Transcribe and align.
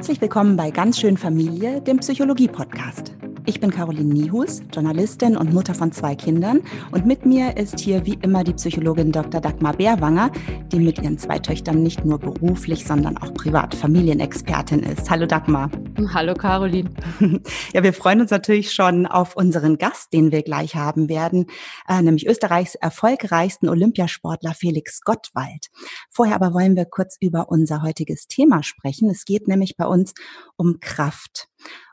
Herzlich 0.00 0.22
willkommen 0.22 0.56
bei 0.56 0.70
Ganz 0.70 0.98
schön 0.98 1.18
Familie, 1.18 1.82
dem 1.82 1.98
Psychologie-Podcast. 1.98 3.19
Ich 3.46 3.58
bin 3.58 3.70
Caroline 3.70 4.12
Niehus, 4.12 4.62
Journalistin 4.72 5.36
und 5.36 5.52
Mutter 5.54 5.74
von 5.74 5.92
zwei 5.92 6.14
Kindern. 6.14 6.60
Und 6.92 7.06
mit 7.06 7.24
mir 7.24 7.56
ist 7.56 7.80
hier 7.80 8.04
wie 8.04 8.18
immer 8.22 8.44
die 8.44 8.52
Psychologin 8.52 9.12
Dr. 9.12 9.40
Dagmar 9.40 9.72
Bärwanger, 9.72 10.30
die 10.70 10.78
mit 10.78 10.98
ihren 10.98 11.18
zwei 11.18 11.38
Töchtern 11.38 11.82
nicht 11.82 12.04
nur 12.04 12.18
beruflich, 12.18 12.84
sondern 12.84 13.16
auch 13.16 13.32
privat 13.32 13.74
Familienexpertin 13.74 14.80
ist. 14.80 15.08
Hallo 15.10 15.26
Dagmar. 15.26 15.70
Hallo 16.12 16.34
Caroline. 16.34 16.90
Ja, 17.72 17.82
wir 17.82 17.92
freuen 17.92 18.20
uns 18.20 18.30
natürlich 18.30 18.72
schon 18.72 19.06
auf 19.06 19.36
unseren 19.36 19.78
Gast, 19.78 20.12
den 20.12 20.32
wir 20.32 20.42
gleich 20.42 20.74
haben 20.74 21.08
werden, 21.08 21.46
äh, 21.88 22.02
nämlich 22.02 22.26
Österreichs 22.26 22.74
erfolgreichsten 22.74 23.68
Olympiasportler 23.68 24.54
Felix 24.54 25.02
Gottwald. 25.02 25.68
Vorher 26.10 26.34
aber 26.34 26.52
wollen 26.52 26.76
wir 26.76 26.84
kurz 26.84 27.16
über 27.20 27.48
unser 27.48 27.82
heutiges 27.82 28.26
Thema 28.26 28.62
sprechen. 28.62 29.08
Es 29.10 29.24
geht 29.24 29.48
nämlich 29.48 29.76
bei 29.76 29.86
uns 29.86 30.14
um 30.56 30.80
Kraft 30.80 31.48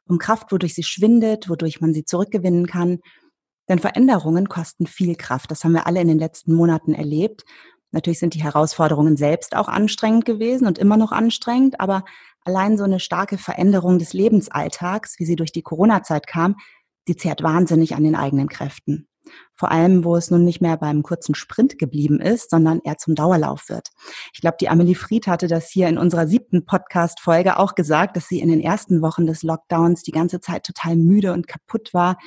um 0.09 0.17
Kraft, 0.17 0.51
wodurch 0.51 0.73
sie 0.73 0.83
schwindet, 0.83 1.49
wodurch 1.49 1.81
man 1.81 1.93
sie 1.93 2.05
zurückgewinnen 2.05 2.67
kann. 2.67 2.99
Denn 3.69 3.79
Veränderungen 3.79 4.47
kosten 4.47 4.87
viel 4.87 5.15
Kraft. 5.15 5.51
Das 5.51 5.63
haben 5.63 5.73
wir 5.73 5.87
alle 5.87 6.01
in 6.01 6.07
den 6.07 6.19
letzten 6.19 6.53
Monaten 6.53 6.93
erlebt. 6.93 7.43
Natürlich 7.91 8.19
sind 8.19 8.33
die 8.33 8.43
Herausforderungen 8.43 9.17
selbst 9.17 9.55
auch 9.55 9.67
anstrengend 9.67 10.25
gewesen 10.25 10.67
und 10.67 10.77
immer 10.77 10.97
noch 10.97 11.11
anstrengend, 11.11 11.79
aber 11.79 12.03
allein 12.43 12.77
so 12.77 12.83
eine 12.83 12.99
starke 12.99 13.37
Veränderung 13.37 13.99
des 13.99 14.13
Lebensalltags, 14.13 15.19
wie 15.19 15.25
sie 15.25 15.35
durch 15.35 15.51
die 15.51 15.61
Corona-Zeit 15.61 16.27
kam, 16.27 16.55
die 17.07 17.15
zehrt 17.15 17.43
wahnsinnig 17.43 17.95
an 17.95 18.03
den 18.03 18.15
eigenen 18.15 18.49
Kräften. 18.49 19.07
Vor 19.53 19.71
allem, 19.71 20.03
wo 20.03 20.15
es 20.15 20.29
nun 20.29 20.43
nicht 20.43 20.61
mehr 20.61 20.77
beim 20.77 21.03
kurzen 21.03 21.35
Sprint 21.35 21.79
geblieben 21.79 22.19
ist, 22.19 22.49
sondern 22.49 22.79
eher 22.83 22.97
zum 22.97 23.15
Dauerlauf 23.15 23.69
wird. 23.69 23.89
Ich 24.33 24.41
glaube, 24.41 24.57
die 24.59 24.69
Amelie 24.69 24.95
Fried 24.95 25.27
hatte 25.27 25.47
das 25.47 25.69
hier 25.69 25.87
in 25.87 25.97
unserer 25.97 26.27
siebten 26.27 26.65
Podcast-Folge 26.65 27.57
auch 27.57 27.75
gesagt, 27.75 28.15
dass 28.15 28.27
sie 28.27 28.39
in 28.39 28.49
den 28.49 28.61
ersten 28.61 29.01
Wochen 29.01 29.25
des 29.25 29.43
Lockdowns 29.43 30.03
die 30.03 30.11
ganze 30.11 30.39
Zeit 30.39 30.63
total 30.63 30.95
müde 30.95 31.33
und 31.33 31.47
kaputt 31.47 31.93
war 31.93 32.17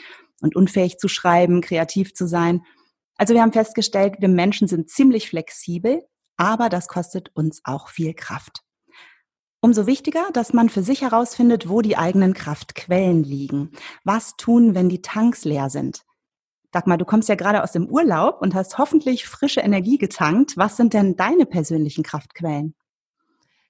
und 0.41 0.57
unfähig 0.57 0.99
zu 0.99 1.09
schreiben, 1.09 1.61
kreativ 1.61 2.15
zu 2.15 2.27
sein. 2.27 2.63
Also 3.17 3.35
wir 3.35 3.43
haben 3.43 3.53
festgestellt, 3.53 4.17
wir 4.19 4.29
Menschen 4.29 4.67
sind 4.67 4.89
ziemlich 4.89 5.29
flexibel, 5.29 6.03
aber 6.37 6.69
das 6.69 6.89
kostet 6.89 7.31
uns 7.35 7.61
auch 7.65 7.89
viel 7.89 8.15
Kraft. 8.15 8.63
Umso 9.63 9.87
wichtiger, 9.87 10.31
dass 10.33 10.55
man 10.55 10.71
für 10.71 10.83
sich 10.83 11.03
herausfindet, 11.03 11.69
wo 11.69 11.83
die 11.83 11.99
eigenen 11.99 12.33
Kraftquellen 12.33 13.23
liegen. 13.23 13.73
Was 14.05 14.37
tun, 14.37 14.75
wenn 14.75 14.89
die 14.89 15.03
Tanks 15.03 15.45
leer 15.45 15.69
sind? 15.69 16.03
Dagmar, 16.73 16.99
du 16.99 17.05
kommst 17.05 17.29
ja 17.29 17.35
gerade 17.35 17.63
aus 17.63 17.73
dem 17.73 17.87
Urlaub 17.87 18.41
und 18.41 18.55
hast 18.55 18.79
hoffentlich 18.79 19.27
frische 19.27 19.61
Energie 19.61 19.99
getankt. 19.99 20.57
Was 20.57 20.77
sind 20.77 20.95
denn 20.95 21.17
deine 21.17 21.47
persönlichen 21.47 22.05
Kraftquellen? 22.05 22.75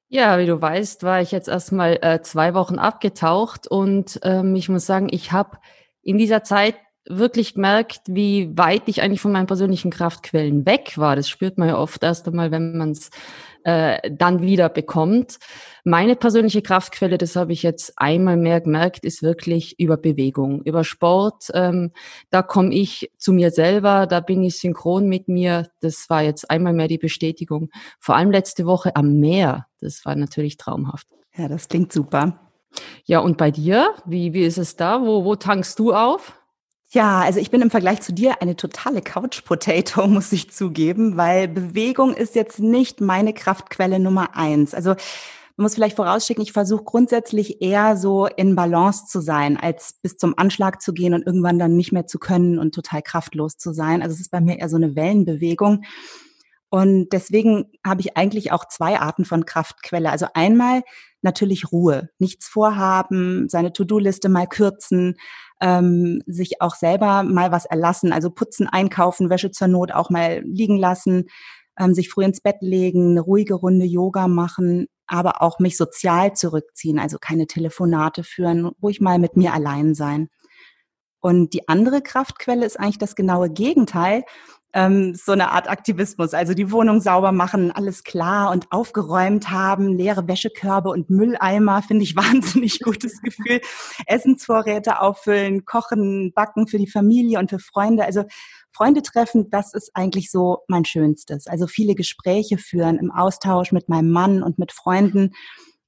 Ja, 0.08 0.38
wie 0.38 0.46
du 0.46 0.60
weißt, 0.60 1.04
war 1.04 1.20
ich 1.20 1.30
jetzt 1.30 1.48
erstmal 1.48 1.98
äh, 2.02 2.20
zwei 2.22 2.52
Wochen 2.52 2.78
abgetaucht 2.78 3.68
und 3.68 4.18
ähm, 4.24 4.56
ich 4.56 4.68
muss 4.68 4.84
sagen, 4.84 5.08
ich 5.10 5.30
habe 5.30 5.58
in 6.02 6.18
dieser 6.18 6.42
Zeit 6.42 6.74
wirklich 7.08 7.54
gemerkt, 7.54 8.02
wie 8.06 8.50
weit 8.56 8.82
ich 8.86 9.02
eigentlich 9.02 9.20
von 9.20 9.32
meinen 9.32 9.46
persönlichen 9.46 9.90
Kraftquellen 9.90 10.66
weg 10.66 10.98
war. 10.98 11.16
Das 11.16 11.28
spürt 11.28 11.58
man 11.58 11.68
ja 11.68 11.78
oft 11.78 12.02
erst 12.02 12.26
einmal, 12.28 12.50
wenn 12.50 12.76
man 12.76 12.90
es 12.90 13.10
äh, 13.64 14.10
dann 14.10 14.42
wieder 14.42 14.68
bekommt. 14.68 15.38
Meine 15.84 16.16
persönliche 16.16 16.62
Kraftquelle, 16.62 17.18
das 17.18 17.36
habe 17.36 17.52
ich 17.52 17.62
jetzt 17.62 17.92
einmal 17.96 18.36
mehr 18.36 18.60
gemerkt, 18.60 19.04
ist 19.04 19.22
wirklich 19.22 19.78
über 19.78 19.96
Bewegung, 19.96 20.62
über 20.62 20.84
Sport. 20.84 21.50
Ähm, 21.54 21.92
da 22.30 22.42
komme 22.42 22.74
ich 22.74 23.10
zu 23.18 23.32
mir 23.32 23.50
selber, 23.50 24.06
da 24.06 24.20
bin 24.20 24.42
ich 24.42 24.58
synchron 24.58 25.08
mit 25.08 25.28
mir. 25.28 25.68
Das 25.80 26.08
war 26.08 26.22
jetzt 26.22 26.50
einmal 26.50 26.72
mehr 26.72 26.88
die 26.88 26.98
Bestätigung. 26.98 27.70
Vor 27.98 28.16
allem 28.16 28.30
letzte 28.30 28.66
Woche 28.66 28.96
am 28.96 29.20
Meer. 29.20 29.66
Das 29.80 30.04
war 30.04 30.14
natürlich 30.14 30.56
traumhaft. 30.56 31.08
Ja, 31.36 31.48
das 31.48 31.68
klingt 31.68 31.92
super. 31.92 32.40
Ja, 33.04 33.20
und 33.20 33.36
bei 33.36 33.50
dir? 33.50 33.94
Wie, 34.04 34.32
wie 34.32 34.44
ist 34.44 34.58
es 34.58 34.76
da? 34.76 35.00
Wo, 35.02 35.24
wo 35.24 35.36
tankst 35.36 35.78
du 35.78 35.92
auf? 35.92 36.39
Ja, 36.92 37.20
also 37.20 37.38
ich 37.38 37.52
bin 37.52 37.62
im 37.62 37.70
Vergleich 37.70 38.00
zu 38.00 38.12
dir 38.12 38.42
eine 38.42 38.56
totale 38.56 39.00
Couch 39.00 39.44
Potato, 39.44 40.06
muss 40.08 40.32
ich 40.32 40.50
zugeben, 40.50 41.16
weil 41.16 41.46
Bewegung 41.46 42.14
ist 42.14 42.34
jetzt 42.34 42.58
nicht 42.58 43.00
meine 43.00 43.32
Kraftquelle 43.32 44.00
Nummer 44.00 44.36
eins. 44.36 44.74
Also 44.74 44.90
man 45.56 45.64
muss 45.64 45.74
vielleicht 45.74 45.94
vorausschicken, 45.94 46.42
ich 46.42 46.52
versuche 46.52 46.82
grundsätzlich 46.82 47.62
eher 47.62 47.96
so 47.96 48.26
in 48.26 48.56
Balance 48.56 49.04
zu 49.06 49.20
sein, 49.20 49.56
als 49.56 50.00
bis 50.02 50.16
zum 50.16 50.36
Anschlag 50.36 50.82
zu 50.82 50.92
gehen 50.92 51.14
und 51.14 51.24
irgendwann 51.24 51.60
dann 51.60 51.76
nicht 51.76 51.92
mehr 51.92 52.08
zu 52.08 52.18
können 52.18 52.58
und 52.58 52.74
total 52.74 53.02
kraftlos 53.02 53.56
zu 53.56 53.72
sein. 53.72 54.02
Also 54.02 54.14
es 54.14 54.20
ist 54.20 54.32
bei 54.32 54.40
mir 54.40 54.58
eher 54.58 54.68
so 54.68 54.76
eine 54.76 54.96
Wellenbewegung. 54.96 55.84
Und 56.70 57.10
deswegen 57.12 57.66
habe 57.86 58.00
ich 58.00 58.16
eigentlich 58.16 58.50
auch 58.50 58.66
zwei 58.66 58.98
Arten 58.98 59.24
von 59.24 59.44
Kraftquelle. 59.44 60.10
Also 60.10 60.26
einmal 60.34 60.82
natürlich 61.22 61.70
Ruhe, 61.70 62.10
nichts 62.18 62.48
vorhaben, 62.48 63.48
seine 63.48 63.72
To-Do-Liste 63.72 64.28
mal 64.28 64.46
kürzen, 64.46 65.16
ähm, 65.60 66.22
sich 66.26 66.60
auch 66.60 66.74
selber 66.74 67.22
mal 67.22 67.52
was 67.52 67.66
erlassen, 67.66 68.12
also 68.12 68.30
putzen, 68.30 68.66
einkaufen, 68.66 69.30
Wäsche 69.30 69.50
zur 69.50 69.68
Not 69.68 69.92
auch 69.92 70.10
mal 70.10 70.42
liegen 70.44 70.76
lassen, 70.78 71.26
ähm, 71.78 71.94
sich 71.94 72.10
früh 72.10 72.24
ins 72.24 72.40
Bett 72.40 72.56
legen, 72.60 73.10
eine 73.10 73.20
ruhige 73.20 73.54
Runde 73.54 73.86
Yoga 73.86 74.28
machen, 74.28 74.86
aber 75.06 75.42
auch 75.42 75.58
mich 75.58 75.76
sozial 75.76 76.34
zurückziehen, 76.34 76.98
also 76.98 77.18
keine 77.18 77.46
Telefonate 77.46 78.24
führen, 78.24 78.66
ruhig 78.82 79.00
mal 79.00 79.18
mit 79.18 79.36
mir 79.36 79.52
allein 79.52 79.94
sein. 79.94 80.28
Und 81.20 81.52
die 81.52 81.68
andere 81.68 82.00
Kraftquelle 82.00 82.64
ist 82.64 82.78
eigentlich 82.78 82.98
das 82.98 83.14
genaue 83.14 83.50
Gegenteil 83.50 84.24
ähm, 84.72 85.14
so 85.14 85.32
eine 85.32 85.50
Art 85.50 85.68
Aktivismus, 85.68 86.32
also 86.32 86.54
die 86.54 86.70
Wohnung 86.70 87.00
sauber 87.00 87.32
machen, 87.32 87.72
alles 87.72 88.04
klar 88.04 88.52
und 88.52 88.70
aufgeräumt 88.70 89.50
haben, 89.50 89.96
leere 89.96 90.28
Wäschekörbe 90.28 90.90
und 90.90 91.10
Mülleimer, 91.10 91.82
finde 91.82 92.04
ich 92.04 92.16
wahnsinnig 92.16 92.80
gutes 92.80 93.20
Gefühl. 93.20 93.60
Essensvorräte 94.06 95.00
auffüllen, 95.00 95.64
kochen, 95.64 96.32
backen 96.34 96.68
für 96.68 96.78
die 96.78 96.86
Familie 96.86 97.38
und 97.38 97.50
für 97.50 97.58
Freunde. 97.58 98.04
Also 98.04 98.24
Freunde 98.72 99.02
treffen, 99.02 99.50
das 99.50 99.74
ist 99.74 99.90
eigentlich 99.94 100.30
so 100.30 100.58
mein 100.68 100.84
Schönstes. 100.84 101.48
Also 101.48 101.66
viele 101.66 101.94
Gespräche 101.96 102.56
führen 102.56 102.98
im 102.98 103.10
Austausch 103.10 103.72
mit 103.72 103.88
meinem 103.88 104.10
Mann 104.10 104.42
und 104.42 104.58
mit 104.58 104.72
Freunden. 104.72 105.32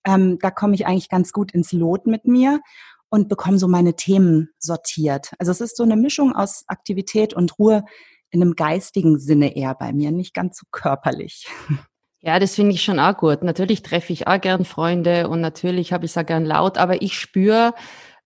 Ähm, 0.04 0.38
da 0.40 0.50
komme 0.50 0.74
ich 0.74 0.86
eigentlich 0.86 1.08
ganz 1.08 1.32
gut 1.32 1.52
ins 1.52 1.72
Lot 1.72 2.06
mit 2.06 2.26
mir 2.26 2.60
und 3.08 3.28
bekomme 3.28 3.58
so 3.58 3.68
meine 3.68 3.94
Themen 3.94 4.48
sortiert. 4.58 5.32
Also 5.38 5.52
es 5.52 5.60
ist 5.60 5.76
so 5.76 5.84
eine 5.84 5.96
Mischung 5.96 6.34
aus 6.34 6.64
Aktivität 6.66 7.34
und 7.34 7.58
Ruhe, 7.58 7.84
in 8.32 8.42
einem 8.42 8.56
geistigen 8.56 9.18
Sinne 9.18 9.54
eher 9.54 9.74
bei 9.74 9.92
mir, 9.92 10.10
nicht 10.10 10.34
ganz 10.34 10.58
so 10.58 10.66
körperlich. 10.70 11.46
Ja, 12.24 12.38
das 12.38 12.54
finde 12.54 12.70
ich 12.70 12.84
schon 12.84 13.00
auch 13.00 13.16
gut. 13.16 13.42
Natürlich 13.42 13.82
treffe 13.82 14.12
ich 14.12 14.28
auch 14.28 14.40
gern 14.40 14.64
Freunde 14.64 15.28
und 15.28 15.40
natürlich 15.40 15.92
habe 15.92 16.04
ich 16.04 16.12
es 16.12 16.16
auch 16.16 16.24
gern 16.24 16.44
laut, 16.44 16.78
aber 16.78 17.02
ich 17.02 17.18
spüre 17.18 17.74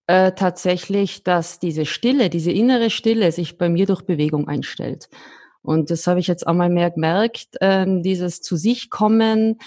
äh, 0.07 0.33
tatsächlich, 0.33 1.25
dass 1.25 1.61
diese 1.61 1.87
Stille, 1.87 2.29
diese 2.29 2.53
innere 2.53 2.91
Stille 2.91 3.33
sich 3.33 3.57
bei 3.57 3.71
mir 3.71 3.87
durch 3.87 4.03
Bewegung 4.03 4.49
einstellt. 4.49 5.09
Und 5.67 5.91
das 5.91 6.07
habe 6.07 6.21
ich 6.21 6.29
jetzt 6.29 6.47
auch 6.47 6.55
mal 6.55 6.71
mehr 6.71 6.93
gemerkt, 6.93 7.57
ähm, 7.61 8.03
dieses 8.05 8.41
zu 8.41 8.57
sich 8.57 8.89
kommen. 8.89 9.59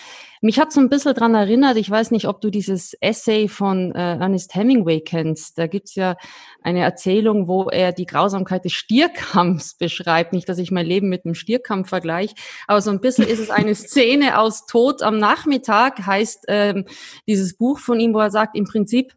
Mich 0.41 0.57
hat 0.57 0.71
so 0.71 0.79
ein 0.79 0.87
bisschen 0.87 1.13
dran 1.13 1.35
erinnert, 1.35 1.75
ich 1.75 1.89
weiß 1.89 2.11
nicht, 2.11 2.25
ob 2.25 2.39
du 2.39 2.49
dieses 2.49 2.93
Essay 3.01 3.49
von 3.49 3.93
äh, 3.93 4.15
Ernest 4.15 4.55
Hemingway 4.55 5.01
kennst. 5.01 5.57
Da 5.57 5.67
gibt's 5.67 5.95
ja 5.95 6.15
eine 6.63 6.79
Erzählung, 6.79 7.49
wo 7.49 7.65
er 7.65 7.91
die 7.91 8.05
Grausamkeit 8.05 8.63
des 8.63 8.71
Stierkampfs 8.71 9.73
beschreibt. 9.77 10.31
Nicht, 10.31 10.47
dass 10.47 10.57
ich 10.57 10.71
mein 10.71 10.85
Leben 10.85 11.09
mit 11.09 11.25
einem 11.25 11.35
Stierkampf 11.35 11.89
vergleiche, 11.89 12.35
aber 12.67 12.81
so 12.81 12.91
ein 12.91 13.01
bisschen 13.01 13.27
ist 13.27 13.39
es 13.39 13.49
eine 13.49 13.75
Szene 13.75 14.39
aus 14.39 14.65
Tod 14.65 15.03
am 15.03 15.17
Nachmittag, 15.17 16.05
heißt 16.05 16.45
ähm, 16.47 16.85
dieses 17.27 17.57
Buch 17.57 17.79
von 17.79 17.99
ihm, 17.99 18.13
wo 18.13 18.19
er 18.19 18.31
sagt, 18.31 18.55
im 18.55 18.63
Prinzip, 18.63 19.13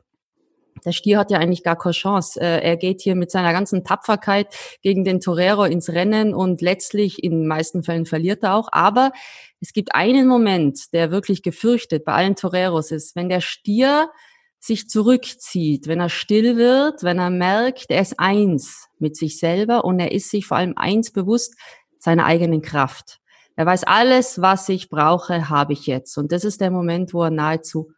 der 0.84 0.92
Stier 0.92 1.18
hat 1.18 1.30
ja 1.30 1.38
eigentlich 1.38 1.62
gar 1.62 1.76
keine 1.76 1.92
Chance. 1.92 2.40
Äh, 2.40 2.60
er 2.62 2.76
geht 2.76 3.00
hier 3.00 3.14
mit 3.14 3.30
seiner 3.30 3.52
ganzen 3.52 3.84
Tapferkeit 3.84 4.48
gegen 4.82 5.04
den 5.04 5.20
Torero 5.20 5.64
ins 5.64 5.90
Rennen 5.90 6.34
und 6.34 6.60
letztlich 6.60 7.22
in 7.22 7.32
den 7.32 7.46
meisten 7.46 7.82
Fällen 7.82 8.06
verliert 8.06 8.42
er 8.42 8.54
auch. 8.54 8.68
Aber 8.72 9.12
es 9.60 9.72
gibt 9.72 9.94
einen 9.94 10.26
Moment, 10.26 10.92
der 10.92 11.10
wirklich 11.10 11.42
gefürchtet 11.42 12.04
bei 12.04 12.12
allen 12.12 12.36
Toreros 12.36 12.90
ist, 12.90 13.14
wenn 13.16 13.28
der 13.28 13.40
Stier 13.40 14.10
sich 14.58 14.88
zurückzieht, 14.88 15.88
wenn 15.88 16.00
er 16.00 16.08
still 16.08 16.56
wird, 16.56 17.02
wenn 17.02 17.18
er 17.18 17.30
merkt, 17.30 17.86
er 17.90 18.00
ist 18.00 18.20
eins 18.20 18.88
mit 18.98 19.16
sich 19.16 19.38
selber 19.38 19.84
und 19.84 19.98
er 19.98 20.12
ist 20.12 20.30
sich 20.30 20.46
vor 20.46 20.56
allem 20.56 20.74
eins 20.76 21.10
bewusst 21.10 21.56
seiner 21.98 22.26
eigenen 22.26 22.62
Kraft. 22.62 23.18
Er 23.56 23.66
weiß, 23.66 23.84
alles, 23.84 24.40
was 24.40 24.68
ich 24.68 24.88
brauche, 24.88 25.48
habe 25.48 25.72
ich 25.72 25.86
jetzt. 25.86 26.16
Und 26.16 26.32
das 26.32 26.44
ist 26.44 26.60
der 26.60 26.70
Moment, 26.70 27.12
wo 27.12 27.24
er 27.24 27.30
nahezu 27.30 27.92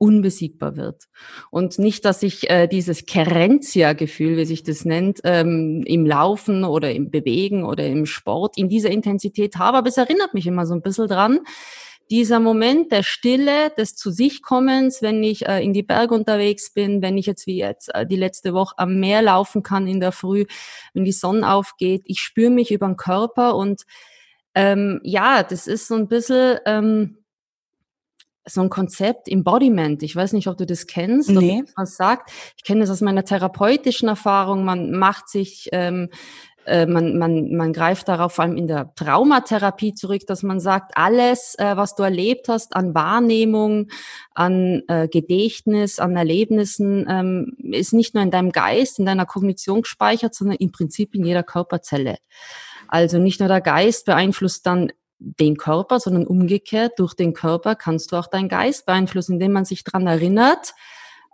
unbesiegbar 0.00 0.76
wird. 0.76 1.04
Und 1.50 1.78
nicht, 1.78 2.06
dass 2.06 2.22
ich 2.22 2.48
äh, 2.48 2.66
dieses 2.66 3.04
Kerenzia-Gefühl, 3.04 4.38
wie 4.38 4.46
sich 4.46 4.62
das 4.62 4.86
nennt, 4.86 5.20
ähm, 5.24 5.82
im 5.86 6.06
Laufen 6.06 6.64
oder 6.64 6.90
im 6.92 7.10
Bewegen 7.10 7.64
oder 7.64 7.86
im 7.86 8.06
Sport 8.06 8.56
in 8.56 8.70
dieser 8.70 8.90
Intensität 8.90 9.56
habe, 9.56 9.76
aber 9.76 9.88
es 9.88 9.98
erinnert 9.98 10.32
mich 10.32 10.46
immer 10.46 10.64
so 10.66 10.74
ein 10.74 10.80
bisschen 10.80 11.06
dran, 11.06 11.40
dieser 12.10 12.40
Moment 12.40 12.90
der 12.90 13.02
Stille, 13.02 13.70
des 13.76 13.94
zu 13.94 14.10
sich 14.10 14.42
Kommens, 14.42 15.02
wenn 15.02 15.22
ich 15.22 15.46
äh, 15.46 15.62
in 15.62 15.74
die 15.74 15.84
Berge 15.84 16.14
unterwegs 16.14 16.72
bin, 16.72 17.02
wenn 17.02 17.18
ich 17.18 17.26
jetzt 17.26 17.46
wie 17.46 17.58
jetzt 17.58 17.94
äh, 17.94 18.06
die 18.06 18.16
letzte 18.16 18.54
Woche 18.54 18.74
am 18.78 18.98
Meer 18.98 19.20
laufen 19.20 19.62
kann 19.62 19.86
in 19.86 20.00
der 20.00 20.12
Früh, 20.12 20.46
wenn 20.94 21.04
die 21.04 21.12
Sonne 21.12 21.52
aufgeht, 21.52 22.02
ich 22.06 22.20
spüre 22.20 22.50
mich 22.50 22.72
über 22.72 22.86
den 22.86 22.96
Körper 22.96 23.54
und 23.54 23.82
ähm, 24.54 25.00
ja, 25.04 25.42
das 25.42 25.66
ist 25.66 25.86
so 25.86 25.94
ein 25.94 26.08
bisschen 26.08 26.58
ähm, 26.66 27.19
so 28.50 28.60
ein 28.60 28.70
Konzept 28.70 29.28
Embodiment. 29.28 30.02
Ich 30.02 30.14
weiß 30.14 30.32
nicht, 30.32 30.48
ob 30.48 30.56
du 30.56 30.66
das 30.66 30.86
kennst, 30.86 31.30
nee. 31.30 31.62
ob 31.62 31.68
was 31.76 31.96
sagt. 31.96 32.30
Ich 32.56 32.64
kenne 32.64 32.80
das 32.80 32.90
aus 32.90 33.00
meiner 33.00 33.24
therapeutischen 33.24 34.08
Erfahrung. 34.08 34.64
Man 34.64 34.92
macht 34.92 35.28
sich 35.28 35.68
ähm, 35.72 36.08
äh, 36.66 36.86
man, 36.86 37.18
man, 37.18 37.56
man 37.56 37.72
greift 37.72 38.08
darauf 38.08 38.34
vor 38.34 38.44
allem 38.44 38.56
in 38.56 38.68
der 38.68 38.94
Traumatherapie 38.94 39.94
zurück, 39.94 40.22
dass 40.26 40.42
man 40.42 40.60
sagt, 40.60 40.92
alles, 40.94 41.54
äh, 41.58 41.76
was 41.76 41.94
du 41.94 42.02
erlebt 42.02 42.48
hast 42.48 42.76
an 42.76 42.94
Wahrnehmung, 42.94 43.88
an 44.34 44.82
äh, 44.88 45.08
Gedächtnis, 45.08 45.98
an 45.98 46.16
Erlebnissen, 46.16 47.06
ähm, 47.08 47.56
ist 47.72 47.92
nicht 47.92 48.14
nur 48.14 48.22
in 48.22 48.30
deinem 48.30 48.52
Geist, 48.52 48.98
in 48.98 49.06
deiner 49.06 49.26
Kognition 49.26 49.82
gespeichert, 49.82 50.34
sondern 50.34 50.58
im 50.58 50.70
Prinzip 50.70 51.14
in 51.14 51.24
jeder 51.24 51.42
Körperzelle. 51.42 52.18
Also 52.88 53.18
nicht 53.18 53.40
nur 53.40 53.48
der 53.48 53.60
Geist 53.60 54.04
beeinflusst 54.04 54.66
dann 54.66 54.92
den 55.20 55.56
Körper, 55.56 56.00
sondern 56.00 56.26
umgekehrt, 56.26 56.98
durch 56.98 57.14
den 57.14 57.34
Körper 57.34 57.76
kannst 57.76 58.12
du 58.12 58.16
auch 58.16 58.26
deinen 58.26 58.48
Geist 58.48 58.86
beeinflussen, 58.86 59.34
indem 59.34 59.52
man 59.52 59.64
sich 59.64 59.84
dran 59.84 60.06
erinnert, 60.06 60.72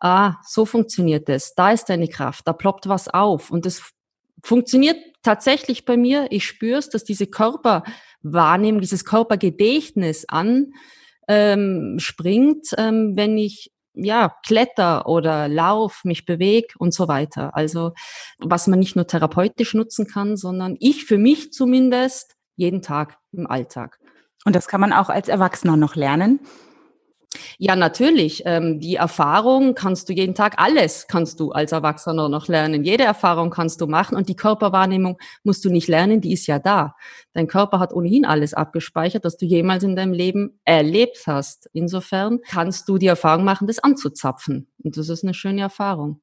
ah, 0.00 0.34
so 0.44 0.66
funktioniert 0.66 1.28
es, 1.28 1.54
da 1.54 1.70
ist 1.70 1.88
deine 1.88 2.08
Kraft, 2.08 2.46
da 2.46 2.52
ploppt 2.52 2.88
was 2.88 3.08
auf 3.08 3.50
und 3.50 3.64
das 3.64 3.92
funktioniert 4.42 4.98
tatsächlich 5.22 5.84
bei 5.84 5.96
mir. 5.96 6.26
Ich 6.30 6.46
spüre 6.46 6.78
es, 6.78 6.90
dass 6.90 7.04
diese 7.04 7.26
Körperwahrnehmung, 7.26 8.80
dieses 8.80 9.04
Körpergedächtnis 9.04 10.28
an 10.28 10.72
ähm, 11.28 11.96
springt, 11.98 12.68
ähm, 12.76 13.16
wenn 13.16 13.38
ich 13.38 13.72
ja, 13.96 14.36
kletter 14.46 15.08
oder 15.08 15.48
lauf, 15.48 16.02
mich 16.04 16.26
bewege 16.26 16.74
und 16.78 16.92
so 16.92 17.08
weiter. 17.08 17.56
Also 17.56 17.92
was 18.38 18.66
man 18.66 18.78
nicht 18.78 18.94
nur 18.94 19.06
therapeutisch 19.06 19.72
nutzen 19.74 20.06
kann, 20.06 20.36
sondern 20.36 20.76
ich 20.78 21.06
für 21.06 21.18
mich 21.18 21.50
zumindest 21.52 22.35
jeden 22.56 22.82
Tag 22.82 23.18
im 23.32 23.46
Alltag. 23.46 23.98
Und 24.44 24.56
das 24.56 24.68
kann 24.68 24.80
man 24.80 24.92
auch 24.92 25.08
als 25.08 25.28
Erwachsener 25.28 25.76
noch 25.76 25.96
lernen? 25.96 26.40
Ja, 27.58 27.76
natürlich. 27.76 28.42
Ähm, 28.46 28.80
die 28.80 28.96
Erfahrung 28.96 29.74
kannst 29.74 30.08
du 30.08 30.12
jeden 30.12 30.34
Tag, 30.34 30.54
alles 30.58 31.06
kannst 31.08 31.40
du 31.40 31.52
als 31.52 31.72
Erwachsener 31.72 32.28
noch 32.28 32.48
lernen. 32.48 32.84
Jede 32.84 33.04
Erfahrung 33.04 33.50
kannst 33.50 33.80
du 33.80 33.86
machen 33.86 34.16
und 34.16 34.28
die 34.28 34.36
Körperwahrnehmung 34.36 35.18
musst 35.42 35.64
du 35.64 35.70
nicht 35.70 35.88
lernen, 35.88 36.20
die 36.20 36.32
ist 36.32 36.46
ja 36.46 36.58
da. 36.58 36.94
Dein 37.32 37.46
Körper 37.46 37.78
hat 37.78 37.92
ohnehin 37.92 38.24
alles 38.24 38.54
abgespeichert, 38.54 39.24
was 39.24 39.36
du 39.36 39.46
jemals 39.46 39.84
in 39.84 39.96
deinem 39.96 40.12
Leben 40.12 40.60
erlebt 40.64 41.24
hast. 41.26 41.68
Insofern 41.72 42.40
kannst 42.48 42.88
du 42.88 42.98
die 42.98 43.06
Erfahrung 43.06 43.44
machen, 43.44 43.66
das 43.66 43.78
anzuzapfen. 43.78 44.68
Und 44.82 44.96
das 44.96 45.08
ist 45.08 45.24
eine 45.24 45.34
schöne 45.34 45.62
Erfahrung. 45.62 46.20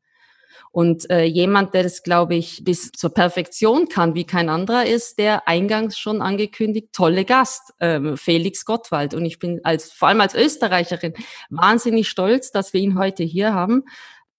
Und 0.71 1.09
äh, 1.09 1.23
jemand, 1.23 1.73
der 1.73 1.83
das, 1.83 2.03
glaube 2.03 2.35
ich, 2.35 2.63
bis 2.63 2.91
zur 2.91 3.13
Perfektion 3.13 3.87
kann, 3.89 4.15
wie 4.15 4.25
kein 4.25 4.49
anderer, 4.49 4.85
ist 4.85 5.19
der 5.19 5.47
eingangs 5.47 5.97
schon 5.97 6.21
angekündigt 6.21 6.89
tolle 6.93 7.25
Gast, 7.25 7.73
ähm, 7.79 8.17
Felix 8.17 8.65
Gottwald. 8.65 9.13
Und 9.13 9.25
ich 9.25 9.39
bin 9.39 9.61
als 9.63 9.91
vor 9.91 10.07
allem 10.07 10.21
als 10.21 10.35
Österreicherin 10.35 11.13
wahnsinnig 11.49 12.09
stolz, 12.09 12.51
dass 12.51 12.73
wir 12.73 12.81
ihn 12.81 12.97
heute 12.97 13.23
hier 13.23 13.53
haben. 13.53 13.83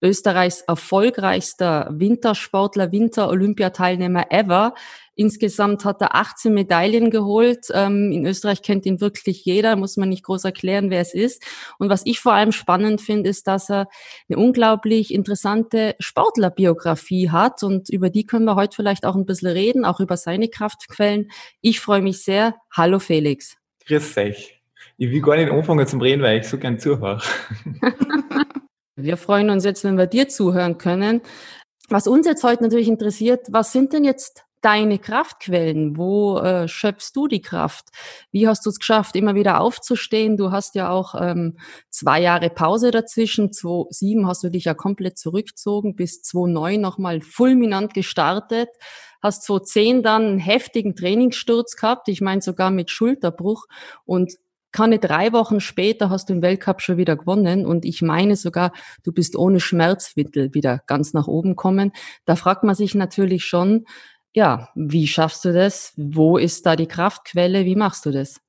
Österreichs 0.05 0.61
erfolgreichster 0.61 1.89
Wintersportler, 1.91 2.93
Winter-Olympiateilnehmer 2.93 4.27
ever. 4.31 4.75
Insgesamt 5.17 5.85
hat 5.85 6.03
er 6.03 6.15
18 6.15 6.53
Medaillen 6.53 7.11
geholt. 7.11 7.69
Ähm, 7.73 8.13
in 8.13 8.27
Österreich 8.27 8.61
kennt 8.63 8.85
ihn 8.85 9.01
wirklich 9.01 9.45
jeder, 9.45 9.77
muss 9.77 9.97
man 9.97 10.11
nicht 10.11 10.25
groß 10.25 10.45
erklären, 10.45 10.91
wer 10.91 11.01
es 11.01 11.15
ist. 11.15 11.43
Und 11.79 11.89
was 11.89 12.03
ich 12.05 12.21
vor 12.21 12.35
allem 12.35 12.53
spannend 12.53 13.01
finde, 13.01 13.31
ist, 13.31 13.47
dass 13.47 13.71
er 13.71 13.89
eine 14.29 14.39
unglaublich 14.39 15.15
interessante 15.15 15.95
Sportlerbiografie 16.01 17.31
hat. 17.31 17.63
Und 17.63 17.89
über 17.89 18.11
die 18.11 18.27
können 18.27 18.45
wir 18.45 18.57
heute 18.57 18.77
vielleicht 18.77 19.07
auch 19.07 19.15
ein 19.17 19.25
bisschen 19.25 19.49
reden, 19.49 19.87
auch 19.87 20.01
über 20.01 20.19
seine 20.19 20.49
Kraftquellen. 20.49 21.31
Ich 21.63 21.81
freue 21.81 22.03
mich 22.03 22.23
sehr. 22.23 22.57
Hallo 22.73 22.99
Felix. 22.99 23.57
Grüß 23.87 24.19
euch. 24.19 24.61
Ich 24.97 25.11
will 25.11 25.23
gar 25.23 25.37
nicht 25.37 25.51
anfangen 25.51 25.87
zum 25.87 26.01
Reden, 26.01 26.23
weil 26.23 26.41
ich 26.41 26.47
so 26.47 26.59
gern 26.59 26.79
zuhöre. 26.79 27.21
wir 28.97 29.17
freuen 29.17 29.51
uns 29.51 29.65
jetzt, 29.65 29.85
wenn 29.85 29.99
wir 29.99 30.07
dir 30.07 30.29
zuhören 30.29 30.79
können. 30.79 31.21
Was 31.89 32.07
uns 32.07 32.27
jetzt 32.27 32.45
heute 32.45 32.63
natürlich 32.63 32.89
interessiert, 32.89 33.47
was 33.51 33.73
sind 33.73 33.93
denn 33.93 34.05
jetzt 34.05 34.45
deine 34.65 34.99
Kraftquellen? 34.99 35.99
Wo 35.99 36.39
äh, 36.39 36.69
schöpfst 36.69 37.13
du 37.15 37.29
die 37.29 37.43
Kraft? 37.43 37.89
Wie 38.31 38.49
hast 38.49 38.65
du 38.65 38.71
es 38.71 38.79
geschafft, 38.79 39.15
immer 39.15 39.35
wieder 39.35 39.61
aufzustehen? 39.61 40.39
Du 40.39 40.51
hast 40.53 40.75
ja 40.75 40.89
auch 40.89 41.15
ähm, 41.21 41.59
zwei 41.91 42.21
Jahre 42.21 42.49
Pause 42.49 42.91
dazwischen. 42.91 43.53
2007 43.53 44.27
hast 44.27 44.43
du 44.43 44.49
dich 44.49 44.65
ja 44.65 44.73
komplett 44.73 45.19
zurückgezogen, 45.19 45.97
bis 45.97 46.23
2009 46.23 46.81
nochmal 46.81 47.21
fulminant 47.21 47.93
gestartet. 47.93 48.71
Hast 49.23 49.43
2010 49.45 50.03
dann 50.03 50.23
einen 50.23 50.39
heftigen 50.39 50.97
Trainingssturz 50.97 51.77
gehabt, 51.77 52.09
ich 52.09 52.23
meine 52.23 52.41
sogar 52.41 52.71
mit 52.71 52.91
Schulterbruch 52.91 53.67
und 54.07 54.35
keine 54.75 54.99
drei 54.99 55.33
Wochen 55.33 55.61
später 55.61 56.11
hast 56.11 56.29
du 56.29 56.35
den 56.35 56.43
Weltcup 56.43 56.83
schon 56.83 56.97
wieder 56.97 57.17
gewonnen 57.17 57.65
und 57.65 57.85
ich 57.85 58.03
meine 58.03 58.35
sogar, 58.35 58.73
du 59.05 59.13
bist 59.13 59.37
ohne 59.37 59.61
Schmerzmittel 59.61 60.53
wieder 60.53 60.81
ganz 60.89 61.15
nach 61.15 61.29
oben 61.29 61.55
kommen. 61.55 61.93
Da 62.25 62.35
fragt 62.35 62.65
man 62.65 62.75
sich 62.75 62.97
natürlich 62.97 63.45
schon, 63.45 63.87
ja, 64.35 64.71
wie 64.75 65.07
schaffst 65.07 65.45
du 65.45 65.53
das? 65.53 65.93
Wo 65.97 66.39
ist 66.39 66.67
da 66.67 66.75
die 66.75 66.89
Kraftquelle? 66.89 67.65
Wie 67.65 67.77
machst 67.77 68.05
du 68.05 68.11
das? 68.11 68.41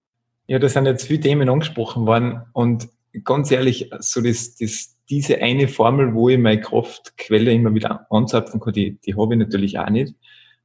Ja, 0.47 0.57
da 0.57 0.67
sind 0.67 0.87
jetzt 0.87 1.05
viele 1.05 1.19
Themen 1.19 1.47
angesprochen 1.47 2.07
worden 2.07 2.41
und 2.53 2.89
ganz 3.23 3.51
ehrlich, 3.51 3.91
so 3.99 4.19
das, 4.19 4.55
das, 4.55 4.97
diese 5.07 5.37
eine 5.43 5.67
Formel, 5.67 6.15
wo 6.15 6.29
ich 6.29 6.39
meine 6.39 6.59
Kraftquelle 6.59 7.53
immer 7.53 7.73
wieder 7.75 8.07
anzapfen 8.09 8.59
kann, 8.59 8.73
die, 8.73 8.97
die 9.05 9.15
habe 9.15 9.35
ich 9.35 9.39
natürlich 9.39 9.77
auch 9.77 9.91
nicht. 9.91 10.15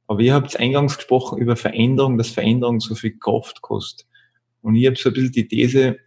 Aber 0.07 0.21
ihr 0.21 0.33
habt 0.33 0.59
eingangs 0.59 0.97
gesprochen 0.97 1.37
über 1.37 1.55
Veränderung, 1.55 2.17
dass 2.17 2.29
Veränderung 2.29 2.79
so 2.79 2.95
viel 2.95 3.17
Kraft 3.19 3.61
kostet. 3.61 4.07
Und 4.61 4.75
ich 4.75 4.85
habe 4.85 4.95
so 4.95 5.09
ein 5.09 5.13
bisschen 5.13 5.31
die 5.31 5.47
These, 5.47 5.97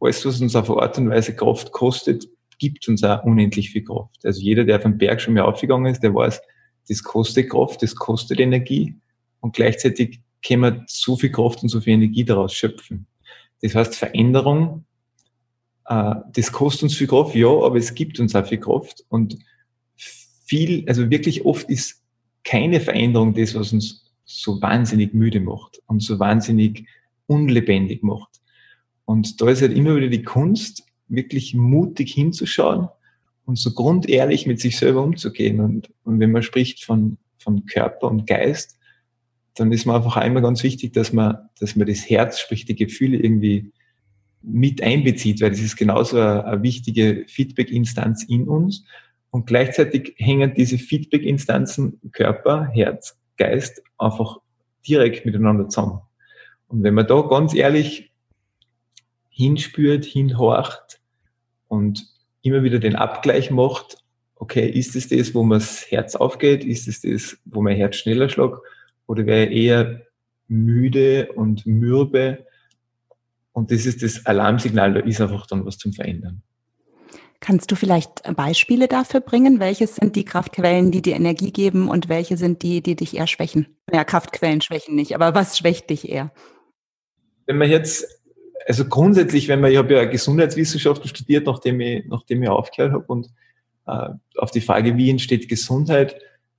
alles, 0.00 0.24
was 0.26 0.40
uns 0.40 0.56
auf 0.56 0.70
eine 0.70 0.82
Art 0.82 0.98
und 0.98 1.10
Weise 1.10 1.34
Kraft 1.34 1.72
kostet, 1.72 2.26
gibt 2.58 2.88
uns 2.88 3.02
auch 3.02 3.24
unendlich 3.24 3.70
viel 3.70 3.84
Kraft. 3.84 4.24
Also 4.24 4.40
jeder, 4.40 4.64
der 4.64 4.76
auf 4.76 4.82
den 4.82 4.98
Berg 4.98 5.20
schon 5.20 5.34
mal 5.34 5.42
aufgegangen 5.42 5.86
ist, 5.86 6.02
der 6.02 6.14
weiß, 6.14 6.40
das 6.88 7.02
kostet 7.02 7.50
Kraft, 7.50 7.82
das 7.82 7.94
kostet 7.94 8.40
Energie 8.40 8.94
und 9.40 9.54
gleichzeitig 9.54 10.20
können 10.46 10.62
wir 10.62 10.84
so 10.86 11.16
viel 11.16 11.30
Kraft 11.30 11.62
und 11.62 11.68
so 11.68 11.80
viel 11.80 11.94
Energie 11.94 12.24
daraus 12.24 12.52
schöpfen. 12.52 13.06
Das 13.62 13.74
heißt, 13.74 13.94
Veränderung, 13.94 14.84
äh, 15.86 16.14
das 16.32 16.52
kostet 16.52 16.84
uns 16.84 16.96
viel 16.96 17.06
Kraft, 17.06 17.34
ja, 17.34 17.48
aber 17.48 17.76
es 17.76 17.94
gibt 17.94 18.18
uns 18.18 18.34
auch 18.34 18.46
viel 18.46 18.58
Kraft 18.58 19.04
und 19.08 19.38
viel, 19.96 20.84
also 20.88 21.10
wirklich 21.10 21.44
oft 21.44 21.70
ist 21.70 22.02
keine 22.44 22.80
Veränderung 22.80 23.34
das, 23.34 23.54
was 23.54 23.72
uns 23.72 24.12
so 24.24 24.60
wahnsinnig 24.60 25.14
müde 25.14 25.40
macht 25.40 25.80
und 25.86 26.02
so 26.02 26.18
wahnsinnig 26.18 26.86
unlebendig 27.32 28.02
macht. 28.02 28.40
Und 29.04 29.40
da 29.40 29.48
ist 29.48 29.62
halt 29.62 29.76
immer 29.76 29.96
wieder 29.96 30.08
die 30.08 30.22
Kunst, 30.22 30.84
wirklich 31.08 31.54
mutig 31.54 32.12
hinzuschauen 32.14 32.88
und 33.44 33.58
so 33.58 33.72
grundehrlich 33.72 34.46
mit 34.46 34.60
sich 34.60 34.76
selber 34.78 35.02
umzugehen. 35.02 35.60
Und, 35.60 35.90
und 36.04 36.20
wenn 36.20 36.32
man 36.32 36.42
spricht 36.42 36.84
von, 36.84 37.18
von 37.38 37.66
Körper 37.66 38.08
und 38.08 38.26
Geist, 38.26 38.78
dann 39.54 39.72
ist 39.72 39.84
mir 39.84 39.94
einfach 39.94 40.16
einmal 40.16 40.42
ganz 40.42 40.62
wichtig, 40.62 40.92
dass 40.94 41.12
man, 41.12 41.36
dass 41.60 41.76
man 41.76 41.86
das 41.86 42.08
Herz, 42.08 42.40
sprich 42.40 42.64
die 42.64 42.76
Gefühle 42.76 43.18
irgendwie 43.18 43.72
mit 44.42 44.82
einbezieht, 44.82 45.40
weil 45.40 45.50
das 45.50 45.60
ist 45.60 45.76
genauso 45.76 46.18
eine, 46.18 46.44
eine 46.44 46.62
wichtige 46.62 47.24
Feedback-Instanz 47.28 48.24
in 48.24 48.48
uns. 48.48 48.84
Und 49.30 49.46
gleichzeitig 49.46 50.14
hängen 50.16 50.54
diese 50.54 50.78
Feedback-Instanzen 50.78 52.00
Körper, 52.12 52.68
Herz, 52.72 53.18
Geist 53.36 53.82
einfach 53.98 54.38
direkt 54.86 55.24
miteinander 55.26 55.68
zusammen. 55.68 56.00
Und 56.72 56.82
wenn 56.82 56.94
man 56.94 57.06
da 57.06 57.20
ganz 57.20 57.54
ehrlich 57.54 58.10
hinspürt, 59.28 60.06
hinhorcht 60.06 61.00
und 61.68 62.06
immer 62.40 62.62
wieder 62.62 62.78
den 62.78 62.96
Abgleich 62.96 63.50
macht, 63.50 63.98
okay, 64.36 64.68
ist 64.68 64.96
es 64.96 65.08
das, 65.08 65.34
wo 65.34 65.42
mir 65.42 65.56
das 65.56 65.90
Herz 65.90 66.16
aufgeht? 66.16 66.64
Ist 66.64 66.88
es 66.88 67.02
das, 67.02 67.36
wo 67.44 67.60
mein 67.60 67.76
Herz 67.76 67.96
schneller 67.96 68.30
schlägt? 68.30 68.56
Oder 69.06 69.26
wäre 69.26 69.46
ich 69.46 69.64
eher 69.64 70.02
müde 70.48 71.30
und 71.32 71.66
mürbe? 71.66 72.46
Und 73.52 73.70
das 73.70 73.84
ist 73.84 74.02
das 74.02 74.24
Alarmsignal, 74.24 74.94
da 74.94 75.00
ist 75.00 75.20
einfach 75.20 75.46
dann 75.46 75.66
was 75.66 75.76
zum 75.76 75.92
Verändern. 75.92 76.42
Kannst 77.40 77.70
du 77.70 77.76
vielleicht 77.76 78.22
Beispiele 78.34 78.88
dafür 78.88 79.20
bringen? 79.20 79.60
Welche 79.60 79.86
sind 79.86 80.16
die 80.16 80.24
Kraftquellen, 80.24 80.90
die 80.90 81.02
dir 81.02 81.16
Energie 81.16 81.52
geben 81.52 81.88
und 81.88 82.08
welche 82.08 82.38
sind 82.38 82.62
die, 82.62 82.82
die 82.82 82.96
dich 82.96 83.16
eher 83.16 83.26
schwächen? 83.26 83.66
Ja, 83.92 84.04
Kraftquellen 84.04 84.62
schwächen 84.62 84.94
nicht, 84.94 85.14
aber 85.14 85.34
was 85.34 85.58
schwächt 85.58 85.90
dich 85.90 86.08
eher? 86.08 86.32
Wenn 87.46 87.58
man 87.58 87.70
jetzt 87.70 88.06
also 88.66 88.84
grundsätzlich, 88.84 89.48
wenn 89.48 89.60
man, 89.60 89.72
ich 89.72 89.78
habe 89.78 89.94
ja 89.94 90.04
Gesundheitswissenschaften 90.04 91.08
studiert, 91.08 91.46
nachdem 91.46 91.80
ich, 91.80 92.04
nachdem 92.06 92.42
ich 92.42 92.48
aufgehört 92.48 92.92
habe 92.92 93.04
und 93.06 93.28
äh, 93.86 94.08
auf 94.36 94.50
die 94.50 94.60
Frage, 94.60 94.96
wie 94.96 95.10
entsteht 95.10 95.48
Gesundheit, 95.48 96.16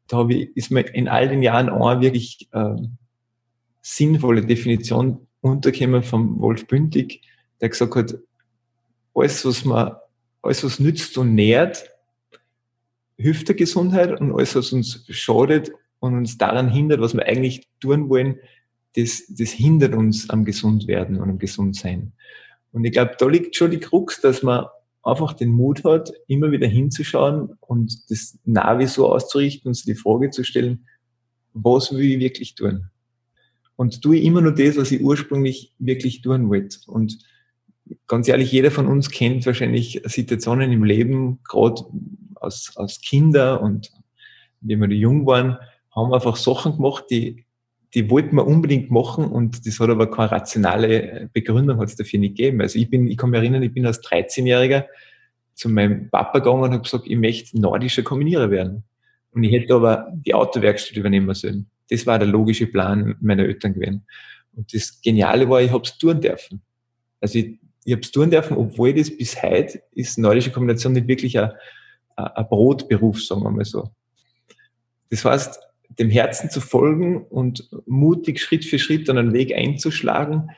da 0.07 0.27
ich, 0.27 0.55
ist 0.55 0.71
mir 0.71 0.81
in 0.81 1.07
all 1.07 1.29
den 1.29 1.41
Jahren 1.41 1.69
eine 1.69 2.01
wirklich 2.01 2.49
äh, 2.51 2.75
sinnvolle 3.81 4.45
Definition 4.45 5.27
untergekommen 5.41 6.03
vom 6.03 6.39
Wolf 6.39 6.67
Bündig, 6.67 7.21
der 7.61 7.69
gesagt 7.69 7.95
hat, 7.95 8.15
alles, 9.13 9.45
was 9.45 9.65
man, 9.65 9.93
alles, 10.41 10.63
was 10.63 10.79
nützt 10.79 11.17
und 11.17 11.35
nährt, 11.35 11.85
hilft 13.17 13.47
der 13.47 13.55
Gesundheit 13.55 14.19
und 14.19 14.33
alles, 14.33 14.55
was 14.55 14.73
uns 14.73 15.05
schadet 15.09 15.71
und 15.99 16.17
uns 16.17 16.37
daran 16.37 16.69
hindert, 16.69 16.99
was 16.99 17.13
wir 17.13 17.25
eigentlich 17.25 17.67
tun 17.79 18.09
wollen, 18.09 18.39
das, 18.95 19.23
das 19.27 19.49
hindert 19.49 19.95
uns 19.95 20.29
am 20.29 20.45
Gesundwerden 20.45 21.19
und 21.19 21.29
am 21.29 21.39
Gesundsein. 21.39 22.13
Und 22.71 22.85
ich 22.85 22.91
glaube, 22.91 23.15
da 23.17 23.27
liegt 23.27 23.55
schon 23.55 23.71
die 23.71 23.79
Krux, 23.79 24.21
dass 24.21 24.43
man 24.43 24.65
einfach 25.03 25.33
den 25.33 25.49
Mut 25.49 25.83
hat, 25.83 26.11
immer 26.27 26.51
wieder 26.51 26.67
hinzuschauen 26.67 27.55
und 27.59 28.09
das 28.09 28.39
Navi 28.45 28.87
so 28.87 29.11
auszurichten 29.11 29.69
und 29.69 29.73
sich 29.73 29.85
die 29.85 29.95
Frage 29.95 30.29
zu 30.29 30.43
stellen, 30.43 30.85
was 31.53 31.91
will 31.91 32.03
ich 32.03 32.19
wirklich 32.19 32.55
tun? 32.55 32.89
Und 33.75 34.01
tue 34.01 34.17
ich 34.17 34.25
immer 34.25 34.41
nur 34.41 34.53
das, 34.53 34.77
was 34.77 34.91
ich 34.91 35.01
ursprünglich 35.01 35.73
wirklich 35.77 36.21
tun 36.21 36.49
wollte. 36.49 36.77
Und 36.87 37.19
ganz 38.07 38.27
ehrlich, 38.27 38.51
jeder 38.51 38.71
von 38.71 38.87
uns 38.87 39.09
kennt 39.09 39.45
wahrscheinlich 39.45 40.01
Situationen 40.05 40.71
im 40.71 40.83
Leben, 40.83 41.39
gerade 41.43 41.83
als, 42.35 42.71
als 42.75 43.01
Kinder 43.01 43.61
und 43.61 43.91
wie 44.61 44.77
wir 44.77 44.87
jung 44.89 45.25
waren, 45.25 45.57
haben 45.91 46.09
wir 46.09 46.15
einfach 46.15 46.37
Sachen 46.37 46.77
gemacht, 46.77 47.05
die, 47.09 47.45
die 47.93 48.09
wollten 48.09 48.35
wir 48.35 48.47
unbedingt 48.47 48.89
machen 48.89 49.25
und 49.25 49.67
das 49.67 49.79
hat 49.79 49.89
aber 49.89 50.09
keine 50.09 50.31
rationale 50.31 51.29
Begründung 51.31 51.79
hat 51.79 51.89
es 51.89 51.95
dafür 51.95 52.19
nicht 52.19 52.37
gegeben. 52.37 52.61
Also 52.61 52.79
ich 52.79 52.89
bin, 52.89 53.07
ich 53.07 53.17
kann 53.17 53.29
mich 53.29 53.39
erinnern, 53.39 53.61
ich 53.61 53.73
bin 53.73 53.85
als 53.85 54.03
13-Jähriger 54.03 54.85
zu 55.53 55.69
meinem 55.69 56.09
Papa 56.09 56.39
gegangen 56.39 56.63
und 56.63 56.71
habe 56.71 56.83
gesagt, 56.83 57.05
ich 57.07 57.17
möchte 57.17 57.59
nordischer 57.59 58.01
Kombinierer 58.01 58.49
werden. 58.49 58.83
Und 59.31 59.43
ich 59.43 59.51
hätte 59.51 59.75
aber 59.75 60.11
die 60.13 60.33
Autowerkstatt 60.33 60.97
übernehmen 60.97 61.33
sollen. 61.35 61.67
Das 61.89 62.07
war 62.07 62.17
der 62.17 62.27
logische 62.27 62.65
Plan 62.67 63.15
meiner 63.21 63.43
Eltern 63.43 63.73
gewesen. 63.73 64.05
Und 64.55 64.73
das 64.73 64.99
Geniale 65.01 65.47
war, 65.49 65.61
ich 65.61 65.71
habe 65.71 65.83
es 65.83 65.97
tun 65.97 66.19
dürfen. 66.19 66.61
Also 67.21 67.39
ich, 67.39 67.59
ich 67.85 67.93
habe 67.93 68.01
es 68.01 68.11
tun 68.11 68.31
dürfen, 68.31 68.57
obwohl 68.57 68.93
das 68.93 69.15
bis 69.15 69.41
heute 69.41 69.81
ist 69.91 70.17
nordische 70.17 70.51
Kombination 70.51 70.93
nicht 70.93 71.07
wirklich 71.07 71.37
ein, 71.37 71.51
ein 72.15 72.47
Brotberuf, 72.47 73.21
sagen 73.21 73.43
wir 73.43 73.51
mal 73.51 73.65
so. 73.65 73.89
Das 75.09 75.25
heißt, 75.25 75.59
dem 75.99 76.09
Herzen 76.09 76.49
zu 76.49 76.61
folgen 76.61 77.23
und 77.23 77.69
mutig 77.85 78.39
Schritt 78.39 78.65
für 78.65 78.79
Schritt 78.79 79.07
dann 79.09 79.17
einen 79.17 79.33
Weg 79.33 79.53
einzuschlagen, 79.55 80.49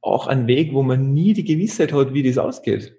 auch 0.00 0.26
ein 0.26 0.46
Weg, 0.46 0.72
wo 0.72 0.82
man 0.82 1.12
nie 1.12 1.32
die 1.32 1.44
Gewissheit 1.44 1.92
hat, 1.92 2.14
wie 2.14 2.22
das 2.22 2.38
ausgeht. 2.38 2.94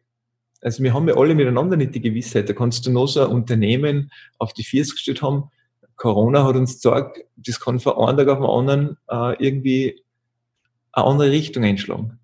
Also 0.62 0.84
wir 0.84 0.93
haben 0.93 1.08
ja 1.08 1.15
alle 1.15 1.36
miteinander 1.36 1.77
nicht 1.77 1.96
die 1.96 2.01
Gewissheit. 2.01 2.50
Da 2.50 2.53
kannst 2.53 2.86
du 2.86 2.91
noch 2.91 3.08
so 3.08 3.22
ein 3.22 3.31
Unternehmen 3.31 4.12
auf 4.38 4.53
die 4.53 4.65
Füße 4.65 4.93
gestellt 4.93 5.22
haben. 5.22 5.50
Corona 5.96 6.43
hat 6.46 6.55
uns 6.55 6.75
gesagt, 6.75 7.19
das 7.38 7.60
kann 7.60 7.79
von 7.79 7.93
einem 7.98 8.17
Tag 8.17 8.27
auf 8.27 8.39
den 8.39 8.46
anderen 8.46 8.98
äh, 9.10 9.43
irgendwie 9.43 10.03
eine 10.91 11.05
andere 11.05 11.31
Richtung 11.31 11.63
einschlagen. 11.63 12.19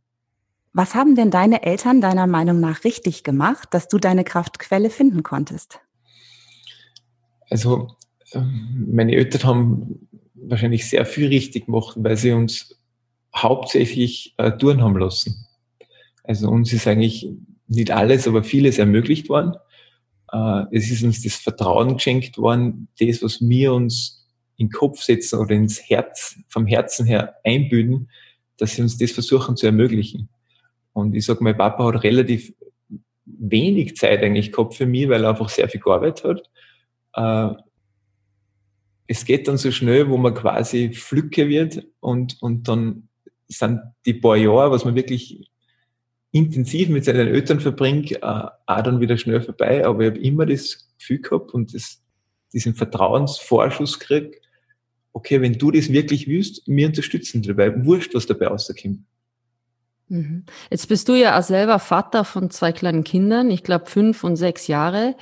Was 0.74 0.94
haben 0.94 1.16
denn 1.16 1.32
deine 1.32 1.64
Eltern 1.64 2.02
deiner 2.02 2.28
Meinung 2.28 2.60
nach 2.60 2.84
richtig 2.84 3.24
gemacht, 3.24 3.70
dass 3.72 3.88
du 3.88 3.98
deine 3.98 4.26
Kraftquelle 4.26 4.90
finden 4.90 5.24
konntest? 5.24 5.80
Also 7.50 7.96
meine 8.34 9.14
Eltern 9.14 9.44
haben 9.44 10.08
wahrscheinlich 10.34 10.90
sehr 10.90 11.06
viel 11.06 11.28
richtig 11.28 11.66
gemacht, 11.66 11.96
weil 12.00 12.18
sie 12.18 12.32
uns 12.32 12.80
hauptsächlich 13.36 14.34
äh, 14.38 14.52
tun 14.52 14.82
haben 14.82 14.98
lassen. 14.98 15.46
Also 16.24 16.50
uns 16.50 16.72
ist 16.74 16.88
eigentlich 16.88 17.28
nicht 17.68 17.92
alles, 17.92 18.28
aber 18.28 18.44
vieles 18.44 18.78
ermöglicht 18.78 19.30
worden. 19.30 19.56
Äh, 20.32 20.64
es 20.72 20.90
ist 20.90 21.04
uns 21.04 21.22
das 21.22 21.36
Vertrauen 21.36 21.96
geschenkt 21.96 22.38
worden, 22.38 22.88
das, 23.00 23.22
was 23.22 23.42
wir 23.42 23.74
uns 23.74 24.26
in 24.58 24.68
den 24.68 24.72
Kopf 24.72 25.02
setzen 25.02 25.40
oder 25.40 25.54
ins 25.54 25.90
Herz, 25.90 26.38
vom 26.48 26.66
Herzen 26.66 27.06
her 27.06 27.36
einbüden, 27.44 28.10
dass 28.58 28.76
sie 28.76 28.82
uns 28.82 28.98
das 28.98 29.12
versuchen 29.12 29.58
zu 29.58 29.66
ermöglichen. 29.66 30.30
Und 30.94 31.14
ich 31.14 31.26
sage, 31.26 31.44
mein 31.44 31.58
Papa 31.58 31.86
hat 31.86 32.04
relativ 32.04 32.54
wenig 33.26 33.98
Zeit 33.98 34.24
eigentlich 34.24 34.52
gehabt 34.52 34.76
für 34.76 34.86
mich, 34.86 35.10
weil 35.10 35.24
er 35.24 35.32
einfach 35.32 35.50
sehr 35.50 35.68
viel 35.68 35.82
gearbeitet 35.82 36.24
hat. 37.14 37.56
Äh, 37.58 37.62
es 39.08 39.26
geht 39.26 39.48
dann 39.48 39.58
so 39.58 39.72
schnell, 39.72 40.10
wo 40.10 40.18
man 40.18 40.34
quasi 40.34 40.94
Flücke 40.94 41.48
wird 41.48 41.86
und, 42.00 42.42
und 42.42 42.68
dann 42.68 43.10
sind 43.48 43.82
die 44.06 44.16
paar 44.16 44.38
Jahre, 44.38 44.72
was 44.72 44.86
man 44.86 44.96
wirklich 44.96 45.52
intensiv 46.32 46.90
mit 46.90 47.06
seinen 47.06 47.28
Eltern 47.28 47.60
verbringt, 47.60 48.12
äh, 48.12 48.20
auch 48.20 48.82
dann 48.82 49.00
wieder 49.00 49.18
schnell 49.18 49.42
vorbei. 49.42 49.86
Aber 49.86 50.04
ich 50.04 50.10
habe 50.10 50.20
immer 50.20 50.46
das 50.46 50.88
Gefühl 50.98 51.22
gehabt 51.22 51.54
und 51.54 51.74
das, 51.74 52.02
diesen 52.52 52.74
Vertrauensvorschuss 52.74 54.00
gekriegt, 54.00 54.42
okay, 55.14 55.42
wenn 55.42 55.54
du 55.54 55.72
das 55.72 55.92
wirklich 55.92 56.28
willst, 56.28 56.64
wir 56.66 56.88
unterstützen 56.88 57.42
dabei, 57.42 57.86
wurscht, 57.86 58.14
was 58.16 58.26
dabei 58.26 58.48
rauskommt. 58.48 59.00
Mhm. 60.10 60.44
Jetzt 60.70 60.88
bist 60.90 61.08
du 61.08 61.14
ja 61.14 61.40
auch 61.40 61.44
selber 61.44 61.80
Vater 61.80 62.26
von 62.26 62.50
zwei 62.50 62.72
kleinen 62.72 63.04
Kindern, 63.04 63.50
ich 63.50 63.64
glaube 63.64 63.86
fünf 63.86 64.24
und 64.24 64.36
sechs 64.36 64.68
Jahre. 64.68 65.16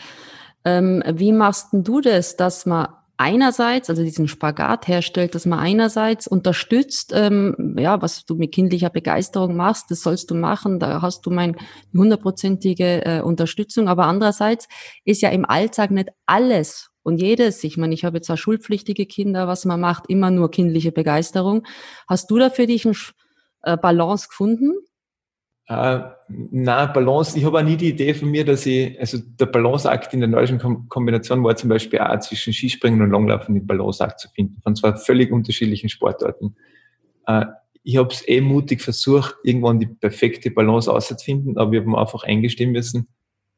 Ähm, 0.66 1.04
wie 1.14 1.32
machst 1.32 1.74
denn 1.74 1.84
du 1.84 2.02
das, 2.02 2.38
dass 2.38 2.66
man 2.66 2.88
einerseits, 3.18 3.90
also 3.90 4.04
diesen 4.04 4.28
Spagat 4.28 4.88
herstellt, 4.88 5.36
dass 5.36 5.46
man 5.46 5.60
einerseits 5.60 6.28
unterstützt, 6.28 7.12
ähm, 7.16 7.76
ja, 7.78 8.02
was 8.02 8.26
du 8.26 8.36
mit 8.36 8.54
kindlicher 8.54 8.90
Begeisterung 8.90 9.56
machst, 9.56 9.92
das 9.92 10.02
sollst 10.02 10.32
du 10.32 10.36
machen, 10.36 10.80
da 10.80 11.02
hast 11.02 11.26
du 11.26 11.32
meine 11.32 11.56
hundertprozentige 11.94 13.06
äh, 13.06 13.22
Unterstützung, 13.22 13.88
aber 13.88 14.06
andererseits 14.06 14.68
ist 15.06 15.22
ja 15.22 15.30
im 15.30 15.46
Alltag 15.46 15.92
nicht 15.92 16.10
alles 16.26 16.90
und 17.04 17.22
jedes, 17.22 17.64
ich 17.64 17.78
meine, 17.78 17.94
ich 17.94 18.06
habe 18.06 18.22
zwar 18.22 18.38
schulpflichtige 18.38 19.06
Kinder, 19.06 19.48
was 19.48 19.66
man 19.66 19.80
macht, 19.80 20.06
immer 20.08 20.32
nur 20.32 20.50
kindliche 20.50 20.92
Begeisterung. 20.92 21.68
Hast 22.08 22.32
du 22.32 22.38
da 22.38 22.50
für 22.50 22.66
dich 22.66 22.86
eine 22.86 22.96
äh, 23.64 23.78
Balance 23.78 24.30
gefunden? 24.30 24.74
Äh, 25.68 26.00
na, 26.28 26.86
Balance, 26.88 27.38
ich 27.38 27.46
habe 27.46 27.60
auch 27.60 27.64
nie 27.64 27.78
die 27.78 27.90
Idee 27.90 28.14
von 28.14 28.30
mir, 28.30 28.44
dass 28.44 28.66
ich, 28.66 29.00
also 29.00 29.18
der 29.20 29.46
Balanceakt 29.46 30.14
in 30.14 30.20
der 30.20 30.30
nordischen 30.30 30.60
Kombination 30.90 31.44
war 31.44 31.56
zum 31.56 31.70
Beispiel 31.70 32.00
auch 32.00 32.20
zwischen 32.20 32.54
Skispringen 32.54 33.02
und 33.02 33.12
Langlaufen 33.12 33.56
den 33.56 33.66
Balanceakt 33.66 34.20
zu 34.20 34.30
finden, 34.30 34.62
von 34.62 34.76
zwei 34.76 34.94
völlig 34.94 35.32
unterschiedlichen 35.32 35.90
Sportarten. 35.90 36.56
Äh, 37.28 37.46
ich 37.84 37.98
habe 37.98 38.10
es 38.10 38.28
eh 38.28 38.42
mutig 38.42 38.82
versucht, 38.82 39.36
irgendwann 39.44 39.80
die 39.80 39.88
perfekte 39.88 40.52
Balance 40.52 40.92
auszufinden, 40.92 41.58
aber 41.58 41.72
wir 41.72 41.82
haben 41.82 41.96
einfach 41.96 42.24
eingestehen 42.24 42.72
müssen, 42.72 43.08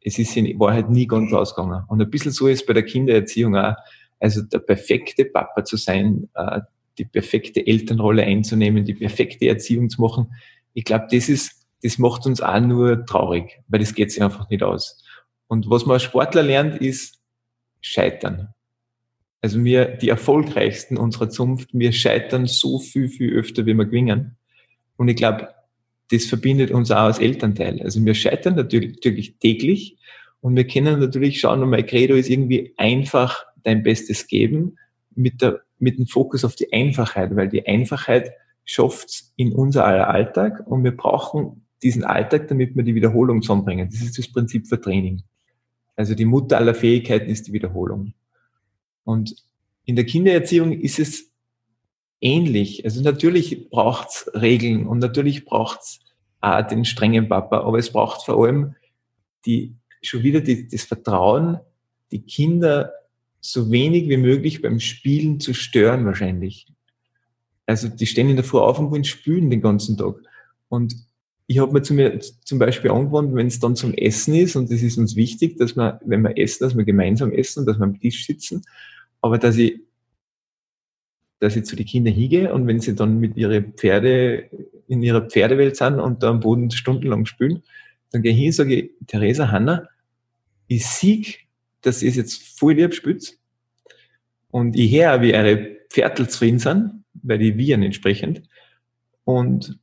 es 0.02 0.20
ist 0.20 0.38
in 0.38 0.60
Wahrheit 0.60 0.90
nie 0.90 1.08
ganz 1.08 1.34
ausgegangen. 1.34 1.84
Und 1.88 2.02
ein 2.02 2.10
bisschen 2.10 2.32
so 2.32 2.48
ist 2.48 2.66
bei 2.68 2.74
der 2.74 2.84
Kindererziehung 2.84 3.56
auch, 3.56 3.76
also 4.20 4.44
der 4.44 4.60
perfekte 4.60 5.26
Papa 5.26 5.66
zu 5.66 5.78
sein, 5.78 6.30
äh, 6.36 6.62
die 6.98 7.06
perfekte 7.06 7.66
Elternrolle 7.66 8.24
einzunehmen, 8.24 8.86
die 8.86 8.94
perfekte 8.94 9.48
Erziehung 9.48 9.90
zu 9.90 10.02
machen. 10.02 10.34
Ich 10.74 10.86
glaube, 10.86 11.08
das 11.12 11.28
ist 11.30 11.65
das 11.86 12.00
macht 12.00 12.26
uns 12.26 12.42
auch 12.42 12.60
nur 12.60 13.06
traurig, 13.06 13.62
weil 13.68 13.80
das 13.80 13.94
geht 13.94 14.12
sich 14.12 14.24
einfach 14.24 14.50
nicht 14.50 14.64
aus. 14.64 15.04
Und 15.46 15.70
was 15.70 15.86
man 15.86 15.94
als 15.94 16.04
Sportler 16.04 16.42
lernt, 16.42 16.82
ist 16.82 17.20
Scheitern. 17.80 18.50
Also 19.40 19.64
wir, 19.64 19.86
die 19.86 20.10
erfolgreichsten 20.10 20.98
unserer 20.98 21.30
Zunft, 21.30 21.70
wir 21.74 21.92
scheitern 21.92 22.48
so 22.48 22.80
viel, 22.80 23.08
viel 23.08 23.32
öfter, 23.34 23.68
wie 23.68 23.76
wir 23.76 23.86
gewinnen. 23.86 24.36
Und 24.98 25.10
ich 25.10 25.16
glaube, 25.16 25.50
das 26.10 26.26
verbindet 26.26 26.72
uns 26.72 26.90
auch 26.90 27.04
als 27.04 27.20
Elternteil. 27.20 27.80
Also 27.84 28.04
wir 28.04 28.16
scheitern 28.16 28.56
natürlich, 28.56 28.96
natürlich 28.96 29.38
täglich 29.38 30.00
und 30.42 30.56
wir 30.56 30.66
können 30.66 31.00
natürlich 31.00 31.40
schauen, 31.40 31.62
und 31.62 31.70
mein 31.70 31.86
Credo 31.86 32.16
ist 32.16 32.32
irgendwie 32.32 32.74
einfach 32.78 33.46
dein 33.62 33.84
Bestes 33.84 34.26
geben 34.26 34.78
mit, 35.14 35.44
der, 35.44 35.62
mit 35.78 36.00
dem 36.00 36.08
Fokus 36.08 36.44
auf 36.44 36.56
die 36.56 36.74
Einfachheit, 36.74 37.36
weil 37.36 37.50
die 37.50 37.68
Einfachheit 37.68 38.32
schafft 38.64 39.26
in 39.36 39.54
unser 39.54 39.86
aller 39.86 40.10
Alltag 40.10 40.64
und 40.66 40.84
wir 40.84 40.98
brauchen 40.98 41.65
diesen 41.84 42.04
Alltag, 42.04 42.48
damit 42.48 42.76
wir 42.76 42.84
die 42.84 42.96
Wiederholung 42.96 43.42
zusammenbringen. 43.42 43.90
Das 43.90 44.02
ist 44.02 44.18
das 44.18 44.28
Prinzip 44.28 44.68
für 44.68 44.80
Training. 44.80 45.24
Also 45.96 46.16
die 46.16 46.26
Mutter 46.26 46.58
aller 46.58 46.76
Fähigkeiten 46.76 47.30
ist 47.30 47.48
die 47.48 47.54
Wiederholung. 47.54 48.14
Und 49.04 49.36
in 49.86 49.96
der 49.96 50.06
Kindererziehung 50.06 50.72
ist 50.72 51.00
es 51.00 51.32
ähnlich. 52.22 52.84
Also 52.86 53.02
natürlich 53.02 53.70
braucht 53.70 54.10
es 54.10 54.32
Regeln 54.34 54.88
und 54.88 55.00
natürlich 55.00 55.46
braucht 55.46 55.82
es 55.82 56.00
den 56.70 56.86
strengen 56.86 57.28
Papa, 57.28 57.62
aber 57.62 57.80
es 57.80 57.92
braucht 57.92 58.24
vor 58.26 58.46
allem 58.46 58.76
die, 59.46 59.76
schon 60.04 60.22
wieder 60.22 60.42
die, 60.42 60.68
das 60.68 60.84
Vertrauen, 60.84 61.60
die 62.12 62.22
Kinder 62.22 62.92
so 63.42 63.72
wenig 63.72 64.10
wie 64.10 64.18
möglich 64.18 64.62
beim 64.62 64.80
Spielen 64.80 65.40
zu 65.40 65.54
stören 65.54 66.06
wahrscheinlich. 66.06 66.68
Also 67.66 67.88
die 67.88 68.06
stehen 68.06 68.30
in 68.30 68.36
der 68.36 68.46
Früh 68.46 68.60
auf 68.60 68.78
und 68.78 68.92
wollen 68.92 69.04
spülen 69.04 69.50
den 69.50 69.62
ganzen 69.62 69.98
Tag. 69.98 70.16
Und 70.70 70.96
ich 71.48 71.60
habe 71.60 71.74
mir 71.74 71.84
zu 71.84 71.94
mir 71.94 72.20
zum 72.20 72.60
Beispiel 72.60 72.92
angewandt, 72.92 73.36
wenn 73.36 73.48
es 73.48 73.60
dann 73.60 73.76
zum 73.76 73.94
Essen 73.94 74.34
ist, 74.34 74.56
und 74.56 74.72
das 74.72 74.82
ist 74.82 74.98
uns 74.98 75.16
wichtig, 75.16 75.58
dass 75.58 75.76
wir, 75.76 76.00
wenn 76.04 76.24
wir 76.24 76.38
essen, 76.38 76.64
dass 76.64 76.76
wir 76.76 76.86
gemeinsam 76.86 77.32
essen, 77.32 77.66
dass 77.66 77.78
wir 77.78 77.84
am 77.84 78.00
Tisch 78.00 78.26
sitzen, 78.26 78.64
aber 79.22 79.38
dass 79.38 79.58
ich, 79.58 79.80
dass 81.40 81.56
ich 81.56 81.66
zu 81.66 81.76
den 81.76 81.86
Kindern 81.86 82.14
hingehe 82.14 82.52
und 82.54 82.66
wenn 82.66 82.80
sie 82.80 82.96
dann 82.96 83.20
mit 83.20 83.38
ihren 83.38 83.74
Pferde 83.74 84.50
in 84.88 85.04
ihrer 85.04 85.22
Pferdewelt 85.22 85.76
sind 85.76 86.00
und 86.00 86.24
da 86.24 86.30
am 86.30 86.40
Boden 86.40 86.72
stundenlang 86.72 87.26
spülen, 87.26 87.64
dann 88.12 88.22
gehe 88.22 88.32
ich 88.32 88.38
hin 88.38 88.48
und 88.48 88.54
sage, 88.54 88.90
Theresa, 89.08 89.52
Hanna, 89.52 89.90
ich 90.68 90.86
sieg, 90.86 91.48
dass 91.82 92.02
ihr 92.02 92.10
es 92.10 92.16
jetzt 92.16 92.60
voll 92.60 92.74
lieb 92.74 92.94
spürt 92.94 93.38
und 94.50 94.76
ich 94.76 94.92
höre, 94.92 95.22
wie 95.22 95.36
eure 95.36 95.76
Pferdl 95.90 96.28
zufrieden 96.28 96.60
sind, 96.60 97.04
weil 97.14 97.38
die 97.38 97.58
wiehern 97.58 97.84
entsprechend. 97.84 98.44
Und 99.24 99.80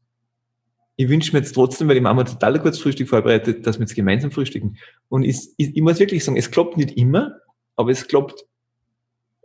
ich 0.97 1.09
wünsche 1.09 1.33
mir 1.33 1.39
jetzt 1.39 1.53
trotzdem, 1.53 1.89
weil 1.89 1.95
die 1.95 2.01
Mama 2.01 2.25
total 2.25 2.61
kurz 2.61 2.79
Frühstück 2.79 3.09
vorbereitet, 3.09 3.67
dass 3.67 3.79
wir 3.79 3.85
jetzt 3.85 3.95
gemeinsam 3.95 4.31
frühstücken. 4.31 4.77
Und 5.09 5.25
ich, 5.25 5.49
ich, 5.57 5.77
ich 5.77 5.83
muss 5.83 5.99
wirklich 5.99 6.25
sagen, 6.25 6.37
es 6.37 6.51
klappt 6.51 6.77
nicht 6.77 6.97
immer, 6.97 7.37
aber 7.77 7.91
es 7.91 8.07
klappt 8.07 8.45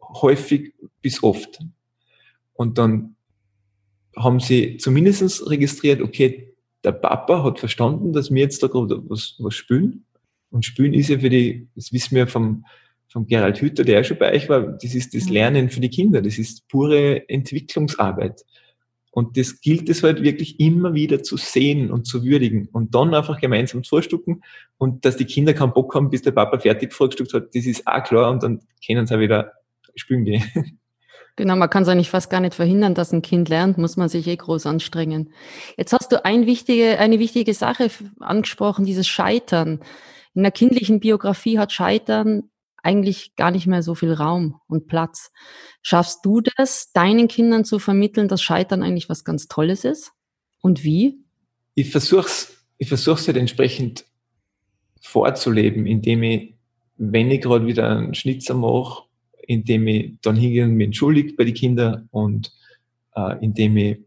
häufig 0.02 0.74
bis 1.02 1.24
oft. 1.24 1.60
Und 2.54 2.78
dann 2.78 3.16
haben 4.16 4.40
sie 4.40 4.78
zumindest 4.78 5.50
registriert, 5.50 6.02
okay, 6.02 6.54
der 6.84 6.92
Papa 6.92 7.44
hat 7.44 7.60
verstanden, 7.60 8.14
dass 8.14 8.32
wir 8.32 8.42
jetzt 8.42 8.62
da 8.64 8.68
gerade 8.68 9.02
was, 9.10 9.36
was 9.40 9.56
spülen. 9.56 10.06
Und 10.50 10.66
spülen 10.66 10.94
ist 10.94 11.10
ja 11.10 11.20
für 11.20 11.30
die, 11.30 11.68
das 11.76 11.92
wissen 11.92 12.16
wir 12.16 12.28
vom, 12.28 12.66
vom 13.10 13.28
Gerald 13.28 13.62
Hütter, 13.62 13.84
der 13.84 13.96
ja 13.96 14.04
schon 14.04 14.18
bei 14.18 14.34
euch 14.34 14.50
war, 14.50 14.62
das 14.62 14.96
ist 14.96 15.14
das 15.14 15.26
mhm. 15.26 15.34
Lernen 15.34 15.70
für 15.70 15.80
die 15.80 15.90
Kinder, 15.90 16.22
das 16.22 16.38
ist 16.38 16.68
pure 16.68 17.28
Entwicklungsarbeit. 17.30 18.44
Und 19.18 19.36
das 19.36 19.62
gilt 19.62 19.90
es 19.90 20.04
halt 20.04 20.22
wirklich 20.22 20.60
immer 20.60 20.94
wieder 20.94 21.24
zu 21.24 21.38
sehen 21.38 21.90
und 21.90 22.06
zu 22.06 22.24
würdigen 22.24 22.70
und 22.72 22.94
dann 22.94 23.16
einfach 23.16 23.42
gemeinsam 23.42 23.84
vorstucken 23.84 24.44
und 24.78 25.06
dass 25.06 25.18
die 25.18 25.26
Kinder 25.26 25.56
keinen 25.56 25.74
Bock 25.74 25.96
haben, 25.96 26.12
bis 26.12 26.22
der 26.22 26.34
Papa 26.34 26.60
fertig 26.60 26.94
vorgestuckt 26.94 27.34
hat, 27.34 27.56
das 27.56 27.66
ist 27.66 27.88
auch 27.88 28.04
klar 28.04 28.30
und 28.30 28.44
dann 28.44 28.62
können 28.86 29.08
sie 29.08 29.16
auch 29.16 29.20
wieder 29.20 29.54
spielen 29.96 30.24
gehen. 30.24 30.44
Genau, 31.36 31.56
man 31.56 31.68
kann 31.68 31.82
es 31.82 31.90
eigentlich 31.90 32.12
fast 32.12 32.30
gar 32.30 32.42
nicht 32.42 32.54
verhindern, 32.54 32.94
dass 32.94 33.12
ein 33.12 33.24
Kind 33.24 33.50
lernt, 33.50 33.80
muss 33.80 33.98
man 33.98 34.08
sich 34.08 34.28
eh 34.28 34.36
groß 34.36 34.68
anstrengen. 34.68 35.32
Jetzt 35.78 35.94
hast 35.94 36.12
du 36.12 36.24
ein 36.24 36.46
wichtige, 36.46 37.00
eine 37.00 37.18
wichtige 37.18 37.56
Sache 37.56 37.90
angesprochen, 38.20 38.86
dieses 38.86 39.08
Scheitern. 39.08 39.80
In 40.36 40.44
der 40.44 40.52
kindlichen 40.52 41.00
Biografie 41.00 41.58
hat 41.58 41.72
Scheitern 41.72 42.52
eigentlich 42.84 43.36
gar 43.36 43.52
nicht 43.52 43.68
mehr 43.68 43.84
so 43.84 43.96
viel 43.96 44.14
Raum 44.14 44.60
und 44.68 44.88
Platz. 44.88 45.32
Schaffst 45.82 46.26
du 46.26 46.42
das, 46.42 46.92
deinen 46.94 47.28
Kindern 47.28 47.66
zu 47.66 47.80
vermitteln, 47.80 48.28
dass 48.28 48.42
Scheitern 48.42 48.84
eigentlich 48.84 49.10
was 49.10 49.24
ganz 49.24 49.48
Tolles 49.48 49.84
ist? 49.84 50.12
Und 50.62 50.84
wie? 50.84 51.20
Ich 51.76 51.92
versuche 51.92 52.28
es 52.28 52.58
ich 52.78 52.88
versuch's 52.88 53.28
halt 53.28 53.38
entsprechend 53.38 54.06
vorzuleben, 55.02 55.86
indem 55.86 56.24
ich, 56.24 56.54
wenn 56.98 57.32
ich 57.32 57.42
gerade 57.42 57.66
wieder 57.66 57.90
einen 57.90 58.14
Schnitzer 58.14 58.54
mache, 58.54 59.04
indem 59.48 59.88
ich 59.88 60.14
dann 60.22 60.36
hingehe 60.36 60.66
und 60.66 60.76
mich 60.76 60.86
entschuldige 60.88 61.34
bei 61.34 61.46
den 61.46 61.54
Kindern 61.54 62.08
und 62.12 62.54
äh, 63.16 63.44
indem 63.44 63.78
ich 63.78 63.98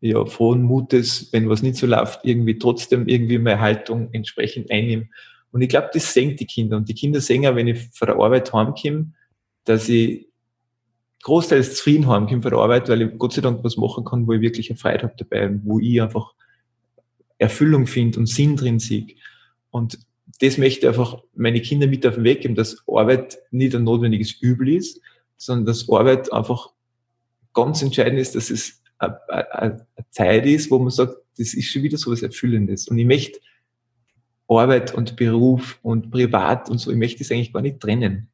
ja, 0.00 0.24
frohen 0.26 0.62
Mutes, 0.62 1.32
wenn 1.32 1.48
was 1.48 1.62
nicht 1.62 1.76
so 1.76 1.86
läuft, 1.86 2.20
irgendwie 2.22 2.58
trotzdem 2.58 3.08
irgendwie 3.08 3.38
meine 3.38 3.60
Haltung 3.60 4.10
entsprechend 4.12 4.70
einnehme. 4.70 5.08
Und 5.50 5.62
ich 5.62 5.68
glaube, 5.68 5.90
das 5.92 6.12
sehen 6.12 6.36
die 6.36 6.46
Kinder. 6.46 6.76
Und 6.76 6.88
die 6.88 6.94
Kinder 6.94 7.20
sehen 7.20 7.46
auch, 7.46 7.56
wenn 7.56 7.68
ich 7.68 7.88
von 7.92 8.06
der 8.06 8.16
Arbeit 8.16 8.52
heimkomme, 8.52 9.12
dass 9.64 9.88
ich 9.88 10.28
großteils 11.22 11.76
zufrieden 11.76 12.06
heimkomme 12.06 12.42
von 12.42 12.50
der 12.50 12.60
Arbeit, 12.60 12.88
weil 12.88 13.02
ich 13.02 13.18
Gott 13.18 13.32
sei 13.32 13.40
Dank 13.40 13.64
was 13.64 13.76
machen 13.76 14.04
kann, 14.04 14.26
wo 14.26 14.32
ich 14.32 14.40
wirklich 14.40 14.70
eine 14.70 14.78
Freude 14.78 15.02
habe 15.04 15.14
dabei 15.16 15.46
und 15.46 15.64
wo 15.64 15.78
ich 15.78 16.00
einfach 16.00 16.34
Erfüllung 17.38 17.86
finde 17.86 18.20
und 18.20 18.26
Sinn 18.26 18.56
drin 18.56 18.78
sehe. 18.78 19.06
Und 19.70 19.98
das 20.40 20.58
möchte 20.58 20.80
ich 20.80 20.88
einfach 20.88 21.22
meine 21.34 21.60
Kinder 21.60 21.86
mit 21.86 22.06
auf 22.06 22.14
den 22.14 22.24
Weg 22.24 22.42
geben, 22.42 22.54
dass 22.54 22.82
Arbeit 22.86 23.38
nicht 23.50 23.74
ein 23.74 23.84
notwendiges 23.84 24.32
Übel 24.40 24.68
ist, 24.68 25.00
sondern 25.36 25.66
dass 25.66 25.88
Arbeit 25.88 26.32
einfach 26.32 26.70
ganz 27.54 27.82
entscheidend 27.82 28.20
ist, 28.20 28.34
dass 28.34 28.50
es 28.50 28.82
eine, 28.98 29.18
eine 29.52 29.86
Zeit 30.10 30.46
ist, 30.46 30.70
wo 30.70 30.78
man 30.78 30.90
sagt, 30.90 31.16
das 31.38 31.54
ist 31.54 31.66
schon 31.66 31.82
wieder 31.82 31.98
so 31.98 32.10
was 32.10 32.22
Erfüllendes. 32.22 32.88
Und 32.88 32.98
ich 32.98 33.06
möchte 33.06 33.40
Arbeit 34.48 34.94
und 34.94 35.16
Beruf 35.16 35.78
und 35.82 36.10
Privat 36.10 36.70
und 36.70 36.78
so, 36.78 36.90
ich 36.90 36.96
möchte 36.96 37.18
das 37.18 37.30
eigentlich 37.30 37.52
gar 37.52 37.62
nicht 37.62 37.80
trennen. 37.80 38.28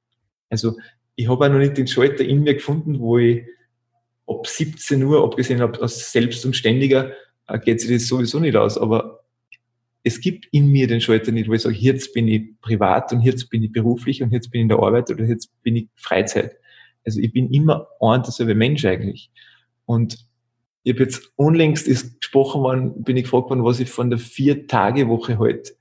Also 0.48 0.76
ich 1.16 1.28
habe 1.28 1.44
auch 1.44 1.48
noch 1.50 1.58
nicht 1.58 1.76
den 1.76 1.86
Schalter 1.86 2.24
in 2.24 2.42
mir 2.42 2.54
gefunden, 2.54 3.00
wo 3.00 3.18
ich 3.18 3.44
ab 4.26 4.46
17 4.46 5.02
Uhr, 5.02 5.22
abgesehen 5.22 5.60
als 5.60 6.12
selbst 6.12 6.44
und 6.46 6.54
ständiger, 6.54 7.12
äh, 7.48 7.58
geht 7.58 7.80
sich 7.80 7.90
das 7.90 8.06
sowieso 8.06 8.38
nicht 8.40 8.56
aus. 8.56 8.78
Aber 8.78 9.24
es 10.02 10.20
gibt 10.20 10.46
in 10.52 10.68
mir 10.68 10.86
den 10.86 11.00
Schalter 11.00 11.32
nicht, 11.32 11.48
wo 11.48 11.54
ich 11.54 11.62
sage, 11.62 11.76
jetzt 11.76 12.12
bin 12.12 12.28
ich 12.28 12.60
privat 12.60 13.12
und 13.12 13.22
jetzt 13.22 13.48
bin 13.50 13.62
ich 13.62 13.72
beruflich 13.72 14.22
und 14.22 14.32
jetzt 14.32 14.50
bin 14.50 14.60
ich 14.60 14.62
in 14.62 14.68
der 14.68 14.78
Arbeit 14.78 15.10
oder 15.10 15.24
jetzt 15.24 15.50
bin 15.62 15.76
ich 15.76 15.88
Freizeit. 15.96 16.56
Also 17.04 17.20
ich 17.20 17.32
bin 17.32 17.50
immer 17.50 17.88
ein 18.00 18.22
derselbe 18.22 18.54
Mensch 18.54 18.84
eigentlich. 18.84 19.30
Und 19.86 20.26
ich 20.82 20.92
habe 20.92 21.02
jetzt 21.02 21.32
unlängst 21.36 21.88
ist 21.88 22.20
gesprochen 22.20 22.62
worden, 22.62 23.02
bin 23.02 23.16
ich 23.16 23.24
gefragt 23.24 23.48
worden, 23.50 23.64
was 23.64 23.80
ich 23.80 23.90
von 23.90 24.10
der 24.10 24.18
Vier-Tage-Woche 24.18 25.38
halt, 25.38 25.74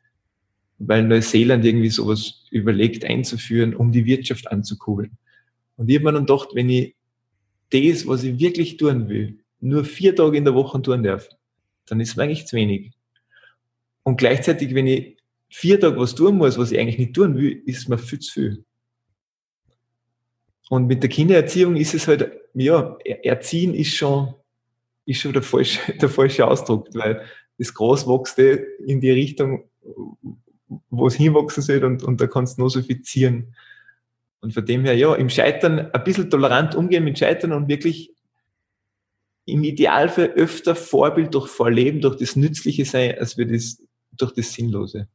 weil 0.88 1.04
Neuseeland 1.04 1.65
irgendwie 1.65 1.89
sowas 1.89 2.46
überlegt 2.52 3.06
einzuführen, 3.06 3.76
um 3.76 3.91
die 3.91 4.06
Wirtschaft 4.06 4.52
anzukurbeln. 4.52 5.17
Und 5.78 5.89
ich 5.89 5.96
habe 5.96 6.06
mir 6.06 6.13
dann 6.13 6.26
gedacht, 6.26 6.50
wenn 6.54 6.69
ich 6.69 6.96
das, 7.72 8.08
was 8.08 8.24
ich 8.24 8.39
wirklich 8.39 8.78
tun 8.78 9.10
will, 9.10 9.39
nur 9.60 9.86
vier 9.86 10.15
Tage 10.15 10.38
in 10.38 10.46
der 10.46 10.54
Woche 10.54 10.82
tun 10.82 11.04
darf, 11.04 11.30
dann 11.86 12.00
ist 12.00 12.15
mir 12.15 12.24
eigentlich 12.24 12.46
zu 12.46 12.56
wenig. 12.56 12.91
Und 14.04 14.17
gleichzeitig, 14.17 14.76
wenn 14.76 14.88
ich 14.88 15.17
vier 15.50 15.80
Tage 15.80 15.98
was 15.98 16.15
tun 16.15 16.38
muss, 16.38 16.58
was 16.58 16.72
ich 16.72 16.80
eigentlich 16.80 17.00
nicht 17.00 17.13
tun 17.13 17.38
will, 17.38 17.62
ist 17.65 17.88
mir 17.89 17.98
viel 17.98 18.19
zu 18.19 18.32
viel. 18.32 18.65
Und 20.69 20.88
mit 20.88 21.04
der 21.04 21.10
Kindererziehung 21.10 21.76
ist 21.76 21.93
es 21.93 22.08
halt, 22.08 22.32
ja, 22.54 22.98
erziehen 23.24 23.74
ist 23.74 23.96
schon, 23.96 24.34
ist 25.06 25.22
schon 25.22 25.34
der 25.34 25.43
falsche, 25.43 25.93
der 26.02 26.10
falsche 26.10 26.48
Ausdruck, 26.48 26.88
weil 26.93 27.24
das 27.58 27.74
Großwachste 27.74 28.65
in 28.86 29.00
die 29.00 29.12
Richtung, 29.12 29.69
wo 30.89 31.07
es 31.07 31.15
hinwachsen 31.15 31.63
soll 31.63 31.83
und, 31.83 32.03
und 32.03 32.21
da 32.21 32.27
kannst 32.27 32.57
du 32.57 32.62
nur 32.62 32.69
so 32.69 32.81
viel 32.81 33.01
ziehen. 33.01 33.55
Und 34.41 34.53
von 34.53 34.65
dem 34.65 34.83
her, 34.83 34.95
ja, 34.95 35.15
im 35.15 35.29
Scheitern 35.29 35.91
ein 35.91 36.03
bisschen 36.03 36.29
tolerant 36.29 36.75
umgehen 36.75 37.03
mit 37.03 37.17
Scheitern 37.17 37.53
und 37.53 37.67
wirklich 37.67 38.12
im 39.45 39.63
Idealfall 39.63 40.31
öfter 40.31 40.75
Vorbild 40.75 41.33
durch 41.33 41.47
Vorleben, 41.47 42.01
durch 42.01 42.17
das 42.17 42.36
Nützliche 42.36 42.86
sein, 42.86 43.17
als 43.17 43.38
wir 43.38 43.45
das 43.45 43.81
durch 44.12 44.33
das 44.33 44.53
Sinnlose. 44.53 45.07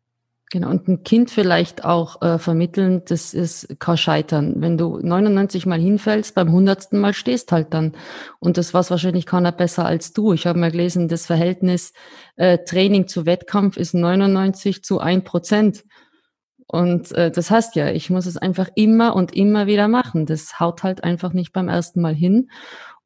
Genau, 0.50 0.70
und 0.70 0.88
ein 0.88 1.02
Kind 1.04 1.30
vielleicht 1.30 1.84
auch 1.84 2.22
äh, 2.22 2.38
vermitteln, 2.38 3.02
das 3.06 3.34
ist 3.34 3.78
kein 3.80 3.98
Scheitern. 3.98 4.54
Wenn 4.62 4.78
du 4.78 4.98
99 4.98 5.66
Mal 5.66 5.78
hinfällst, 5.78 6.34
beim 6.34 6.48
100. 6.48 6.94
Mal 6.94 7.12
stehst 7.12 7.52
halt 7.52 7.74
dann. 7.74 7.92
Und 8.40 8.56
das 8.56 8.72
war 8.72 8.88
wahrscheinlich 8.88 9.26
keiner 9.26 9.52
besser 9.52 9.84
als 9.84 10.14
du. 10.14 10.32
Ich 10.32 10.46
habe 10.46 10.58
mal 10.58 10.70
gelesen, 10.70 11.08
das 11.08 11.26
Verhältnis 11.26 11.92
äh, 12.36 12.58
Training 12.64 13.08
zu 13.08 13.26
Wettkampf 13.26 13.76
ist 13.76 13.92
99 13.92 14.82
zu 14.82 15.00
1 15.00 15.24
Prozent. 15.24 15.84
Und 16.66 17.12
äh, 17.12 17.30
das 17.30 17.50
heißt 17.50 17.76
ja, 17.76 17.90
ich 17.90 18.08
muss 18.08 18.24
es 18.24 18.38
einfach 18.38 18.68
immer 18.74 19.16
und 19.16 19.34
immer 19.34 19.66
wieder 19.66 19.88
machen. 19.88 20.24
Das 20.24 20.60
haut 20.60 20.82
halt 20.82 21.04
einfach 21.04 21.34
nicht 21.34 21.52
beim 21.52 21.68
ersten 21.68 22.00
Mal 22.00 22.14
hin. 22.14 22.50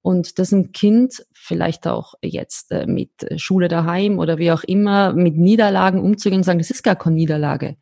Und 0.03 0.39
dass 0.39 0.53
ein 0.53 0.73
Kind 0.73 1.25
vielleicht 1.33 1.87
auch 1.87 2.15
jetzt 2.23 2.73
äh, 2.73 2.87
mit 2.87 3.11
Schule 3.37 3.69
daheim 3.69 4.19
oder 4.19 4.39
wie 4.39 4.51
auch 4.51 4.65
immer 4.65 5.13
mit 5.13 5.37
Niederlagen 5.37 6.01
umzugehen 6.01 6.41
und 6.41 6.45
sagen, 6.45 6.59
das 6.59 6.71
ist 6.71 6.83
gar 6.83 6.97
keine 6.97 7.17
Niederlage. 7.17 7.77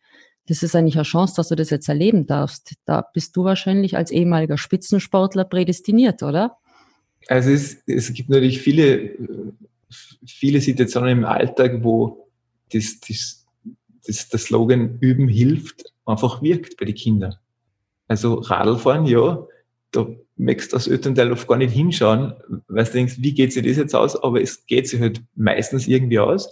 Das 0.46 0.62
ist 0.62 0.76
eigentlich 0.76 0.96
eine 0.96 1.04
Chance, 1.04 1.34
dass 1.36 1.48
du 1.48 1.56
das 1.56 1.70
jetzt 1.70 1.88
erleben 1.88 2.26
darfst. 2.26 2.74
Da 2.84 3.02
bist 3.14 3.36
du 3.36 3.44
wahrscheinlich 3.44 3.96
als 3.96 4.10
ehemaliger 4.10 4.58
Spitzensportler 4.58 5.44
prädestiniert, 5.44 6.22
oder? 6.22 6.56
Also 7.28 7.50
es, 7.50 7.82
es 7.86 8.12
gibt 8.12 8.28
natürlich 8.28 8.60
viele, 8.60 9.16
viele 10.26 10.60
Situationen 10.60 11.18
im 11.18 11.24
Alltag, 11.24 11.82
wo 11.82 12.28
das, 12.72 13.00
das, 13.00 13.46
das, 14.06 14.28
der 14.28 14.38
Slogan 14.38 14.98
Üben 15.00 15.28
hilft 15.28 15.92
einfach 16.04 16.42
wirkt 16.42 16.76
bei 16.76 16.84
den 16.84 16.94
Kindern. 16.94 17.36
Also 18.08 18.34
Radlfahren, 18.34 19.06
ja, 19.06 19.46
da 19.92 20.06
möchtest 20.40 20.74
als 20.74 20.88
Elternteil 20.88 21.32
oft 21.32 21.46
gar 21.46 21.56
nicht 21.56 21.72
hinschauen, 21.72 22.34
weil 22.68 22.84
du 22.84 22.92
denkst, 22.92 23.16
wie 23.18 23.34
geht 23.34 23.52
sich 23.52 23.64
das 23.64 23.76
jetzt 23.76 23.94
aus? 23.94 24.20
Aber 24.22 24.40
es 24.40 24.66
geht 24.66 24.88
sich 24.88 25.00
halt 25.00 25.22
meistens 25.34 25.86
irgendwie 25.86 26.18
aus. 26.18 26.48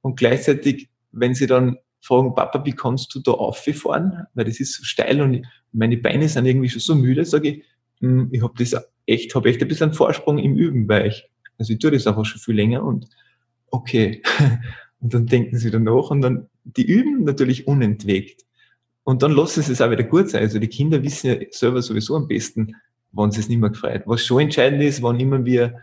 Und 0.00 0.16
gleichzeitig, 0.16 0.88
wenn 1.12 1.34
sie 1.34 1.46
dann 1.46 1.78
fragen, 2.00 2.34
Papa, 2.34 2.64
wie 2.64 2.72
kannst 2.72 3.14
du 3.14 3.20
da 3.20 3.32
auffahren? 3.32 4.26
Weil 4.34 4.44
das 4.44 4.60
ist 4.60 4.74
so 4.74 4.84
steil 4.84 5.20
und 5.20 5.46
meine 5.72 5.96
Beine 5.96 6.28
sind 6.28 6.46
irgendwie 6.46 6.68
schon 6.68 6.80
so 6.80 6.94
müde, 6.94 7.24
sage 7.24 7.48
ich, 7.48 7.64
hm, 8.00 8.28
ich 8.30 8.42
habe 8.42 8.54
das 8.58 8.76
echt, 9.06 9.34
habe 9.34 9.48
echt 9.48 9.62
ein 9.62 9.68
bisschen 9.68 9.94
Vorsprung 9.94 10.38
im 10.38 10.56
Üben 10.56 10.86
bei 10.86 11.06
euch. 11.06 11.28
Also 11.58 11.72
ich 11.72 11.78
tue 11.78 11.90
das 11.90 12.06
einfach 12.06 12.24
schon 12.24 12.40
viel 12.40 12.54
länger 12.54 12.84
und 12.84 13.08
okay. 13.70 14.22
Und 15.00 15.12
dann 15.12 15.26
denken 15.26 15.58
sie 15.58 15.66
wieder 15.66 15.80
nach 15.80 16.10
und 16.10 16.22
dann, 16.22 16.48
die 16.64 16.86
üben 16.86 17.24
natürlich 17.24 17.66
unentwegt. 17.66 18.40
Und 19.02 19.22
dann 19.22 19.32
lassen 19.32 19.62
sie 19.62 19.72
es 19.72 19.82
auch 19.82 19.90
wieder 19.90 20.04
gut 20.04 20.30
sein. 20.30 20.40
Also 20.40 20.58
die 20.58 20.68
Kinder 20.68 21.02
wissen 21.02 21.26
ja 21.26 21.36
selber 21.50 21.82
sowieso 21.82 22.16
am 22.16 22.26
besten, 22.26 22.74
sie 23.32 23.40
es 23.40 23.48
nicht 23.48 23.58
mehr 23.58 23.70
gefreut. 23.70 24.02
Was 24.06 24.24
schon 24.24 24.40
entscheidend 24.40 24.82
ist, 24.82 25.02
wann 25.02 25.20
immer 25.20 25.44
wir 25.44 25.80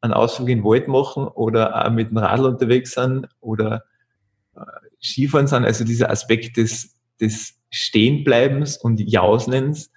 einen 0.00 0.12
Ausflug 0.12 0.48
in 0.48 0.58
den 0.58 0.64
Wald 0.64 0.88
machen 0.88 1.26
oder 1.26 1.86
auch 1.86 1.90
mit 1.90 2.10
dem 2.10 2.16
Radl 2.16 2.46
unterwegs 2.46 2.92
sind 2.92 3.28
oder 3.40 3.84
äh, 4.56 4.60
Skifahren 5.02 5.46
sind, 5.46 5.64
also 5.64 5.84
dieser 5.84 6.10
Aspekt 6.10 6.56
des, 6.56 6.96
des 7.20 7.54
Stehenbleibens 7.70 8.76
und 8.78 9.00
Jausnens, 9.00 9.90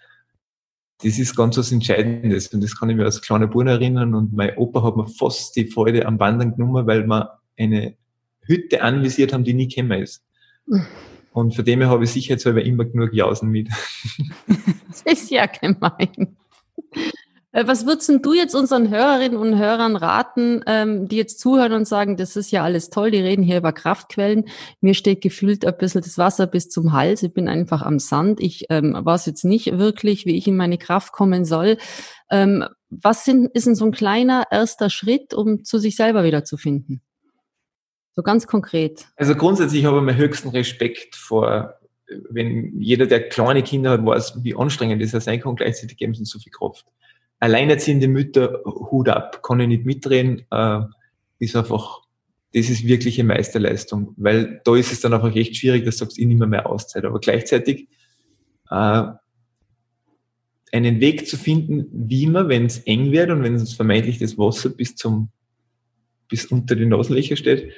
das 1.03 1.19
ist 1.19 1.35
ganz 1.35 1.57
was 1.57 1.71
Entscheidendes. 1.71 2.47
Und 2.47 2.63
das 2.63 2.77
kann 2.77 2.89
ich 2.89 2.95
mir 2.95 3.05
als 3.05 3.21
kleiner 3.21 3.47
Bub 3.47 3.65
erinnern. 3.65 4.15
Und 4.15 4.33
mein 4.33 4.55
Opa 4.57 4.83
hat 4.83 4.95
mir 4.95 5.07
fast 5.07 5.55
die 5.55 5.67
Freude 5.67 6.05
am 6.05 6.19
Wandern 6.19 6.55
genommen, 6.55 6.85
weil 6.87 7.05
wir 7.05 7.39
eine 7.57 7.95
Hütte 8.41 8.81
anvisiert 8.81 9.33
haben, 9.33 9.43
die 9.43 9.53
nie 9.53 9.67
gekommen 9.67 10.01
ist. 10.01 10.23
Und 11.33 11.55
für 11.55 11.63
dem 11.63 11.81
her 11.81 11.89
habe 11.89 12.03
ich 12.03 12.11
sicherheitshalber 12.11 12.63
immer 12.63 12.85
genug 12.85 13.13
Jausen 13.13 13.49
mit. 13.49 13.69
Das 14.87 15.01
ist 15.01 15.31
ja 15.31 15.47
gemein. 15.47 16.37
Äh, 17.53 17.67
was 17.67 17.85
würdest 17.85 18.11
du 18.21 18.33
jetzt 18.33 18.55
unseren 18.55 18.89
Hörerinnen 18.89 19.37
und 19.37 19.57
Hörern 19.57 19.95
raten, 19.95 20.61
ähm, 20.65 21.07
die 21.07 21.17
jetzt 21.17 21.39
zuhören 21.39 21.73
und 21.73 21.87
sagen, 21.87 22.17
das 22.17 22.35
ist 22.35 22.51
ja 22.51 22.63
alles 22.63 22.89
toll, 22.89 23.11
die 23.11 23.21
reden 23.21 23.43
hier 23.43 23.57
über 23.57 23.71
Kraftquellen. 23.71 24.45
Mir 24.81 24.95
steht 24.95 25.21
gefühlt 25.21 25.63
ein 25.63 25.77
bisschen 25.77 26.01
das 26.01 26.17
Wasser 26.17 26.47
bis 26.47 26.69
zum 26.69 26.93
Hals. 26.93 27.23
Ich 27.23 27.33
bin 27.33 27.47
einfach 27.47 27.83
am 27.83 27.99
Sand. 27.99 28.41
Ich 28.41 28.65
ähm, 28.69 28.97
weiß 28.99 29.27
jetzt 29.27 29.45
nicht 29.45 29.77
wirklich, 29.77 30.25
wie 30.25 30.35
ich 30.35 30.47
in 30.47 30.57
meine 30.57 30.77
Kraft 30.77 31.13
kommen 31.13 31.45
soll. 31.45 31.77
Ähm, 32.29 32.65
was 32.89 33.23
sind, 33.23 33.51
ist 33.53 33.67
denn 33.67 33.75
so 33.75 33.85
ein 33.85 33.91
kleiner 33.91 34.45
erster 34.51 34.89
Schritt, 34.89 35.33
um 35.33 35.63
zu 35.63 35.77
sich 35.77 35.95
selber 35.95 36.23
wieder 36.23 36.43
zu 36.43 36.57
finden? 36.57 37.01
So 38.15 38.21
ganz 38.21 38.45
konkret. 38.45 39.05
Also 39.15 39.35
grundsätzlich 39.35 39.85
habe 39.85 39.97
ich 39.97 40.03
mir 40.03 40.15
höchsten 40.15 40.49
Respekt 40.49 41.15
vor, 41.15 41.75
wenn 42.29 42.79
jeder, 42.79 43.07
der 43.07 43.29
kleine 43.29 43.63
Kinder 43.63 43.91
hat, 43.91 44.05
weiß, 44.05 44.43
wie 44.43 44.55
anstrengend 44.55 45.01
das 45.01 45.11
sein 45.23 45.39
kann, 45.39 45.55
gleichzeitig 45.55 45.97
geben 45.97 46.13
sie 46.13 46.25
so 46.25 46.39
viel 46.39 46.51
Kraft. 46.51 46.85
Alleinerziehende 47.39 48.07
Mütter, 48.07 48.61
Hut 48.65 49.09
ab, 49.09 49.43
kann 49.43 49.59
ich 49.59 49.67
nicht 49.67 49.85
mitreden, 49.85 50.45
äh, 50.51 50.79
ist 51.39 51.55
einfach, 51.55 52.01
das 52.53 52.69
ist 52.69 52.87
wirkliche 52.87 53.23
Meisterleistung, 53.23 54.13
weil 54.17 54.61
da 54.63 54.75
ist 54.75 54.91
es 54.91 55.01
dann 55.01 55.13
einfach 55.13 55.35
echt 55.35 55.55
schwierig, 55.55 55.85
dass 55.85 55.97
du 55.97 56.05
sagst, 56.05 56.19
ich 56.19 56.25
nehme 56.25 56.47
mehr 56.47 56.69
Auszeit. 56.69 57.05
Aber 57.05 57.19
gleichzeitig 57.19 57.87
äh, 58.69 59.03
einen 60.71 60.99
Weg 60.99 61.27
zu 61.27 61.37
finden, 61.37 61.87
wie 61.91 62.27
man, 62.27 62.49
wenn 62.49 62.65
es 62.65 62.79
eng 62.79 63.11
wird 63.11 63.29
und 63.29 63.43
wenn 63.43 63.55
es 63.55 63.73
vermeintlich 63.73 64.19
das 64.19 64.37
Wasser 64.37 64.69
bis 64.69 64.95
zum 64.95 65.29
bis 66.33 66.47
unter 66.47 66.75
die 66.75 66.87
Nasenlöcher 66.87 67.35
steht, 67.35 67.71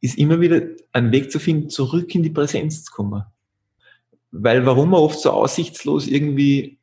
ist 0.00 0.18
immer 0.18 0.40
wieder 0.40 0.62
ein 0.92 1.12
Weg 1.12 1.30
zu 1.30 1.38
finden, 1.38 1.70
zurück 1.70 2.14
in 2.14 2.22
die 2.22 2.30
Präsenz 2.30 2.84
zu 2.84 2.92
kommen. 2.92 3.24
Weil 4.30 4.66
warum 4.66 4.90
wir 4.90 5.00
oft 5.00 5.18
so 5.20 5.30
aussichtslos 5.30 6.06
irgendwie 6.06 6.78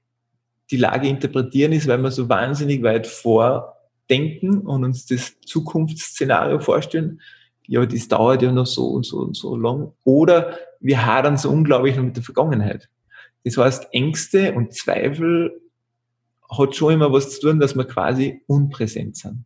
die 0.71 0.77
Lage 0.77 1.07
interpretieren 1.07 1.73
ist, 1.73 1.87
weil 1.87 2.01
wir 2.01 2.11
so 2.11 2.27
wahnsinnig 2.27 2.81
weit 2.83 3.07
vordenken 3.07 4.61
und 4.61 4.83
uns 4.83 5.05
das 5.05 5.39
Zukunftsszenario 5.41 6.59
vorstellen. 6.59 7.21
Ja, 7.67 7.85
das 7.85 8.07
dauert 8.07 8.41
ja 8.41 8.51
noch 8.51 8.65
so 8.65 8.87
und 8.87 9.05
so 9.05 9.17
und 9.17 9.35
so 9.35 9.55
lang. 9.55 9.91
Oder 10.03 10.57
wir 10.79 11.05
hadern 11.05 11.37
so 11.37 11.49
unglaublich 11.49 11.95
noch 11.95 12.03
mit 12.03 12.15
der 12.15 12.23
Vergangenheit. 12.23 12.89
Das 13.43 13.57
heißt, 13.57 13.89
Ängste 13.91 14.53
und 14.53 14.73
Zweifel 14.73 15.61
hat 16.49 16.75
schon 16.75 16.93
immer 16.93 17.11
was 17.11 17.31
zu 17.31 17.41
tun, 17.41 17.59
dass 17.59 17.75
wir 17.75 17.85
quasi 17.85 18.41
unpräsent 18.47 19.17
sind. 19.17 19.45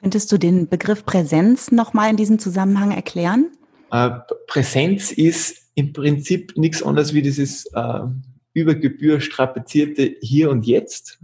Könntest 0.00 0.30
du 0.30 0.38
den 0.38 0.68
Begriff 0.68 1.04
Präsenz 1.04 1.72
nochmal 1.72 2.10
in 2.10 2.16
diesem 2.16 2.38
Zusammenhang 2.38 2.92
erklären? 2.92 3.50
Äh, 3.90 4.10
Präsenz 4.46 5.12
ist 5.12 5.70
im 5.74 5.92
Prinzip 5.92 6.56
nichts 6.56 6.82
anderes 6.82 7.14
wie 7.14 7.22
dieses 7.22 7.66
äh, 7.74 8.00
über 8.52 8.74
Gebühr 8.74 9.20
strapazierte 9.20 10.16
Hier 10.20 10.50
und 10.50 10.66
Jetzt. 10.66 11.18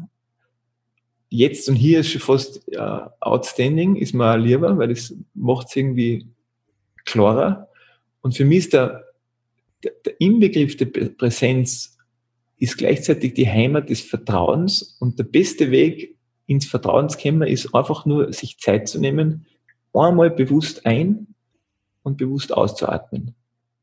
Jetzt 1.28 1.68
und 1.68 1.74
hier 1.74 2.00
ist 2.00 2.10
schon 2.10 2.20
fast 2.20 2.66
äh, 2.72 2.78
outstanding, 3.20 3.96
ist 3.96 4.14
mir 4.14 4.37
lieber, 4.37 4.78
weil 4.78 4.88
das 4.88 5.14
macht 5.34 5.68
es 5.68 5.76
irgendwie 5.76 6.26
klarer. 7.04 7.68
Und 8.20 8.37
für 8.37 8.44
mich 8.44 8.58
ist 8.58 8.72
der, 8.72 9.04
der, 9.82 9.92
der 10.04 10.20
Inbegriff 10.20 10.76
der 10.76 10.87
Präsenz 10.87 11.96
ist 12.58 12.78
gleichzeitig 12.78 13.34
die 13.34 13.48
Heimat 13.48 13.90
des 13.90 14.00
Vertrauens 14.00 14.96
und 15.00 15.18
der 15.18 15.24
beste 15.24 15.70
Weg, 15.70 16.13
ins 16.46 16.66
Vertrauen 16.66 17.09
zu 17.09 17.18
kommen, 17.18 17.42
ist 17.42 17.74
einfach 17.74 18.07
nur, 18.07 18.33
sich 18.33 18.59
Zeit 18.59 18.88
zu 18.88 19.00
nehmen, 19.00 19.46
einmal 19.92 20.30
bewusst 20.30 20.85
ein 20.87 21.28
und 22.02 22.18
bewusst 22.18 22.52
auszuatmen. 22.52 23.35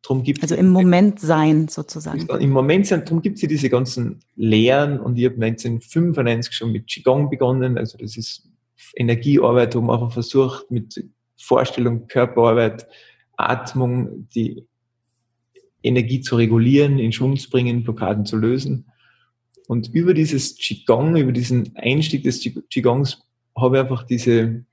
Drum 0.03 0.23
gibt's 0.23 0.41
also 0.41 0.55
im 0.55 0.69
Moment 0.69 1.19
sein 1.19 1.67
sozusagen. 1.67 2.27
Im 2.39 2.49
Moment 2.49 2.87
sein, 2.87 3.05
darum 3.05 3.21
gibt 3.21 3.35
es 3.35 3.43
ja 3.43 3.47
diese 3.47 3.69
ganzen 3.69 4.19
Lehren 4.35 4.99
und 4.99 5.17
ich 5.17 5.25
habe 5.25 5.35
1995 5.35 6.53
schon 6.53 6.71
mit 6.71 6.87
Qigong 6.87 7.29
begonnen, 7.29 7.77
also 7.77 7.97
das 7.97 8.17
ist 8.17 8.49
Energiearbeit, 8.95 9.75
wo 9.75 9.81
man 9.81 9.99
einfach 9.99 10.13
versucht 10.13 10.71
mit 10.71 11.05
Vorstellung, 11.37 12.07
Körperarbeit, 12.07 12.87
Atmung, 13.37 14.27
die 14.35 14.65
Energie 15.83 16.21
zu 16.21 16.35
regulieren, 16.35 16.99
in 16.99 17.11
Schwung 17.11 17.37
zu 17.37 17.49
bringen, 17.49 17.83
Blockaden 17.83 18.25
zu 18.25 18.37
lösen. 18.37 18.90
Und 19.71 19.87
über 19.93 20.13
dieses 20.13 20.57
Qigong, 20.57 21.15
über 21.15 21.31
diesen 21.31 21.73
Einstieg 21.77 22.23
des 22.23 22.41
Qigongs 22.69 23.21
habe 23.57 23.77
ich 23.77 23.81
einfach 23.83 24.03
diese, 24.03 24.65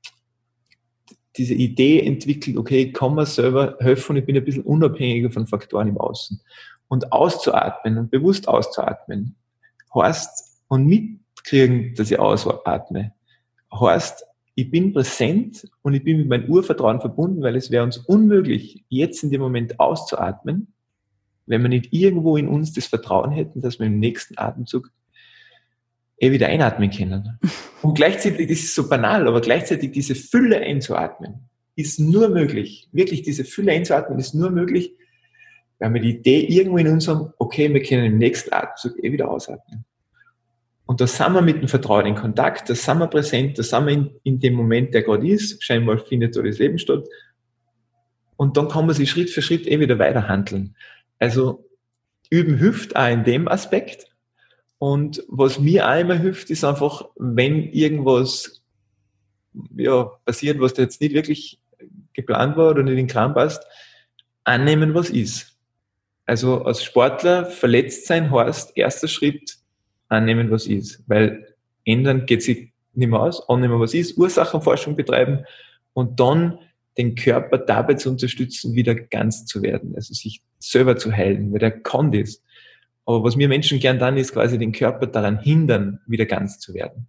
diese 1.37 1.55
Idee 1.55 2.05
entwickelt, 2.05 2.57
okay, 2.57 2.83
ich 2.83 2.95
kann 2.95 3.15
mir 3.15 3.25
selber 3.25 3.77
helfen 3.79 4.17
ich 4.17 4.27
bin 4.27 4.37
ein 4.37 4.45
bisschen 4.45 4.65
unabhängiger 4.65 5.31
von 5.31 5.47
Faktoren 5.47 5.87
im 5.87 5.99
Außen. 5.99 6.41
Und 6.89 7.13
auszuatmen 7.13 7.97
und 7.97 8.11
bewusst 8.11 8.49
auszuatmen, 8.49 9.37
heißt, 9.95 10.65
und 10.67 10.87
mitkriegen, 10.87 11.95
dass 11.95 12.11
ich 12.11 12.19
ausatme, 12.19 13.13
heißt, 13.73 14.25
ich 14.57 14.69
bin 14.69 14.93
präsent 14.93 15.65
und 15.83 15.95
ich 15.95 16.03
bin 16.03 16.17
mit 16.17 16.29
meinem 16.29 16.51
Urvertrauen 16.51 17.01
verbunden, 17.01 17.41
weil 17.41 17.55
es 17.55 17.71
wäre 17.71 17.85
uns 17.85 17.99
unmöglich, 17.99 18.85
jetzt 18.89 19.23
in 19.23 19.31
dem 19.31 19.43
Moment 19.43 19.79
auszuatmen, 19.79 20.75
wenn 21.49 21.63
wir 21.63 21.69
nicht 21.69 21.93
irgendwo 21.93 22.37
in 22.37 22.49
uns 22.49 22.73
das 22.73 22.87
Vertrauen 22.87 23.31
hätten, 23.31 23.61
dass 23.61 23.79
wir 23.79 23.87
im 23.87 23.99
nächsten 23.99 24.39
Atemzug 24.39 24.91
eh 26.19 26.31
wieder 26.31 26.49
einatmen 26.49 26.91
können. 26.91 27.39
Und 27.83 27.95
gleichzeitig, 27.95 28.49
das 28.49 28.59
ist 28.59 28.75
so 28.75 28.89
banal, 28.89 29.27
aber 29.27 29.41
gleichzeitig 29.41 29.93
diese 29.93 30.15
Fülle 30.15 30.61
einzuatmen, 30.61 31.49
ist 31.77 32.01
nur 32.01 32.29
möglich. 32.29 32.89
Wirklich, 32.93 33.23
diese 33.23 33.45
Fülle 33.45 33.73
einzuatmen 33.73 34.19
ist 34.19 34.35
nur 34.35 34.51
möglich, 34.51 34.95
wenn 35.79 35.95
wir 35.95 36.01
die 36.01 36.17
Idee 36.17 36.41
irgendwo 36.41 36.79
in 36.79 36.89
uns 36.89 37.07
haben, 37.07 37.33
okay, 37.39 37.73
wir 37.73 37.83
können 37.83 38.05
im 38.05 38.19
nächsten 38.19 38.53
Atemzug 38.53 39.03
eh 39.03 39.13
wieder 39.13 39.31
ausatmen. 39.31 39.85
Und 40.87 41.01
da 41.01 41.07
sind 41.07 41.35
wir 41.35 41.43
mit 41.43 41.61
dem 41.61 41.69
Vertrauen 41.69 42.07
in 42.07 42.15
Kontakt, 42.15 42.69
da 42.69 42.75
sind 42.75 42.99
wir 42.99 43.07
präsent, 43.07 43.59
da 43.59 43.63
sind 43.63 43.87
wir 43.87 43.93
in, 43.93 44.11
in 44.25 44.41
dem 44.41 44.55
Moment, 44.55 44.95
der 44.95 45.03
gerade 45.03 45.29
ist. 45.29 45.63
Scheinbar 45.63 45.99
findet 45.99 46.35
da 46.35 46.43
das 46.43 46.59
Leben 46.59 46.79
statt. 46.79 47.05
Und 48.37 48.57
dann 48.57 48.69
kann 48.69 48.87
man 48.87 48.95
sich 48.95 49.11
Schritt 49.11 49.31
für 49.31 49.43
Schritt 49.43 49.67
eh 49.67 49.79
wieder 49.81 49.99
weiter 49.99 50.29
handeln. 50.29 50.75
Also 51.19 51.69
üben 52.31 52.59
hilft 52.59 52.97
auch 52.97 53.09
in 53.09 53.25
dem 53.25 53.49
Aspekt. 53.49 54.07
Und 54.79 55.25
was 55.29 55.59
mir 55.59 55.89
auch 55.89 55.99
immer 55.99 56.15
hilft, 56.15 56.51
ist 56.51 56.65
einfach, 56.65 57.09
wenn 57.17 57.65
irgendwas 57.73 58.63
ja, 59.77 60.05
passiert, 60.25 60.61
was 60.61 60.75
da 60.75 60.83
jetzt 60.83 61.01
nicht 61.01 61.15
wirklich 61.15 61.61
geplant 62.13 62.57
war 62.57 62.71
oder 62.71 62.83
nicht 62.83 62.93
in 62.93 62.99
den 62.99 63.07
Kram 63.09 63.35
passt, 63.35 63.65
annehmen, 64.45 64.95
was 64.95 65.11
ist. 65.11 65.57
Also 66.27 66.63
als 66.63 66.85
Sportler 66.85 67.47
verletzt 67.47 68.07
sein 68.07 68.31
heißt, 68.31 68.77
erster 68.77 69.09
Schritt, 69.09 69.59
annehmen, 70.09 70.51
was 70.51 70.67
ist. 70.67 71.03
Weil 71.07 71.55
ändern 71.85 72.27
geht 72.27 72.43
sich 72.43 72.73
nicht 72.95 73.09
mehr 73.09 73.21
aus, 73.21 73.49
annehmen, 73.49 73.81
was 73.81 73.95
ist, 73.95 74.17
Ursachenforschung 74.19 74.97
betreiben 74.97 75.45
und 75.93 76.21
dann 76.21 76.59
den 76.97 77.15
Körper 77.15 77.59
dabei 77.59 77.95
zu 77.95 78.11
unterstützen, 78.11 78.75
wieder 78.75 78.95
ganz 78.95 79.47
zu 79.47 79.63
werden, 79.63 79.95
also 79.95 80.13
sich 80.15 80.43
selber 80.59 80.97
zu 80.97 81.13
heilen, 81.13 81.53
weil 81.53 81.59
der 81.59 81.71
kann 81.71 82.13
das. 82.13 82.43
Aber 83.05 83.25
was 83.25 83.39
wir 83.39 83.49
Menschen 83.49 83.79
gern 83.79 83.99
dann 83.99 84.17
ist, 84.17 84.33
quasi 84.33 84.59
den 84.59 84.73
Körper 84.73 85.07
daran 85.07 85.39
hindern, 85.39 86.01
wieder 86.07 86.27
ganz 86.27 86.59
zu 86.59 86.75
werden. 86.75 87.07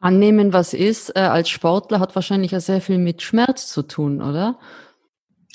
Annehmen, 0.00 0.52
was 0.52 0.72
ist, 0.72 1.14
äh, 1.14 1.20
als 1.20 1.50
Sportler 1.50 2.00
hat 2.00 2.14
wahrscheinlich 2.14 2.52
ja 2.52 2.60
sehr 2.60 2.80
viel 2.80 2.98
mit 2.98 3.22
Schmerz 3.22 3.68
zu 3.68 3.82
tun, 3.82 4.22
oder? 4.22 4.58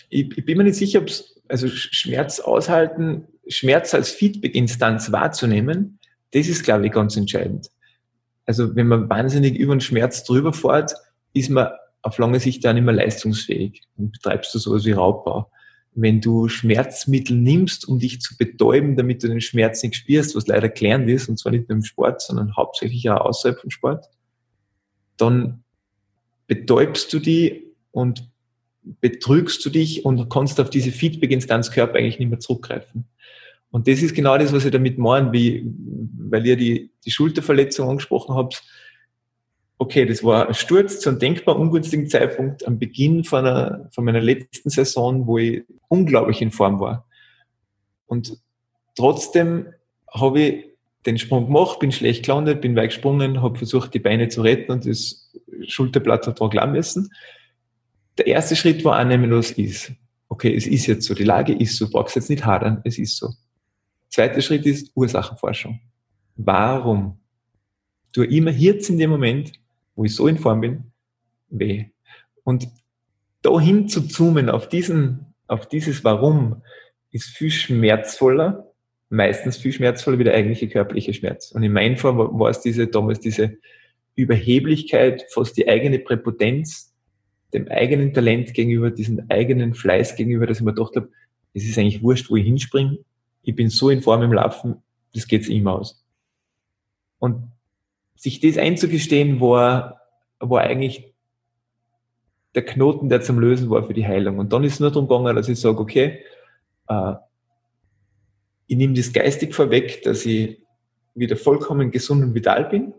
Ich, 0.09 0.37
ich 0.37 0.45
bin 0.45 0.57
mir 0.57 0.63
nicht 0.63 0.75
sicher, 0.75 0.99
ob 0.99 1.07
es, 1.07 1.41
also 1.47 1.67
Schmerz 1.67 2.39
aushalten, 2.39 3.27
Schmerz 3.47 3.93
als 3.93 4.11
Feedback-Instanz 4.11 5.11
wahrzunehmen, 5.11 5.99
das 6.31 6.47
ist, 6.47 6.63
glaube 6.63 6.85
ich, 6.85 6.91
ganz 6.91 7.17
entscheidend. 7.17 7.69
Also 8.45 8.75
wenn 8.75 8.87
man 8.87 9.09
wahnsinnig 9.09 9.55
über 9.55 9.75
den 9.75 9.81
Schmerz 9.81 10.23
drüber 10.23 10.53
fährt, 10.53 10.93
ist 11.33 11.49
man 11.49 11.69
auf 12.01 12.17
lange 12.19 12.39
Sicht 12.39 12.63
dann 12.63 12.77
immer 12.77 12.91
leistungsfähig 12.91 13.81
und 13.97 14.11
betreibst 14.11 14.53
du 14.53 14.59
sowas 14.59 14.85
wie 14.85 14.91
Raubbau. 14.91 15.49
Wenn 15.95 16.19
du 16.19 16.49
Schmerzmittel 16.49 17.37
nimmst, 17.37 17.87
um 17.87 17.99
dich 17.99 18.19
zu 18.19 18.37
betäuben, 18.37 18.97
damit 18.97 19.23
du 19.23 19.27
den 19.27 19.41
Schmerz 19.41 19.81
nicht 19.81 19.95
spürst, 19.95 20.35
was 20.35 20.47
leider 20.47 20.69
gelernt 20.69 21.09
ist, 21.09 21.29
und 21.29 21.39
zwar 21.39 21.53
nicht 21.53 21.69
nur 21.69 21.77
im 21.77 21.83
Sport, 21.83 22.21
sondern 22.21 22.55
hauptsächlich 22.55 23.09
auch 23.09 23.21
außerhalb 23.21 23.59
vom 23.59 23.69
Sport, 23.69 24.05
dann 25.17 25.63
betäubst 26.47 27.11
du 27.13 27.19
die 27.19 27.71
und 27.91 28.29
betrügst 29.01 29.65
du 29.65 29.69
dich 29.69 30.05
und 30.05 30.29
kannst 30.29 30.59
auf 30.59 30.69
diese 30.69 30.91
Feedback-Instanz 30.91 31.71
Körper 31.71 31.97
eigentlich 31.97 32.19
nicht 32.19 32.29
mehr 32.29 32.39
zurückgreifen. 32.39 33.05
Und 33.71 33.87
das 33.87 34.01
ist 34.01 34.13
genau 34.13 34.37
das, 34.37 34.53
was 34.53 34.65
ich 34.65 34.71
damit 34.71 34.97
meine, 34.97 35.33
wie, 35.33 35.65
weil 36.17 36.45
ihr 36.45 36.55
die, 36.55 36.91
die 37.03 37.11
Schulterverletzung 37.11 37.89
angesprochen 37.89 38.35
habt 38.35 38.63
okay, 39.77 40.05
das 40.05 40.23
war 40.23 40.47
ein 40.47 40.53
Sturz 40.53 40.99
zu 40.99 41.09
einem 41.09 41.19
denkbar 41.19 41.57
ungünstigen 41.57 42.07
Zeitpunkt 42.07 42.65
am 42.65 42.79
Beginn 42.79 43.23
von, 43.23 43.45
einer, 43.45 43.89
von 43.91 44.05
meiner 44.05 44.21
letzten 44.21 44.69
Saison, 44.69 45.27
wo 45.27 45.37
ich 45.37 45.63
unglaublich 45.87 46.41
in 46.41 46.51
Form 46.51 46.79
war. 46.79 47.05
Und 48.05 48.37
trotzdem 48.95 49.67
habe 50.13 50.41
ich 50.41 50.65
den 51.05 51.17
Sprung 51.19 51.45
gemacht, 51.45 51.79
bin 51.79 51.91
schlecht 51.91 52.25
gelandet, 52.25 52.61
bin 52.61 52.75
weit 52.75 52.89
gesprungen, 52.89 53.41
habe 53.41 53.57
versucht, 53.57 53.93
die 53.93 53.99
Beine 53.99 54.29
zu 54.29 54.41
retten 54.41 54.71
und 54.71 54.85
das 54.85 55.31
Schulterblatt 55.67 56.25
hat 56.25 56.39
dran 56.39 56.71
müssen. 56.71 57.11
Der 58.17 58.27
erste 58.27 58.55
Schritt 58.55 58.83
war 58.85 58.95
annehmen, 58.95 59.31
was 59.31 59.51
ist. 59.51 59.91
Okay, 60.29 60.55
es 60.55 60.65
ist 60.65 60.87
jetzt 60.87 61.05
so, 61.05 61.13
die 61.13 61.23
Lage 61.23 61.53
ist 61.53 61.77
so, 61.77 61.89
brauchst 61.89 62.15
jetzt 62.15 62.29
nicht 62.29 62.45
hadern, 62.45 62.81
es 62.85 62.97
ist 62.97 63.17
so. 63.17 63.29
Zweiter 64.09 64.41
Schritt 64.41 64.65
ist 64.65 64.91
Ursachenforschung. 64.95 65.79
Warum? 66.37 67.19
Du 68.13 68.23
immer 68.23 68.51
jetzt 68.51 68.89
in 68.89 68.97
dem 68.97 69.09
Moment 69.09 69.51
wo 69.95 70.03
ich 70.05 70.15
so 70.15 70.27
in 70.27 70.37
Form 70.37 70.61
bin, 70.61 70.91
weh. 71.49 71.87
Und 72.43 72.67
dahin 73.41 73.87
zu 73.87 74.07
zoomen 74.07 74.49
auf 74.49 74.69
diesen, 74.69 75.33
auf 75.47 75.67
dieses 75.67 76.03
Warum 76.03 76.61
ist 77.11 77.29
viel 77.29 77.51
schmerzvoller, 77.51 78.71
meistens 79.09 79.57
viel 79.57 79.71
schmerzvoller 79.71 80.19
wie 80.19 80.23
der 80.23 80.33
eigentliche 80.33 80.67
körperliche 80.67 81.13
Schmerz. 81.13 81.51
Und 81.51 81.63
in 81.63 81.71
meinem 81.71 81.97
Fall 81.97 82.17
war 82.17 82.49
es 82.49 82.61
diese, 82.61 82.87
damals 82.87 83.19
diese 83.19 83.57
Überheblichkeit, 84.15 85.25
fast 85.31 85.57
die 85.57 85.67
eigene 85.67 85.99
Präpotenz, 85.99 86.93
dem 87.53 87.67
eigenen 87.69 88.13
Talent 88.13 88.53
gegenüber, 88.53 88.91
diesem 88.91 89.25
eigenen 89.29 89.73
Fleiß 89.73 90.15
gegenüber, 90.15 90.47
dass 90.47 90.57
ich 90.57 90.63
mir 90.63 90.73
gedacht 90.73 90.95
habe, 90.95 91.09
es 91.53 91.63
ist 91.63 91.77
eigentlich 91.77 92.03
wurscht, 92.03 92.29
wo 92.29 92.35
ich 92.35 92.45
hinspringe. 92.45 92.97
Ich 93.43 93.55
bin 93.55 93.69
so 93.69 93.89
in 93.89 94.01
Form 94.01 94.23
im 94.23 94.33
Laufen, 94.33 94.75
das 95.13 95.27
geht's 95.27 95.47
immer 95.47 95.79
aus. 95.79 96.03
Und 97.19 97.47
sich 98.15 98.39
das 98.39 98.57
einzugestehen, 98.57 99.39
war, 99.39 100.01
war 100.39 100.61
eigentlich 100.61 101.13
der 102.55 102.65
Knoten, 102.65 103.09
der 103.09 103.21
zum 103.21 103.39
Lösen 103.39 103.69
war 103.69 103.83
für 103.83 103.93
die 103.93 104.07
Heilung. 104.07 104.39
Und 104.39 104.53
dann 104.53 104.63
ist 104.63 104.75
es 104.75 104.79
nur 104.79 104.91
darum 104.91 105.07
gegangen, 105.07 105.35
dass 105.35 105.49
ich 105.49 105.59
sage, 105.59 105.77
okay, 105.77 106.23
äh, 106.87 107.13
ich 108.67 108.77
nehme 108.77 108.93
das 108.93 109.13
geistig 109.13 109.53
vorweg, 109.53 110.01
dass 110.03 110.25
ich 110.25 110.61
wieder 111.13 111.35
vollkommen 111.35 111.91
gesund 111.91 112.23
und 112.23 112.33
vital 112.33 112.65
bin. 112.65 112.93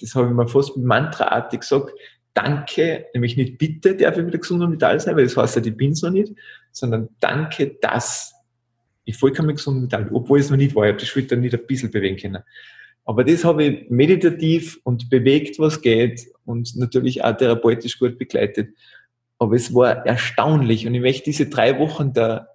Das 0.00 0.14
habe 0.14 0.28
ich 0.28 0.32
mir 0.32 0.48
fast 0.48 0.76
mantraartig 0.76 1.60
gesagt. 1.60 1.92
Danke, 2.34 3.06
nämlich 3.14 3.36
nicht 3.36 3.58
bitte 3.58 3.96
darf 3.96 4.16
ich 4.16 4.26
wieder 4.26 4.38
gesund 4.38 4.62
und 4.62 4.72
vital 4.72 5.00
sein, 5.00 5.16
weil 5.16 5.24
das 5.24 5.36
heißt 5.36 5.56
ja, 5.56 5.62
ich 5.64 5.76
bin 5.76 5.92
es 5.92 6.02
noch 6.02 6.10
nicht, 6.10 6.32
sondern 6.70 7.08
danke, 7.18 7.76
dass 7.80 8.32
ich 9.04 9.16
vollkommen 9.16 9.56
gesund 9.56 9.78
und 9.78 9.82
vital 9.84 10.04
bin, 10.04 10.14
obwohl 10.14 10.38
es 10.38 10.50
noch 10.50 10.56
nicht 10.56 10.74
war. 10.74 10.84
Ich 10.84 10.90
habe 10.90 11.00
die 11.00 11.06
Schulter 11.06 11.34
nicht 11.34 11.54
ein 11.54 11.66
bisschen 11.66 11.90
bewegen 11.90 12.16
können. 12.16 12.44
Aber 13.08 13.24
das 13.24 13.42
habe 13.42 13.64
ich 13.64 13.88
meditativ 13.88 14.80
und 14.84 15.08
bewegt, 15.08 15.58
was 15.58 15.80
geht 15.80 16.26
und 16.44 16.76
natürlich 16.76 17.24
auch 17.24 17.34
therapeutisch 17.34 17.98
gut 17.98 18.18
begleitet. 18.18 18.74
Aber 19.38 19.56
es 19.56 19.74
war 19.74 20.04
erstaunlich 20.04 20.86
und 20.86 20.94
ich 20.94 21.00
möchte 21.00 21.24
diese 21.24 21.46
drei 21.46 21.78
Wochen 21.78 22.12
der, 22.12 22.48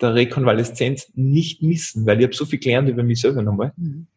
der 0.00 0.16
Rekonvaleszenz 0.16 1.12
nicht 1.14 1.62
missen, 1.62 2.06
weil 2.06 2.18
ich 2.18 2.24
habe 2.24 2.34
so 2.34 2.44
viel 2.44 2.58
gelernt 2.58 2.88
über 2.88 3.04
mich 3.04 3.20
selber 3.20 3.40
nochmal. 3.40 3.72
Mhm. 3.76 4.08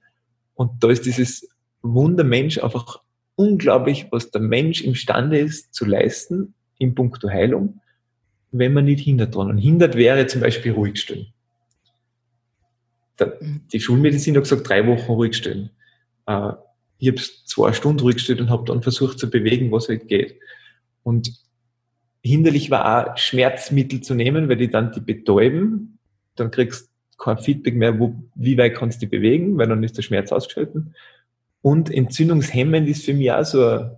Und 0.56 0.84
da 0.84 0.90
ist 0.90 1.06
dieses 1.06 1.48
Wundermensch 1.84 2.58
einfach 2.58 3.04
unglaublich, 3.36 4.08
was 4.10 4.32
der 4.32 4.42
Mensch 4.42 4.82
imstande 4.82 5.38
ist 5.38 5.76
zu 5.76 5.86
leisten 5.86 6.56
in 6.80 6.96
puncto 6.96 7.30
Heilung, 7.30 7.82
wenn 8.52 8.74
man 8.74 8.86
nicht 8.86 9.04
hindert 9.04 9.36
dran. 9.36 9.52
Und 9.52 9.60
hindert 9.60 9.94
wäre 9.94 10.26
zum 10.26 10.42
Beispiel 10.42 10.72
ruhig 10.72 11.00
stellen. 11.00 11.28
Mhm. 13.20 13.62
Die 13.72 13.80
Schulmedizin 13.80 14.36
hat 14.36 14.46
gesagt, 14.46 14.68
drei 14.68 14.88
Wochen 14.88 15.12
ruhig 15.12 15.36
stellen. 15.36 15.70
Äh, 16.26 16.54
ich 16.98 17.10
habe 17.10 17.22
zwei 17.46 17.74
Stunden 17.74 18.00
ruhig 18.00 18.16
gestellt 18.16 18.40
und 18.40 18.50
habe 18.50 18.66
dann 18.66 18.82
versucht 18.82 19.20
zu 19.20 19.30
bewegen, 19.30 19.72
was 19.72 19.90
halt 19.90 20.08
geht. 20.08 20.40
Und 21.04 21.34
hinderlich 22.22 22.72
war 22.72 23.12
auch 23.12 23.18
Schmerzmittel 23.18 24.02
zu 24.02 24.16
nehmen, 24.16 24.48
weil 24.48 24.58
die 24.58 24.70
dann 24.70 24.92
die 24.92 25.02
betäuben. 25.02 26.00
Dann 26.36 26.52
kriegst 26.52 26.86
du 26.86 27.18
kein 27.18 27.38
Feedback 27.38 27.76
mehr, 27.76 28.00
wo, 28.00 28.16
wie 28.36 28.58
weit 28.58 28.76
kannst 28.76 29.02
du 29.02 29.06
die 29.06 29.18
bewegen, 29.18 29.58
weil 29.58 29.68
dann 29.68 29.84
ist 29.84 29.98
der 29.98 30.02
Schmerz 30.02 30.32
ausgeschalten. 30.32 30.96
Und 31.62 31.90
entzündungshemmend 31.92 32.88
ist 32.88 33.06
für 33.06 33.14
mich 33.14 33.32
auch 33.32 33.44
so, 33.44 33.90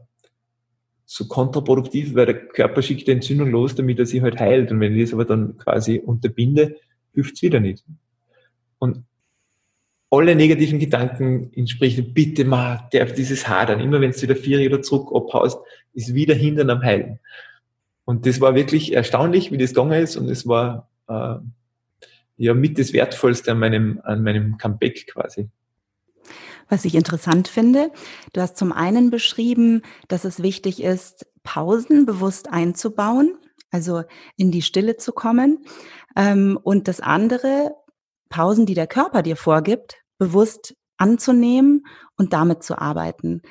so 1.05 1.27
kontraproduktiv, 1.27 2.15
weil 2.15 2.25
der 2.25 2.47
Körper 2.47 2.81
schickt 2.81 3.07
die 3.07 3.11
Entzündung 3.11 3.51
los, 3.51 3.75
damit 3.75 3.99
er 3.99 4.05
sich 4.05 4.21
halt 4.21 4.39
heilt. 4.39 4.71
Und 4.71 4.79
wenn 4.79 4.95
ich 4.95 5.03
das 5.03 5.13
aber 5.13 5.25
dann 5.25 5.57
quasi 5.57 5.99
unterbinde, 5.99 6.77
hilft 7.13 7.35
es 7.35 7.41
wieder 7.43 7.59
nicht. 7.59 7.83
Und 8.79 9.03
alle 10.15 10.35
negativen 10.35 10.79
Gedanken 10.79 11.51
entsprechen, 11.53 12.13
bitte 12.13 12.45
mal, 12.45 12.87
der 12.93 13.05
dieses 13.05 13.47
Hadern, 13.47 13.79
immer 13.79 14.01
wenn 14.01 14.11
du 14.11 14.21
wieder 14.21 14.35
vier 14.35 14.65
oder 14.67 14.81
zurück 14.81 15.09
abhaust, 15.13 15.59
ist 15.93 16.13
wieder 16.13 16.35
hindern 16.35 16.69
am 16.69 16.81
Heilen. 16.81 17.19
Und 18.05 18.25
das 18.25 18.39
war 18.39 18.55
wirklich 18.55 18.93
erstaunlich, 18.93 19.51
wie 19.51 19.57
das 19.57 19.71
gegangen 19.71 20.01
ist 20.01 20.15
und 20.15 20.29
es 20.29 20.47
war 20.47 20.89
äh, 21.07 21.35
ja 22.37 22.53
mit 22.53 22.77
das 22.77 22.93
Wertvollste 22.93 23.51
an 23.51 23.59
meinem, 23.59 23.99
an 24.03 24.23
meinem 24.23 24.57
Comeback 24.57 25.07
quasi. 25.07 25.49
Was 26.69 26.85
ich 26.85 26.95
interessant 26.95 27.47
finde, 27.47 27.91
du 28.33 28.41
hast 28.41 28.57
zum 28.57 28.71
einen 28.71 29.11
beschrieben, 29.11 29.83
dass 30.07 30.25
es 30.25 30.41
wichtig 30.41 30.81
ist, 30.81 31.27
Pausen 31.43 32.05
bewusst 32.05 32.49
einzubauen, 32.49 33.37
also 33.71 34.03
in 34.35 34.51
die 34.51 34.63
Stille 34.63 34.97
zu 34.97 35.11
kommen. 35.11 35.65
Ähm, 36.15 36.59
und 36.61 36.87
das 36.87 37.01
andere, 37.01 37.75
Pausen, 38.29 38.65
die 38.65 38.73
der 38.73 38.87
Körper 38.87 39.21
dir 39.21 39.35
vorgibt, 39.35 39.97
bewusst 40.17 40.75
anzunehmen 40.97 41.85
und 42.17 42.33
damit 42.33 42.63
zu 42.63 42.77
arbeiten. 42.77 43.41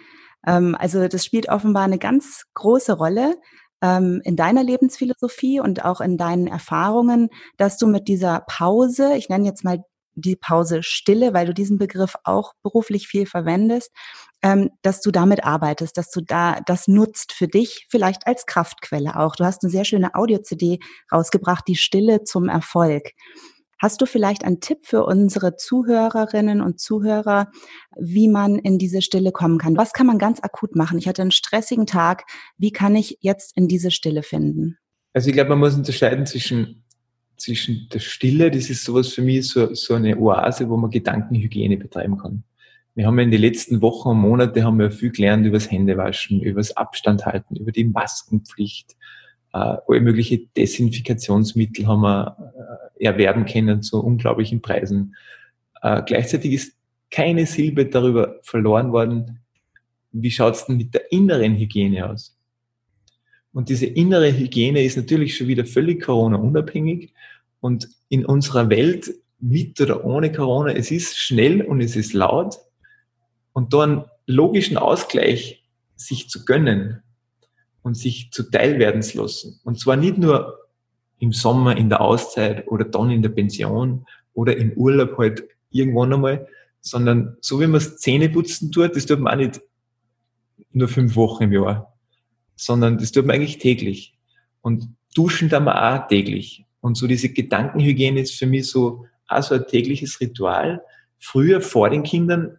Ähm, 0.46 0.76
also 0.78 1.08
das 1.08 1.24
spielt 1.24 1.48
offenbar 1.48 1.84
eine 1.84 1.98
ganz 1.98 2.44
große 2.54 2.94
Rolle 2.94 3.36
ähm, 3.82 4.20
in 4.24 4.36
deiner 4.36 4.62
Lebensphilosophie 4.62 5.60
und 5.60 5.84
auch 5.84 6.00
in 6.00 6.16
deinen 6.16 6.46
Erfahrungen, 6.46 7.28
dass 7.56 7.76
du 7.76 7.86
mit 7.86 8.08
dieser 8.08 8.44
Pause, 8.48 9.14
ich 9.16 9.28
nenne 9.28 9.46
jetzt 9.46 9.64
mal 9.64 9.84
die 10.16 10.36
Pause 10.36 10.82
Stille, 10.82 11.34
weil 11.34 11.46
du 11.46 11.54
diesen 11.54 11.76
Begriff 11.76 12.14
auch 12.24 12.52
beruflich 12.62 13.08
viel 13.08 13.26
verwendest, 13.26 13.90
ähm, 14.42 14.70
dass 14.82 15.00
du 15.00 15.10
damit 15.10 15.44
arbeitest, 15.44 15.96
dass 15.96 16.10
du 16.10 16.20
da 16.20 16.60
das 16.66 16.86
nutzt 16.86 17.32
für 17.32 17.48
dich, 17.48 17.86
vielleicht 17.90 18.26
als 18.26 18.46
Kraftquelle 18.46 19.18
auch. 19.18 19.36
Du 19.36 19.44
hast 19.44 19.62
eine 19.62 19.70
sehr 19.70 19.84
schöne 19.84 20.14
Audio-CD 20.14 20.78
rausgebracht, 21.12 21.64
die 21.66 21.76
Stille 21.76 22.22
zum 22.24 22.48
Erfolg. 22.48 23.10
Hast 23.78 24.00
du 24.00 24.06
vielleicht 24.06 24.44
einen 24.44 24.60
Tipp 24.60 24.78
für 24.82 25.04
unsere 25.04 25.56
Zuhörerinnen 25.56 26.60
und 26.60 26.80
Zuhörer, 26.80 27.50
wie 27.98 28.28
man 28.28 28.58
in 28.58 28.78
diese 28.78 29.02
Stille 29.02 29.32
kommen 29.32 29.58
kann? 29.58 29.76
Was 29.76 29.92
kann 29.92 30.06
man 30.06 30.18
ganz 30.18 30.40
akut 30.42 30.76
machen? 30.76 30.98
Ich 30.98 31.08
hatte 31.08 31.22
einen 31.22 31.30
stressigen 31.30 31.86
Tag. 31.86 32.24
Wie 32.56 32.70
kann 32.70 32.96
ich 32.96 33.18
jetzt 33.20 33.56
in 33.56 33.68
diese 33.68 33.90
Stille 33.90 34.22
finden? 34.22 34.78
Also 35.12 35.28
ich 35.28 35.34
glaube, 35.34 35.50
man 35.50 35.60
muss 35.60 35.74
unterscheiden 35.74 36.26
zwischen, 36.26 36.84
zwischen 37.36 37.88
der 37.92 38.00
Stille, 38.00 38.50
das 38.50 38.70
ist 38.70 38.84
sowas 38.84 39.08
für 39.08 39.22
mich, 39.22 39.48
so, 39.48 39.74
so 39.74 39.94
eine 39.94 40.18
Oase, 40.18 40.68
wo 40.68 40.76
man 40.76 40.90
Gedankenhygiene 40.90 41.76
betreiben 41.76 42.18
kann. 42.18 42.44
Wir 42.96 43.06
haben 43.06 43.18
ja 43.18 43.24
in 43.24 43.30
den 43.32 43.40
letzten 43.40 43.82
Wochen 43.82 44.10
und 44.10 44.18
Monaten 44.18 44.64
haben 44.64 44.78
wir 44.78 44.90
viel 44.92 45.10
gelernt 45.10 45.44
über 45.46 45.58
das 45.58 45.70
Händewaschen, 45.70 46.40
über 46.40 46.60
das 46.60 46.76
Abstand 46.76 47.26
halten, 47.26 47.56
über 47.56 47.72
die 47.72 47.84
Maskenpflicht, 47.84 48.96
äh, 49.54 49.76
alle 49.86 50.00
mögliche 50.00 50.38
Desinfikationsmittel 50.56 51.86
haben 51.86 52.02
wir 52.02 52.36
äh, 52.38 52.83
erwerben 53.04 53.46
können 53.46 53.82
zu 53.82 54.02
unglaublichen 54.02 54.60
Preisen. 54.60 55.16
Äh, 55.82 56.02
gleichzeitig 56.02 56.52
ist 56.52 56.76
keine 57.10 57.46
Silbe 57.46 57.86
darüber 57.86 58.40
verloren 58.42 58.92
worden, 58.92 59.40
wie 60.12 60.30
schaut 60.30 60.54
es 60.54 60.66
denn 60.66 60.76
mit 60.76 60.94
der 60.94 61.10
inneren 61.12 61.56
Hygiene 61.56 62.08
aus? 62.08 62.36
Und 63.52 63.68
diese 63.68 63.86
innere 63.86 64.32
Hygiene 64.32 64.82
ist 64.82 64.96
natürlich 64.96 65.36
schon 65.36 65.48
wieder 65.48 65.64
völlig 65.64 66.02
Corona-unabhängig. 66.02 67.12
Und 67.60 67.88
in 68.08 68.24
unserer 68.24 68.68
Welt, 68.68 69.12
mit 69.40 69.80
oder 69.80 70.04
ohne 70.04 70.32
Corona, 70.32 70.72
es 70.72 70.90
ist 70.90 71.16
schnell 71.18 71.62
und 71.62 71.80
es 71.80 71.96
ist 71.96 72.12
laut. 72.12 72.58
Und 73.52 73.72
da 73.72 73.82
einen 73.82 74.04
logischen 74.26 74.76
Ausgleich 74.76 75.64
sich 75.96 76.28
zu 76.28 76.44
gönnen, 76.44 77.04
und 77.84 77.94
sich 77.96 78.30
zuteil 78.32 78.78
werden 78.80 79.02
zu 79.02 79.22
lassen. 79.22 79.60
Und 79.62 79.78
zwar 79.78 79.96
nicht 79.96 80.18
nur 80.18 80.58
im 81.24 81.32
Sommer 81.32 81.76
in 81.76 81.88
der 81.88 82.02
Auszeit 82.02 82.68
oder 82.68 82.84
dann 82.84 83.10
in 83.10 83.22
der 83.22 83.30
Pension 83.30 84.06
oder 84.34 84.56
im 84.56 84.72
Urlaub 84.72 85.16
halt 85.16 85.44
irgendwann 85.70 86.12
einmal, 86.12 86.46
sondern 86.80 87.36
so 87.40 87.60
wie 87.60 87.66
man 87.66 87.76
es 87.76 87.96
Zähneputzen 87.96 88.70
tut, 88.70 88.94
das 88.94 89.06
tut 89.06 89.20
man 89.20 89.32
auch 89.32 89.38
nicht 89.38 89.60
nur 90.72 90.88
fünf 90.88 91.16
Wochen 91.16 91.44
im 91.44 91.52
Jahr, 91.52 91.94
sondern 92.56 92.98
das 92.98 93.10
tut 93.10 93.24
man 93.26 93.36
eigentlich 93.36 93.58
täglich. 93.58 94.14
Und 94.60 94.88
duschen 95.14 95.48
tut 95.48 95.62
man 95.62 95.76
auch 95.76 96.08
täglich. 96.08 96.66
Und 96.80 96.96
so 96.96 97.06
diese 97.06 97.30
Gedankenhygiene 97.30 98.20
ist 98.20 98.38
für 98.38 98.46
mich 98.46 98.68
so 98.70 99.06
auch 99.26 99.42
so 99.42 99.54
ein 99.54 99.66
tägliches 99.66 100.20
Ritual. 100.20 100.82
Früher 101.18 101.62
vor 101.62 101.88
den 101.88 102.02
Kindern 102.02 102.58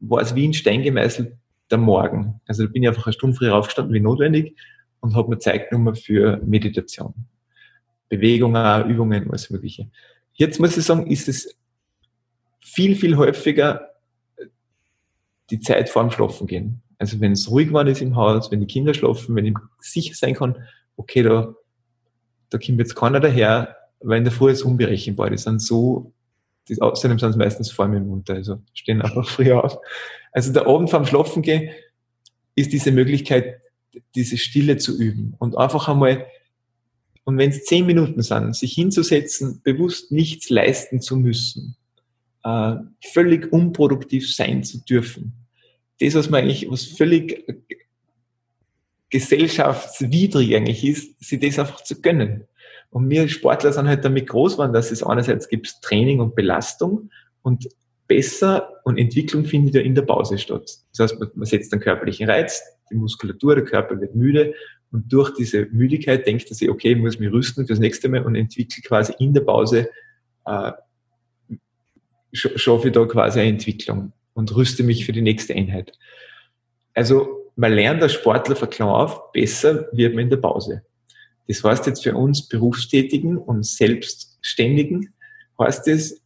war 0.00 0.22
es 0.22 0.34
wie 0.34 0.48
ein 0.48 0.54
Stein 0.54 0.82
gemeißelt, 0.82 1.36
der 1.70 1.78
Morgen. 1.78 2.40
Also 2.46 2.64
da 2.64 2.72
bin 2.72 2.82
ich 2.82 2.88
einfach 2.88 3.06
eine 3.06 3.12
Stunde 3.12 3.36
früher 3.36 3.54
aufgestanden 3.54 3.92
wie 3.92 4.00
notwendig 4.00 4.56
und 5.00 5.14
habe 5.14 5.28
mir 5.28 5.38
Zeit 5.38 5.68
genommen 5.68 5.96
für 5.96 6.40
Meditation. 6.46 7.12
Bewegungen, 8.08 8.88
Übungen, 8.88 9.28
alles 9.28 9.50
Mögliche. 9.50 9.88
Jetzt 10.34 10.60
muss 10.60 10.76
ich 10.76 10.84
sagen, 10.84 11.06
ist 11.06 11.28
es 11.28 11.56
viel, 12.60 12.96
viel 12.96 13.16
häufiger 13.16 13.90
die 15.50 15.60
Zeit 15.60 15.88
vor 15.88 16.02
dem 16.02 16.10
Schlafen 16.10 16.46
gehen. 16.46 16.82
Also 16.98 17.20
wenn 17.20 17.32
es 17.32 17.50
ruhig 17.50 17.72
war 17.72 17.86
ist 17.86 18.02
im 18.02 18.16
Haus, 18.16 18.50
wenn 18.50 18.60
die 18.60 18.66
Kinder 18.66 18.94
schlafen, 18.94 19.34
wenn 19.34 19.46
ich 19.46 19.54
sicher 19.80 20.14
sein 20.14 20.34
kann, 20.34 20.56
okay, 20.96 21.22
da, 21.22 21.54
da 22.50 22.58
kommt 22.58 22.78
jetzt 22.78 22.94
keiner 22.94 23.20
daher, 23.20 23.76
weil 24.00 24.18
in 24.18 24.24
der 24.24 24.32
Früh 24.32 24.50
ist 24.50 24.62
unberechenbar. 24.62 25.30
Die 25.30 25.38
sind 25.38 25.60
so, 25.60 26.12
die, 26.68 26.80
außerdem 26.80 27.18
sind 27.18 27.30
es 27.30 27.36
meistens 27.36 27.70
vor 27.70 27.88
mir 27.88 28.00
munter, 28.00 28.34
also 28.34 28.60
stehen 28.72 29.02
einfach 29.02 29.28
früher 29.28 29.62
auf. 29.62 29.78
Also 30.32 30.52
der 30.52 30.66
Abend 30.66 30.90
vorm 30.90 31.06
Schlafen 31.06 31.42
gehen 31.42 31.70
ist 32.54 32.72
diese 32.72 32.90
Möglichkeit, 32.90 33.60
diese 34.14 34.38
Stille 34.38 34.76
zu 34.78 34.98
üben 34.98 35.34
und 35.38 35.56
einfach 35.56 35.88
einmal, 35.88 36.26
und 37.26 37.38
wenn 37.38 37.50
es 37.50 37.64
zehn 37.64 37.84
Minuten 37.84 38.22
sind, 38.22 38.54
sich 38.54 38.72
hinzusetzen, 38.74 39.60
bewusst 39.64 40.12
nichts 40.12 40.48
leisten 40.48 41.00
zu 41.00 41.16
müssen, 41.16 41.76
äh, 42.44 42.76
völlig 43.12 43.52
unproduktiv 43.52 44.32
sein 44.32 44.62
zu 44.62 44.78
dürfen. 44.84 45.32
Das, 46.00 46.14
was 46.14 46.30
man 46.30 46.42
eigentlich, 46.42 46.70
was 46.70 46.84
völlig 46.84 47.44
gesellschaftswidrig 49.10 50.54
eigentlich 50.54 50.84
ist, 50.84 51.20
sich 51.20 51.40
das 51.40 51.58
einfach 51.58 51.82
zu 51.82 52.00
gönnen. 52.00 52.44
Und 52.90 53.10
wir 53.10 53.28
Sportler 53.28 53.72
sind 53.72 53.88
halt 53.88 54.04
damit 54.04 54.28
groß 54.28 54.52
geworden, 54.52 54.72
dass 54.72 54.92
es 54.92 55.02
einerseits 55.02 55.48
gibt 55.48 55.82
Training 55.82 56.20
und 56.20 56.36
Belastung 56.36 57.10
und 57.42 57.68
besser 58.06 58.70
und 58.84 58.98
Entwicklung 58.98 59.46
findet 59.46 59.74
ja 59.74 59.80
in 59.80 59.96
der 59.96 60.02
Pause 60.02 60.38
statt. 60.38 60.70
Das 60.96 61.10
heißt, 61.10 61.18
man, 61.18 61.30
man 61.34 61.46
setzt 61.46 61.72
einen 61.72 61.82
körperlichen 61.82 62.30
Reiz, 62.30 62.62
die 62.88 62.94
Muskulatur, 62.94 63.56
der 63.56 63.64
Körper 63.64 64.00
wird 64.00 64.14
müde 64.14 64.54
Und 64.92 65.12
durch 65.12 65.34
diese 65.34 65.66
Müdigkeit 65.66 66.26
denkt 66.26 66.48
er 66.50 66.54
sich, 66.54 66.70
okay, 66.70 66.92
ich 66.92 66.98
muss 66.98 67.18
mich 67.18 67.30
rüsten 67.30 67.66
fürs 67.66 67.78
nächste 67.78 68.08
Mal 68.08 68.24
und 68.24 68.34
entwickle 68.34 68.82
quasi 68.82 69.12
in 69.18 69.34
der 69.34 69.42
Pause, 69.42 69.90
äh, 70.46 70.72
schaffe 72.32 72.88
ich 72.88 72.94
da 72.94 73.04
quasi 73.06 73.40
eine 73.40 73.50
Entwicklung 73.50 74.12
und 74.34 74.54
rüste 74.54 74.82
mich 74.82 75.04
für 75.04 75.12
die 75.12 75.22
nächste 75.22 75.54
Einheit. 75.54 75.92
Also 76.94 77.50
man 77.56 77.72
lernt 77.72 78.02
als 78.02 78.12
Sportler 78.12 78.54
von 78.54 78.70
klein 78.70 78.88
auf, 78.88 79.32
besser 79.32 79.88
wird 79.92 80.14
man 80.14 80.24
in 80.24 80.30
der 80.30 80.36
Pause. 80.36 80.82
Das 81.48 81.62
heißt 81.62 81.86
jetzt 81.86 82.02
für 82.02 82.14
uns 82.14 82.48
Berufstätigen 82.48 83.38
und 83.38 83.64
Selbstständigen, 83.64 85.14
heißt 85.58 85.88
es, 85.88 86.22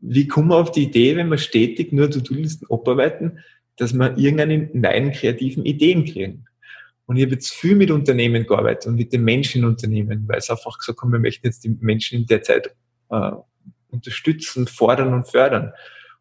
wie 0.00 0.26
kommen 0.26 0.48
wir 0.48 0.56
auf 0.56 0.72
die 0.72 0.82
Idee, 0.82 1.16
wenn 1.16 1.28
wir 1.28 1.38
stetig 1.38 1.92
nur 1.92 2.10
To-Do-Listen 2.10 2.66
abarbeiten, 2.70 3.38
dass 3.76 3.92
wir 3.92 4.18
irgendeine 4.18 4.68
neuen 4.72 5.12
kreativen 5.12 5.64
Ideen 5.64 6.04
kriegen? 6.04 6.46
Und 7.12 7.18
ich 7.18 7.24
habe 7.24 7.34
jetzt 7.34 7.52
viel 7.52 7.76
mit 7.76 7.90
Unternehmen 7.90 8.46
gearbeitet 8.46 8.86
und 8.86 8.94
mit 8.94 9.12
den 9.12 9.22
Menschen 9.22 9.60
in 9.60 9.68
Unternehmen, 9.68 10.26
weil 10.28 10.38
es 10.38 10.48
einfach 10.48 10.78
gesagt 10.78 11.02
haben, 11.02 11.12
wir 11.12 11.18
möchten 11.18 11.46
jetzt 11.46 11.62
die 11.62 11.76
Menschen 11.78 12.20
in 12.20 12.26
der 12.26 12.42
Zeit 12.42 12.74
äh, 13.10 13.32
unterstützen, 13.90 14.66
fordern 14.66 15.12
und 15.12 15.28
fördern. 15.28 15.74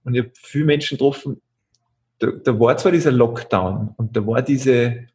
Und 0.04 0.16
ich 0.16 0.24
habe 0.24 0.34
viele 0.36 0.66
Menschen 0.66 0.98
getroffen, 0.98 1.42
da, 2.20 2.32
da 2.32 2.60
war 2.60 2.76
zwar 2.76 2.92
dieser 2.92 3.14
Lockdown 3.14 3.94
und 3.96 4.18
da 4.18 4.28
war 4.28 4.42
diese, 4.42 5.08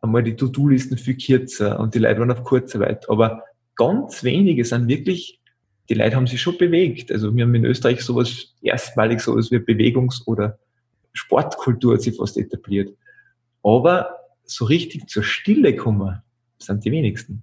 einmal 0.00 0.22
die 0.22 0.34
To-Do-Listen 0.34 0.96
viel 0.96 1.18
kürzer 1.18 1.78
und 1.78 1.94
die 1.94 1.98
Leute 1.98 2.20
waren 2.20 2.30
auf 2.30 2.42
Kurzarbeit, 2.42 3.06
aber 3.10 3.42
ganz 3.76 4.24
wenige 4.24 4.64
sind 4.64 4.88
wirklich, 4.88 5.42
die 5.90 5.94
Leute 5.94 6.16
haben 6.16 6.26
sich 6.26 6.40
schon 6.40 6.56
bewegt. 6.56 7.12
Also 7.12 7.36
wir 7.36 7.44
haben 7.44 7.54
in 7.54 7.66
Österreich 7.66 8.00
sowas 8.00 8.54
erstmalig 8.62 9.20
sowas 9.20 9.50
wie 9.50 9.58
Bewegungs- 9.58 10.26
oder 10.26 10.58
Sportkultur 11.12 11.96
hat 11.96 12.00
sich 12.00 12.16
fast 12.16 12.38
etabliert. 12.38 12.96
Aber 13.62 14.19
so 14.50 14.64
richtig 14.64 15.08
zur 15.08 15.22
Stille 15.22 15.76
kommen, 15.76 16.20
sind 16.58 16.84
die 16.84 16.92
wenigsten. 16.92 17.42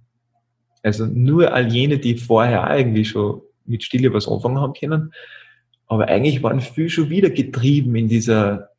Also 0.84 1.06
nur 1.06 1.54
all 1.54 1.72
jene, 1.72 1.98
die 1.98 2.18
vorher 2.18 2.76
irgendwie 2.78 3.06
schon 3.06 3.42
mit 3.66 3.84
Stille 3.84 4.14
was 4.14 4.28
anfangen 4.28 4.60
haben 4.60 4.74
können. 4.74 5.14
Aber 5.88 6.08
eigentlich 6.08 6.44
waren 6.44 6.62
viele 6.62 6.90
schon 6.90 7.10
wieder 7.10 7.30
getrieben 7.30 7.96
in 7.96 8.08
dieser, 8.08 8.70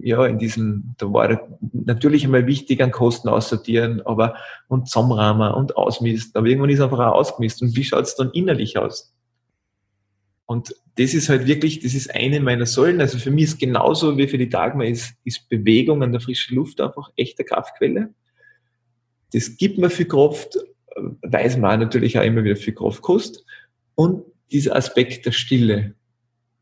ja, 0.00 0.24
in 0.26 0.38
diesem, 0.38 0.94
da 0.98 1.12
war 1.12 1.40
natürlich 1.72 2.24
einmal 2.24 2.46
wichtig 2.46 2.82
an 2.82 2.90
Kosten 2.90 3.28
aussortieren, 3.28 4.02
aber 4.04 4.36
und 4.68 4.88
zusammenrahmen 4.88 5.52
und 5.52 5.76
ausmisten. 5.76 6.38
Aber 6.38 6.46
irgendwann 6.46 6.70
ist 6.70 6.80
einfach 6.80 6.98
auch 6.98 7.14
ausgemisst. 7.14 7.62
Und 7.62 7.76
wie 7.76 7.84
schaut 7.84 8.04
es 8.04 8.16
dann 8.16 8.30
innerlich 8.32 8.78
aus? 8.78 9.15
Und 10.46 10.74
das 10.96 11.12
ist 11.12 11.28
halt 11.28 11.46
wirklich, 11.46 11.80
das 11.80 11.94
ist 11.94 12.14
eine 12.14 12.40
meiner 12.40 12.66
Säulen. 12.66 13.00
Also 13.00 13.18
für 13.18 13.30
mich 13.30 13.44
ist 13.44 13.58
genauso 13.58 14.16
wie 14.16 14.28
für 14.28 14.38
die 14.38 14.48
Dagmar 14.48 14.86
ist, 14.86 15.14
ist 15.24 15.48
Bewegung 15.48 16.02
an 16.02 16.12
der 16.12 16.20
frischen 16.20 16.56
Luft 16.56 16.80
einfach 16.80 17.10
echte 17.16 17.44
Kraftquelle. 17.44 18.14
Das 19.32 19.56
gibt 19.56 19.78
mir 19.78 19.90
viel 19.90 20.06
Kraft, 20.06 20.56
weiß 21.22 21.58
man 21.58 21.80
natürlich 21.80 22.18
auch 22.18 22.22
immer 22.22 22.44
wieder 22.44 22.56
viel 22.56 22.74
Kraft 22.74 23.02
kostet. 23.02 23.44
Und 23.96 24.24
dieser 24.52 24.76
Aspekt 24.76 25.26
der 25.26 25.32
Stille. 25.32 25.94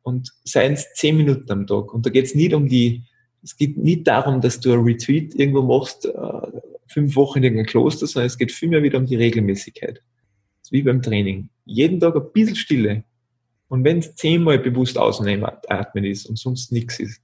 Und 0.02 0.30
seien 0.44 0.72
es 0.72 0.92
zehn 0.94 1.16
Minuten 1.16 1.50
am 1.50 1.66
Tag. 1.66 1.92
Und 1.92 2.06
da 2.06 2.10
geht 2.10 2.24
es 2.24 2.34
nicht 2.34 2.54
um 2.54 2.68
die, 2.68 3.04
es 3.42 3.56
geht 3.56 3.76
nicht 3.76 4.06
darum, 4.06 4.40
dass 4.40 4.60
du 4.60 4.72
ein 4.72 4.80
Retreat 4.80 5.34
irgendwo 5.34 5.62
machst, 5.62 6.06
äh, 6.06 6.60
fünf 6.88 7.16
Wochen 7.16 7.38
in 7.38 7.44
irgendeinem 7.44 7.66
Kloster, 7.66 8.06
sondern 8.06 8.26
es 8.26 8.38
geht 8.38 8.52
vielmehr 8.52 8.82
wieder 8.82 8.98
um 8.98 9.06
die 9.06 9.16
Regelmäßigkeit. 9.16 10.02
wie 10.70 10.82
beim 10.82 11.02
Training. 11.02 11.50
Jeden 11.66 12.00
Tag 12.00 12.16
ein 12.16 12.32
bisschen 12.32 12.56
Stille. 12.56 13.04
Und 13.74 13.82
wenn 13.82 13.98
es 13.98 14.14
zehnmal 14.14 14.60
bewusst 14.60 14.96
ausatmen 14.96 16.04
ist 16.04 16.26
und 16.26 16.38
sonst 16.38 16.70
nichts 16.70 17.00
ist. 17.00 17.20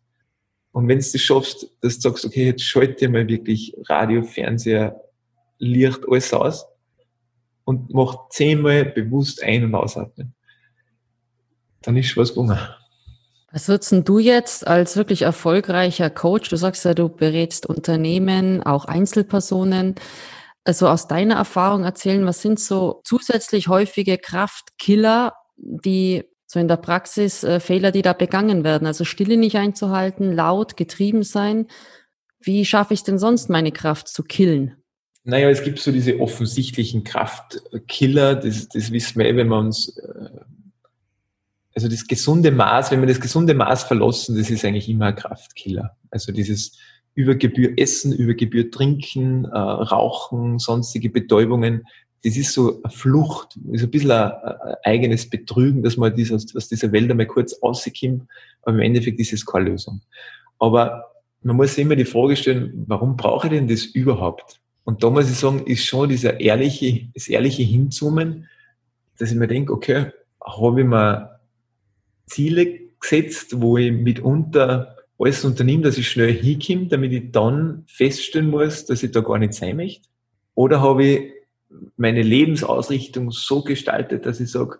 Und 0.73 0.89
wenn 0.89 0.99
du 0.99 1.05
das 1.05 1.21
schaffst, 1.21 1.69
dass 1.81 2.01
du 2.01 2.09
sagst, 2.09 2.25
okay, 2.25 2.47
jetzt 2.47 2.65
schalte 2.65 3.09
mal 3.09 3.29
wirklich 3.29 3.73
Radio, 3.89 4.25
Fernseher, 4.25 5.01
Licht, 5.59 6.01
alles 6.09 6.35
aus 6.35 6.67
und 7.63 7.95
mach 7.95 8.31
zehnmal 8.31 8.85
bewusst 8.85 9.41
ein- 9.45 9.63
und 9.63 9.77
ausatmen. 9.77 10.35
Dann 11.83 11.97
ist 11.97 12.17
was 12.17 12.35
gelungen. 12.35 12.59
Was 13.53 13.69
würdest 13.69 14.09
du 14.09 14.19
jetzt 14.19 14.67
als 14.67 14.97
wirklich 14.97 15.23
erfolgreicher 15.23 16.11
Coach, 16.11 16.49
du 16.49 16.57
sagst 16.57 16.85
ja, 16.85 16.95
du 16.95 17.11
berätst 17.11 17.65
Unternehmen, 17.67 18.65
auch 18.65 18.87
Einzelpersonen, 18.87 19.95
also 20.65 20.89
aus 20.89 21.07
deiner 21.07 21.37
Erfahrung 21.37 21.85
erzählen, 21.85 22.27
was 22.27 22.43
sind 22.43 22.59
so 22.59 23.03
zusätzlich 23.05 23.69
häufige 23.69 24.19
Kraftkiller, 24.19 25.35
die 25.57 26.25
so 26.53 26.59
in 26.59 26.67
der 26.67 26.79
Praxis 26.79 27.45
äh, 27.45 27.61
Fehler, 27.61 27.93
die 27.93 28.03
da 28.03 28.13
begangen 28.13 28.65
werden. 28.65 28.85
Also 28.85 29.05
Stille 29.05 29.37
nicht 29.37 29.55
einzuhalten, 29.55 30.33
laut, 30.33 30.77
getrieben 30.77 31.23
sein. 31.23 31.69
Wie 32.41 32.65
schaffe 32.65 32.93
ich 32.93 33.05
denn 33.05 33.21
sonst 33.21 33.51
meine 33.51 33.71
Kraft 33.71 34.09
zu 34.09 34.25
killen? 34.25 34.75
Naja, 35.23 35.49
es 35.49 35.63
gibt 35.63 35.79
so 35.79 35.93
diese 35.93 36.19
offensichtlichen 36.19 37.05
Kraftkiller, 37.05 38.35
das, 38.35 38.69
das 38.69 38.91
wissen 38.91 39.21
wir 39.21 39.27
eh, 39.27 39.37
wenn 39.37 39.47
wir 39.47 39.59
uns, 39.61 39.97
äh, 39.97 40.41
also 41.73 41.87
das 41.87 42.09
gesunde 42.09 42.51
Maß, 42.51 42.91
wenn 42.91 43.01
wir 43.01 43.07
das 43.07 43.21
gesunde 43.21 43.55
Maß 43.55 43.85
verlassen, 43.85 44.37
das 44.37 44.51
ist 44.51 44.65
eigentlich 44.65 44.89
immer 44.89 45.07
ein 45.07 45.15
Kraftkiller. 45.15 45.97
Also 46.11 46.33
dieses 46.33 46.77
über 47.15 47.37
Gebühr 47.37 47.75
essen, 47.77 48.13
über 48.13 48.35
Gebühr 48.35 48.73
trinken, 48.73 49.45
äh, 49.45 49.57
rauchen, 49.57 50.59
sonstige 50.59 51.11
Betäubungen, 51.11 51.85
das 52.23 52.37
ist 52.37 52.53
so 52.53 52.83
eine 52.83 52.93
Flucht, 52.93 53.59
ist 53.73 53.83
ein 53.83 53.91
bisschen 53.91 54.11
ein, 54.11 54.31
ein 54.33 54.75
eigenes 54.85 55.29
Betrügen, 55.29 55.83
dass 55.83 55.97
man 55.97 56.13
aus, 56.13 56.55
aus 56.55 56.69
dieser 56.69 56.93
Welt 56.93 57.11
einmal 57.11 57.27
kurz 57.27 57.57
rauskommt, 57.63 58.23
aber 58.63 58.75
im 58.75 58.81
Endeffekt 58.81 59.19
ist 59.21 59.33
es 59.33 59.47
keine 59.47 59.71
Lösung. 59.71 60.03
Aber 60.59 61.11
man 61.43 61.57
muss 61.57 61.79
immer 61.79 61.97
die 61.97 62.05
Frage 62.05 62.37
stellen, 62.37 62.85
warum 62.87 63.17
brauche 63.17 63.47
ich 63.47 63.53
denn 63.53 63.69
das 63.69 63.85
überhaupt? 63.85 64.61
Und 64.85 65.03
da 65.03 65.11
muss 65.11 65.31
ich 65.31 65.37
sagen, 65.37 65.67
ist 65.67 65.87
schon 65.87 66.09
dieser 66.09 66.41
ehrliche, 66.41 67.09
das 67.15 67.29
ehrliche 67.29 67.63
Hinzoomen, 67.63 68.49
dass 69.19 69.31
ich 69.31 69.37
mir 69.37 69.49
denke, 69.49 69.73
okay, 69.73 70.07
habe 70.45 70.81
ich 70.81 70.87
mir 70.87 71.41
Ziele 72.27 72.81
gesetzt, 73.01 73.61
wo 73.61 73.79
ich 73.79 73.93
mitunter 73.93 74.97
alles 75.19 75.45
unternehme, 75.45 75.83
dass 75.83 75.99
ich 75.99 76.09
schnell 76.09 76.33
hinkomme, 76.33 76.87
damit 76.87 77.13
ich 77.13 77.31
dann 77.31 77.85
feststellen 77.87 78.51
muss, 78.51 78.87
dass 78.87 79.03
ich 79.03 79.11
da 79.11 79.21
gar 79.21 79.39
nicht 79.39 79.55
sein 79.55 79.77
möchte? 79.77 80.09
Oder 80.55 80.81
habe 80.81 81.05
ich 81.05 81.33
meine 81.97 82.23
Lebensausrichtung 82.23 83.31
so 83.31 83.63
gestaltet, 83.63 84.27
dass 84.27 84.41
ich 84.41 84.51
sage, 84.51 84.79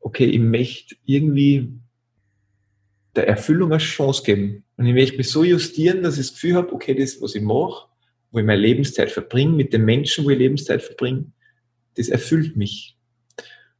okay, 0.00 0.26
ich 0.26 0.40
möchte 0.40 0.96
irgendwie 1.04 1.72
der 3.14 3.28
Erfüllung 3.28 3.72
eine 3.72 3.78
Chance 3.78 4.22
geben. 4.22 4.64
Und 4.76 4.86
ich 4.86 4.94
möchte 4.94 5.16
mich 5.16 5.30
so 5.30 5.44
justieren, 5.44 6.02
dass 6.02 6.18
ich 6.18 6.26
das 6.26 6.34
Gefühl 6.34 6.54
habe, 6.54 6.72
okay, 6.72 6.94
das, 6.94 7.20
was 7.20 7.34
ich 7.34 7.42
mache, 7.42 7.88
wo 8.30 8.38
ich 8.38 8.44
meine 8.44 8.60
Lebenszeit 8.60 9.10
verbringe, 9.10 9.52
mit 9.52 9.72
den 9.72 9.84
Menschen, 9.84 10.24
wo 10.24 10.30
ich 10.30 10.38
Lebenszeit 10.38 10.82
verbringe, 10.82 11.26
das 11.96 12.08
erfüllt 12.08 12.56
mich. 12.56 12.96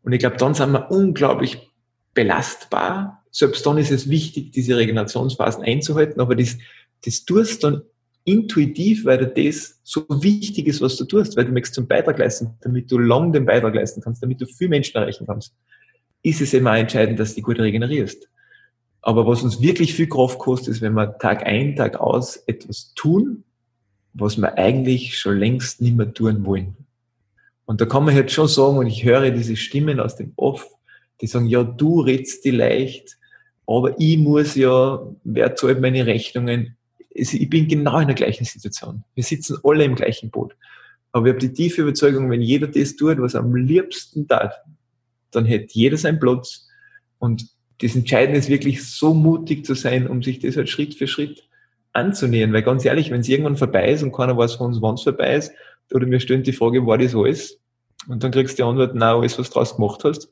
Und 0.02 0.12
ich 0.12 0.18
glaube, 0.18 0.36
dann 0.36 0.54
sind 0.54 0.72
wir 0.72 0.90
unglaublich 0.90 1.70
belastbar. 2.14 3.24
Selbst 3.30 3.64
dann 3.64 3.78
ist 3.78 3.90
es 3.90 4.10
wichtig, 4.10 4.52
diese 4.52 4.76
Regenerationsphasen 4.76 5.64
einzuhalten, 5.64 6.20
aber 6.20 6.36
das, 6.36 6.58
das 7.04 7.24
tust 7.24 7.64
dann 7.64 7.82
intuitiv, 8.24 9.04
weil 9.04 9.18
dir 9.18 9.50
das 9.50 9.80
so 9.82 10.04
wichtig 10.08 10.66
ist, 10.66 10.80
was 10.80 10.96
du 10.96 11.04
tust, 11.04 11.36
weil 11.36 11.44
du 11.44 11.52
möchtest 11.52 11.74
zum 11.74 11.86
Beitrag 11.86 12.18
leisten, 12.18 12.54
damit 12.60 12.90
du 12.90 12.98
lang 12.98 13.32
den 13.32 13.44
Beitrag 13.44 13.74
leisten 13.74 14.00
kannst, 14.00 14.22
damit 14.22 14.40
du 14.40 14.46
viel 14.46 14.68
Menschen 14.68 14.96
erreichen 14.96 15.26
kannst, 15.26 15.54
ist 16.22 16.40
es 16.40 16.54
immer 16.54 16.76
entscheidend, 16.78 17.18
dass 17.18 17.34
du 17.34 17.42
gut 17.42 17.58
regenerierst. 17.58 18.28
Aber 19.00 19.26
was 19.26 19.42
uns 19.42 19.60
wirklich 19.60 19.94
viel 19.94 20.08
Kraft 20.08 20.38
kostet, 20.38 20.74
ist, 20.74 20.80
wenn 20.80 20.94
wir 20.94 21.18
Tag 21.18 21.44
ein, 21.44 21.74
Tag 21.74 21.98
aus 21.98 22.36
etwas 22.46 22.92
tun, 22.94 23.42
was 24.14 24.36
wir 24.36 24.56
eigentlich 24.56 25.18
schon 25.18 25.38
längst 25.38 25.80
nicht 25.80 25.96
mehr 25.96 26.12
tun 26.14 26.44
wollen. 26.46 26.76
Und 27.64 27.80
da 27.80 27.86
kann 27.86 28.04
man 28.04 28.14
jetzt 28.14 28.32
schon 28.32 28.48
sagen, 28.48 28.78
und 28.78 28.86
ich 28.86 29.04
höre 29.04 29.30
diese 29.30 29.56
Stimmen 29.56 29.98
aus 29.98 30.16
dem 30.16 30.32
Off, 30.36 30.68
die 31.20 31.26
sagen, 31.26 31.46
ja, 31.46 31.64
du 31.64 32.00
redst 32.00 32.44
die 32.44 32.50
leicht, 32.50 33.18
aber 33.66 33.98
ich 33.98 34.18
muss 34.18 34.54
ja, 34.54 35.00
wer 35.24 35.54
zahlt 35.56 35.80
meine 35.80 36.06
Rechnungen? 36.06 36.76
Ich 37.14 37.50
bin 37.50 37.68
genau 37.68 37.98
in 37.98 38.08
der 38.08 38.16
gleichen 38.16 38.44
Situation. 38.44 39.04
Wir 39.14 39.24
sitzen 39.24 39.58
alle 39.64 39.84
im 39.84 39.94
gleichen 39.94 40.30
Boot. 40.30 40.56
Aber 41.12 41.26
ich 41.26 41.32
habe 41.32 41.40
die 41.40 41.52
tiefe 41.52 41.82
Überzeugung, 41.82 42.30
wenn 42.30 42.40
jeder 42.40 42.66
das 42.66 42.96
tut, 42.96 43.20
was 43.20 43.34
er 43.34 43.40
am 43.40 43.54
liebsten 43.54 44.26
tat, 44.26 44.54
dann 45.30 45.44
hätte 45.44 45.74
jeder 45.74 45.96
seinen 45.96 46.18
Platz. 46.18 46.68
Und 47.18 47.46
das 47.80 47.94
Entscheidende 47.94 48.38
ist 48.38 48.48
wirklich 48.48 48.84
so 48.84 49.12
mutig 49.12 49.66
zu 49.66 49.74
sein, 49.74 50.06
um 50.06 50.22
sich 50.22 50.38
das 50.38 50.56
halt 50.56 50.68
Schritt 50.68 50.94
für 50.94 51.06
Schritt 51.06 51.48
anzunähern. 51.92 52.52
Weil 52.52 52.62
ganz 52.62 52.84
ehrlich, 52.84 53.10
wenn 53.10 53.20
es 53.20 53.28
irgendwann 53.28 53.56
vorbei 53.56 53.92
ist 53.92 54.02
und 54.02 54.12
keiner 54.12 54.36
weiß 54.36 54.54
von 54.54 54.68
uns, 54.68 54.80
wann 54.80 54.94
es 54.94 55.02
vorbei 55.02 55.36
ist, 55.36 55.52
oder 55.92 56.06
mir 56.06 56.20
stellen 56.20 56.42
die 56.42 56.52
Frage, 56.52 56.86
war 56.86 56.96
das 56.96 57.14
alles? 57.14 57.60
Und 58.08 58.24
dann 58.24 58.30
kriegst 58.30 58.58
du 58.58 58.62
die 58.62 58.68
Antwort, 58.68 58.92
na, 58.94 59.14
alles, 59.14 59.38
was 59.38 59.48
du 59.48 59.54
draus 59.54 59.76
gemacht 59.76 60.02
hast, 60.04 60.28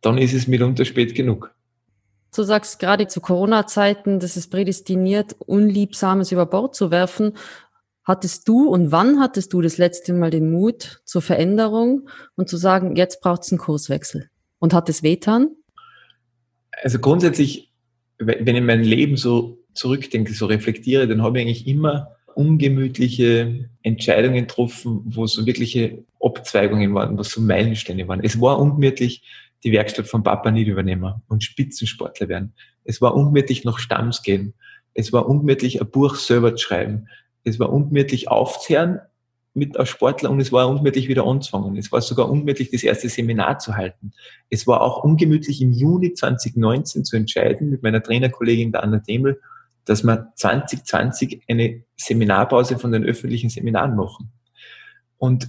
dann 0.00 0.18
ist 0.18 0.32
es 0.32 0.46
mitunter 0.46 0.84
spät 0.84 1.14
genug. 1.14 1.52
Du 2.34 2.44
sagst 2.44 2.78
gerade 2.78 3.08
zu 3.08 3.20
Corona-Zeiten, 3.20 4.20
das 4.20 4.36
ist 4.36 4.50
prädestiniert, 4.50 5.34
Unliebsames 5.38 6.30
über 6.30 6.46
Bord 6.46 6.76
zu 6.76 6.90
werfen. 6.90 7.32
Hattest 8.04 8.48
du 8.48 8.68
und 8.68 8.92
wann 8.92 9.20
hattest 9.20 9.52
du 9.52 9.60
das 9.60 9.78
letzte 9.78 10.12
Mal 10.12 10.30
den 10.30 10.50
Mut 10.50 11.00
zur 11.04 11.22
Veränderung 11.22 12.08
und 12.36 12.48
zu 12.48 12.56
sagen, 12.56 12.96
jetzt 12.96 13.20
braucht 13.20 13.42
es 13.42 13.52
einen 13.52 13.58
Kurswechsel? 13.58 14.30
Und 14.58 14.74
hat 14.74 14.88
es 14.88 15.02
wehtan? 15.02 15.48
Also 16.82 16.98
grundsätzlich, 16.98 17.72
wenn 18.18 18.56
ich 18.56 18.62
mein 18.62 18.84
Leben 18.84 19.16
so 19.16 19.58
zurückdenke, 19.74 20.32
so 20.32 20.46
reflektiere, 20.46 21.08
dann 21.08 21.22
habe 21.22 21.38
ich 21.38 21.46
eigentlich 21.46 21.66
immer 21.66 22.16
ungemütliche 22.34 23.68
Entscheidungen 23.82 24.46
getroffen, 24.46 25.02
wo 25.04 25.26
so 25.26 25.46
wirkliche 25.46 26.04
Abzweigungen 26.22 26.94
waren, 26.94 27.18
wo 27.18 27.22
so 27.22 27.40
Meilensteine 27.40 28.06
waren. 28.08 28.22
Es 28.22 28.40
war 28.40 28.58
ungemütlich, 28.58 29.22
die 29.64 29.72
Werkstatt 29.72 30.06
von 30.06 30.22
Papa 30.22 30.50
nicht 30.50 30.68
übernehmen 30.68 31.22
und 31.28 31.44
Spitzensportler 31.44 32.28
werden. 32.28 32.54
Es 32.84 33.00
war 33.00 33.14
ungemütlich 33.14 33.64
nach 33.64 33.78
Stamms 33.78 34.22
gehen. 34.22 34.54
Es 34.94 35.12
war 35.12 35.28
ungemütlich, 35.28 35.80
ein 35.80 35.90
Buch 35.90 36.16
selber 36.16 36.56
zu 36.56 36.64
schreiben. 36.64 37.08
Es 37.44 37.58
war 37.58 37.72
ungemütlich 37.72 38.28
aufzuhören 38.28 39.00
mit 39.52 39.76
als 39.76 39.88
Sportler 39.88 40.30
und 40.30 40.40
es 40.40 40.52
war 40.52 40.68
ungemütlich 40.68 41.08
wieder 41.08 41.26
anzufangen. 41.26 41.76
Es 41.76 41.90
war 41.90 42.00
sogar 42.00 42.30
ungemütlich, 42.30 42.70
das 42.70 42.82
erste 42.82 43.08
Seminar 43.08 43.58
zu 43.58 43.76
halten. 43.76 44.12
Es 44.48 44.66
war 44.66 44.80
auch 44.80 45.02
ungemütlich 45.02 45.60
im 45.60 45.72
Juni 45.72 46.14
2019 46.14 47.04
zu 47.04 47.16
entscheiden 47.16 47.70
mit 47.70 47.82
meiner 47.82 48.02
Trainerkollegin 48.02 48.72
der 48.72 48.82
Anna 48.82 48.98
Demel, 48.98 49.40
dass 49.84 50.04
wir 50.04 50.32
2020 50.36 51.42
eine 51.48 51.82
Seminarpause 51.96 52.78
von 52.78 52.92
den 52.92 53.04
öffentlichen 53.04 53.50
Seminaren 53.50 53.96
machen. 53.96 54.30
Und 55.18 55.48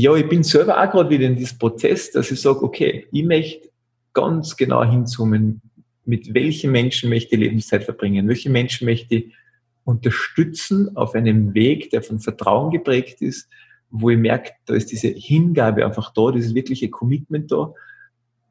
ja, 0.00 0.14
ich 0.14 0.28
bin 0.28 0.44
selber 0.44 0.80
auch 0.80 0.92
gerade 0.92 1.10
wieder 1.10 1.26
in 1.26 1.34
diesem 1.34 1.58
Prozess, 1.58 2.12
dass 2.12 2.30
ich 2.30 2.40
sage, 2.40 2.62
okay, 2.62 3.08
ich 3.10 3.24
möchte 3.24 3.68
ganz 4.12 4.56
genau 4.56 4.84
hinzoomen, 4.84 5.60
mit 6.04 6.32
welchen 6.34 6.70
Menschen 6.70 7.10
möchte 7.10 7.34
ich 7.34 7.40
Lebenszeit 7.40 7.82
verbringen, 7.82 8.28
welche 8.28 8.48
Menschen 8.48 8.84
möchte 8.84 9.16
ich 9.16 9.34
unterstützen 9.82 10.96
auf 10.96 11.16
einem 11.16 11.52
Weg, 11.52 11.90
der 11.90 12.02
von 12.02 12.20
Vertrauen 12.20 12.70
geprägt 12.70 13.22
ist, 13.22 13.48
wo 13.90 14.10
ich 14.10 14.18
merke, 14.18 14.52
da 14.66 14.74
ist 14.74 14.92
diese 14.92 15.08
Hingabe 15.08 15.84
einfach 15.84 16.12
da, 16.14 16.30
dieses 16.30 16.54
wirkliche 16.54 16.90
Commitment 16.90 17.50
da, 17.50 17.74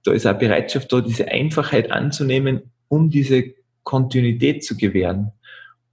da 0.03 0.11
ist 0.11 0.27
auch 0.27 0.37
Bereitschaft 0.37 0.91
da, 0.91 0.99
diese 0.99 1.29
Einfachheit 1.29 1.91
anzunehmen, 1.91 2.63
um 2.89 3.09
diese 3.09 3.53
Kontinuität 3.83 4.65
zu 4.65 4.75
gewähren. 4.75 5.31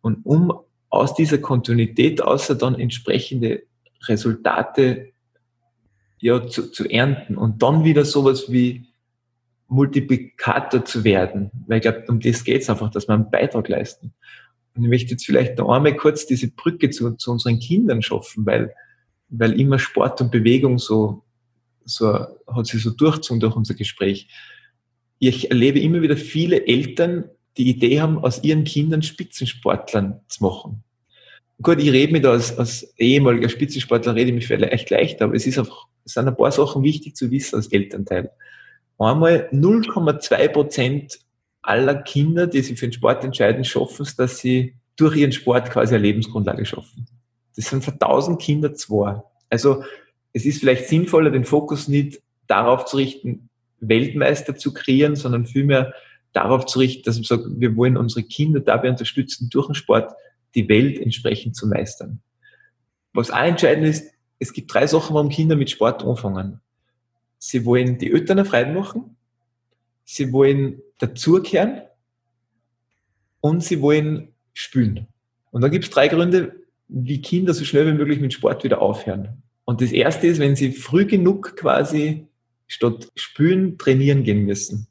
Und 0.01 0.27
um 0.27 0.53
aus 0.91 1.15
dieser 1.15 1.39
Kontinuität 1.39 2.21
außer 2.21 2.57
dann 2.57 2.75
entsprechende 2.75 3.63
Resultate 4.09 5.14
ja, 6.25 6.47
zu, 6.47 6.73
zu 6.73 6.89
ernten 6.89 7.37
und 7.37 7.63
dann 7.63 7.85
wieder 7.85 8.07
sowas 8.07 8.51
wie 8.51 8.87
Multiplikator 9.69 10.83
zu 10.83 11.05
werden. 11.05 11.51
Weil 11.67 11.77
ich 11.77 11.83
glaube, 11.83 12.05
um 12.09 12.19
das 12.19 12.45
geht 12.45 12.63
es 12.63 12.71
einfach, 12.71 12.91
dass 12.91 13.07
wir 13.07 13.13
einen 13.13 13.31
Beitrag 13.31 13.69
leisten. 13.69 14.15
Und 14.75 14.85
ich 14.85 14.89
möchte 14.89 15.11
jetzt 15.11 15.27
vielleicht 15.27 15.59
noch 15.59 15.69
einmal 15.69 15.95
kurz 15.95 16.25
diese 16.25 16.51
Brücke 16.51 16.89
zu, 16.89 17.13
zu 17.17 17.31
unseren 17.31 17.59
Kindern 17.59 18.01
schaffen, 18.01 18.47
weil, 18.47 18.73
weil 19.29 19.61
immer 19.61 19.79
Sport 19.79 20.23
und 20.23 20.31
Bewegung 20.31 20.79
so, 20.79 21.25
so 21.85 22.27
hat 22.47 22.67
sich 22.69 22.83
so 22.83 22.93
durchgezogen 22.93 23.41
durch 23.41 23.55
unser 23.55 23.75
Gespräch. 23.75 24.29
Ich 25.19 25.51
erlebe 25.51 25.79
immer 25.79 26.01
wieder 26.01 26.17
viele 26.17 26.67
Eltern, 26.67 27.29
die 27.59 27.69
Idee 27.69 28.01
haben, 28.01 28.17
aus 28.17 28.43
ihren 28.43 28.65
Kindern 28.65 29.03
Spitzensportlern 29.03 30.21
zu 30.29 30.43
machen. 30.43 30.85
Gut, 31.63 31.79
ich 31.81 31.93
rede 31.93 32.13
mich 32.13 32.23
da 32.23 32.33
als, 32.33 32.59
als 32.59 32.95
ehemaliger 32.99 33.49
Spitzensportler, 33.49 34.15
rede 34.15 34.31
ich 34.31 34.35
mich 34.35 34.47
vielleicht 34.47 34.91
leichter, 34.91 35.27
aber 35.27 35.35
es 35.35 35.47
ist 35.47 35.59
einfach, 35.59 35.87
es 36.05 36.13
sind 36.15 36.27
ein 36.27 36.37
paar 36.37 36.51
Sachen 36.51 36.83
wichtig 36.83 37.17
zu 37.17 37.31
wissen 37.31 37.57
als 37.57 37.69
Elternteil. 37.69 38.31
Einmal 38.99 39.49
0,2 39.53 40.49
Prozent 40.49 41.19
aller 41.63 41.95
Kinder, 41.95 42.47
die 42.47 42.61
sich 42.61 42.79
für 42.79 42.89
den 42.89 42.93
Sport 42.93 43.25
entscheiden, 43.25 43.65
schaffen 43.65 44.03
es, 44.03 44.17
dass 44.17 44.39
sie 44.39 44.75
durch 44.97 45.17
ihren 45.17 45.33
Sport 45.33 45.71
quasi 45.71 45.95
eine 45.95 46.03
Lebensgrundlage 46.03 46.65
schaffen. 46.65 47.07
Das 47.57 47.67
sind 47.67 47.85
für 47.85 47.93
1000 47.93 48.41
Kinder 48.41 48.75
zwei. 48.75 49.23
Also 49.49 49.85
es 50.33 50.45
ist 50.45 50.61
vielleicht 50.61 50.89
sinnvoller, 50.89 51.31
den 51.31 51.45
Fokus 51.45 51.89
nicht 51.89 52.21
darauf 52.47 52.85
zu 52.85 52.97
richten, 52.97 53.49
Weltmeister 53.81 54.57
zu 54.57 54.73
kreieren, 54.73 55.17
sondern 55.17 55.47
vielmehr 55.47 55.95
darauf 56.33 56.67
zu 56.67 56.81
richten, 56.81 57.05
dass 57.05 57.19
wir 57.19 57.25
sagen, 57.25 57.61
wir 57.61 57.77
wollen 57.77 57.97
unsere 57.97 58.25
Kinder 58.25 58.61
dabei 58.61 58.91
unterstützen, 58.91 59.49
durch 59.51 59.67
den 59.67 59.75
Sport 59.75 60.13
die 60.55 60.69
Welt 60.69 60.99
entsprechend 60.99 61.57
zu 61.57 61.67
meistern. 61.67 62.21
Was 63.13 63.31
auch 63.31 63.39
entscheidend 63.39 63.87
ist, 63.87 64.13
es 64.39 64.53
gibt 64.53 64.73
drei 64.73 64.87
Sachen, 64.87 65.15
warum 65.15 65.29
Kinder 65.29 65.57
mit 65.57 65.71
Sport 65.71 66.05
anfangen. 66.05 66.61
Sie 67.39 67.65
wollen 67.65 67.99
die 67.99 68.13
Eltern 68.13 68.45
Freude 68.45 68.73
machen, 68.73 69.17
sie 70.05 70.33
wollen 70.33 70.81
dazugehören 70.99 71.83
und 73.41 73.63
sie 73.63 73.81
wollen 73.81 74.29
spülen. 74.53 75.09
Und 75.51 75.61
da 75.61 75.69
gibt 75.69 75.85
es 75.85 75.91
drei 75.91 76.09
Gründe, 76.09 76.57
wie 76.89 77.21
Kinder 77.21 77.55
so 77.55 77.65
schnell 77.65 77.87
wie 77.87 77.97
möglich 77.97 78.21
mit 78.21 78.33
Sport 78.33 78.65
wieder 78.65 78.81
aufhören. 78.83 79.43
Und 79.65 79.81
das 79.81 79.93
erste 79.93 80.27
ist, 80.27 80.39
wenn 80.39 80.57
sie 80.57 80.73
früh 80.73 81.07
genug 81.07 81.57
quasi 81.57 82.27
statt 82.67 83.11
spülen 83.15 83.79
trainieren 83.79 84.25
gehen 84.25 84.45
müssen. 84.45 84.89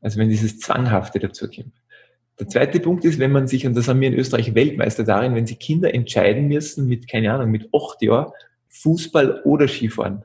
Also 0.00 0.18
wenn 0.18 0.28
dieses 0.28 0.60
Zwanghafte 0.60 1.18
dazukommt. 1.18 1.72
Der 2.38 2.48
zweite 2.48 2.78
Punkt 2.80 3.04
ist, 3.04 3.18
wenn 3.18 3.32
man 3.32 3.48
sich, 3.48 3.66
und 3.66 3.76
das 3.76 3.88
haben 3.88 4.00
wir 4.00 4.08
in 4.08 4.14
Österreich 4.14 4.54
Weltmeister 4.54 5.04
darin, 5.04 5.34
wenn 5.34 5.46
sie 5.46 5.56
Kinder 5.56 5.92
entscheiden 5.92 6.46
müssen 6.48 6.86
mit, 6.86 7.08
keine 7.08 7.32
Ahnung, 7.32 7.50
mit 7.50 7.68
acht 7.74 8.00
Jahren, 8.00 8.32
Fußball 8.68 9.42
oder 9.44 9.66
Skifahren. 9.66 10.24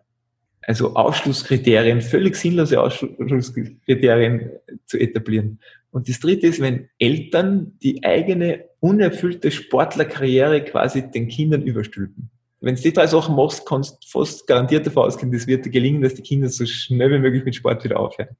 Also 0.61 0.95
Ausschlusskriterien, 0.95 2.01
völlig 2.01 2.35
sinnlose 2.35 2.79
Ausschlusskriterien 2.79 4.51
zu 4.85 4.97
etablieren. 4.97 5.59
Und 5.91 6.07
das 6.07 6.19
dritte 6.19 6.47
ist, 6.47 6.61
wenn 6.61 6.89
Eltern 6.99 7.77
die 7.81 8.03
eigene 8.03 8.65
unerfüllte 8.79 9.51
Sportlerkarriere 9.51 10.63
quasi 10.63 11.09
den 11.09 11.27
Kindern 11.27 11.63
überstülpen. 11.63 12.29
Wenn 12.61 12.75
du 12.75 12.81
die 12.81 12.93
drei 12.93 13.07
Sachen 13.07 13.35
machst, 13.35 13.65
kannst 13.65 14.03
du 14.03 14.07
fast 14.07 14.47
garantiert 14.47 14.87
davon 14.87 15.03
ausgehen, 15.03 15.31
das 15.31 15.47
wird 15.47 15.65
dir 15.65 15.69
gelingen, 15.69 16.01
dass 16.01 16.13
die 16.13 16.21
Kinder 16.21 16.47
so 16.47 16.65
schnell 16.65 17.11
wie 17.11 17.19
möglich 17.19 17.43
mit 17.43 17.55
Sport 17.55 17.83
wieder 17.83 17.99
aufhören. 17.99 18.37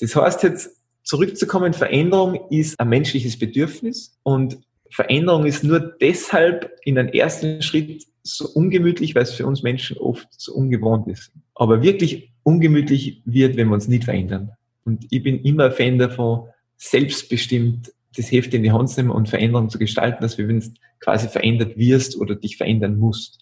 Das 0.00 0.16
heißt 0.16 0.42
jetzt, 0.42 0.81
zurückzukommen, 1.02 1.72
Veränderung 1.72 2.48
ist 2.50 2.78
ein 2.78 2.88
menschliches 2.88 3.38
Bedürfnis 3.38 4.18
und 4.22 4.58
Veränderung 4.90 5.46
ist 5.46 5.64
nur 5.64 5.80
deshalb 5.80 6.70
in 6.84 6.96
den 6.96 7.08
ersten 7.08 7.62
Schritt 7.62 8.06
so 8.22 8.46
ungemütlich, 8.48 9.14
weil 9.14 9.22
es 9.22 9.32
für 9.32 9.46
uns 9.46 9.62
Menschen 9.62 9.96
oft 9.96 10.28
so 10.36 10.54
ungewohnt 10.54 11.08
ist. 11.08 11.32
Aber 11.54 11.82
wirklich 11.82 12.32
ungemütlich 12.42 13.22
wird, 13.24 13.56
wenn 13.56 13.68
wir 13.68 13.74
uns 13.74 13.88
nicht 13.88 14.04
verändern. 14.04 14.50
Und 14.84 15.06
ich 15.10 15.22
bin 15.22 15.42
immer 15.42 15.70
Fan 15.70 15.98
davon, 15.98 16.48
selbstbestimmt 16.76 17.92
das 18.16 18.30
Heft 18.30 18.52
in 18.52 18.62
die 18.62 18.72
Hand 18.72 18.90
zu 18.90 19.00
nehmen 19.00 19.10
und 19.10 19.28
Veränderung 19.28 19.70
zu 19.70 19.78
gestalten, 19.78 20.22
dass 20.22 20.36
du, 20.36 20.46
wenn 20.46 20.60
du 20.60 20.66
quasi 21.00 21.28
verändert 21.28 21.76
wirst 21.76 22.18
oder 22.20 22.34
dich 22.34 22.56
verändern 22.56 22.98
musst. 22.98 23.40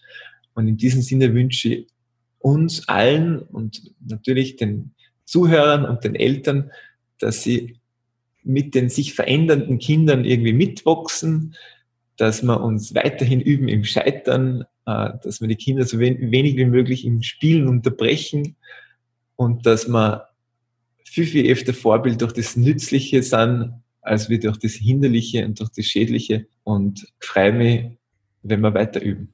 Und 0.54 0.68
in 0.68 0.76
diesem 0.76 1.02
Sinne 1.02 1.34
wünsche 1.34 1.68
ich 1.68 1.86
uns 2.38 2.88
allen 2.88 3.40
und 3.40 3.82
natürlich 4.06 4.56
den 4.56 4.94
Zuhörern 5.24 5.84
und 5.84 6.04
den 6.04 6.14
Eltern, 6.14 6.70
dass 7.20 7.42
sie 7.42 7.76
mit 8.42 8.74
den 8.74 8.88
sich 8.88 9.14
verändernden 9.14 9.78
Kindern 9.78 10.24
irgendwie 10.24 10.52
mitwachsen, 10.52 11.54
dass 12.16 12.42
wir 12.42 12.60
uns 12.60 12.94
weiterhin 12.94 13.40
üben 13.40 13.68
im 13.68 13.84
Scheitern, 13.84 14.64
äh, 14.86 15.10
dass 15.22 15.40
wir 15.40 15.48
die 15.48 15.56
Kinder 15.56 15.84
so 15.84 15.98
wenig 15.98 16.56
wie 16.56 16.66
möglich 16.66 17.04
im 17.04 17.22
Spielen 17.22 17.68
unterbrechen 17.68 18.56
und 19.36 19.66
dass 19.66 19.88
wir 19.88 20.28
viel, 21.04 21.26
viel 21.26 21.50
öfter 21.50 21.74
Vorbild 21.74 22.20
durch 22.20 22.32
das 22.32 22.56
Nützliche 22.56 23.22
sind, 23.22 23.72
als 24.02 24.28
wir 24.30 24.38
durch 24.38 24.58
das 24.58 24.72
Hinderliche 24.72 25.44
und 25.44 25.58
durch 25.60 25.70
das 25.70 25.86
Schädliche 25.86 26.46
und 26.64 27.06
freue 27.18 27.52
mich, 27.52 27.84
wenn 28.42 28.60
wir 28.60 28.74
weiter 28.74 29.02
üben. 29.02 29.32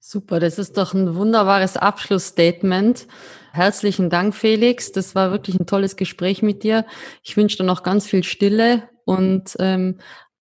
Super, 0.00 0.38
das 0.38 0.58
ist 0.58 0.76
doch 0.76 0.92
ein 0.92 1.14
wunderbares 1.14 1.76
Abschlussstatement. 1.76 3.06
Herzlichen 3.54 4.10
Dank, 4.10 4.34
Felix. 4.34 4.90
Das 4.90 5.14
war 5.14 5.30
wirklich 5.30 5.60
ein 5.60 5.66
tolles 5.66 5.94
Gespräch 5.94 6.42
mit 6.42 6.64
dir. 6.64 6.84
Ich 7.22 7.36
wünsche 7.36 7.58
dir 7.58 7.62
noch 7.62 7.84
ganz 7.84 8.04
viel 8.04 8.24
Stille 8.24 8.88
und 9.04 9.54
ähm, 9.60 10.00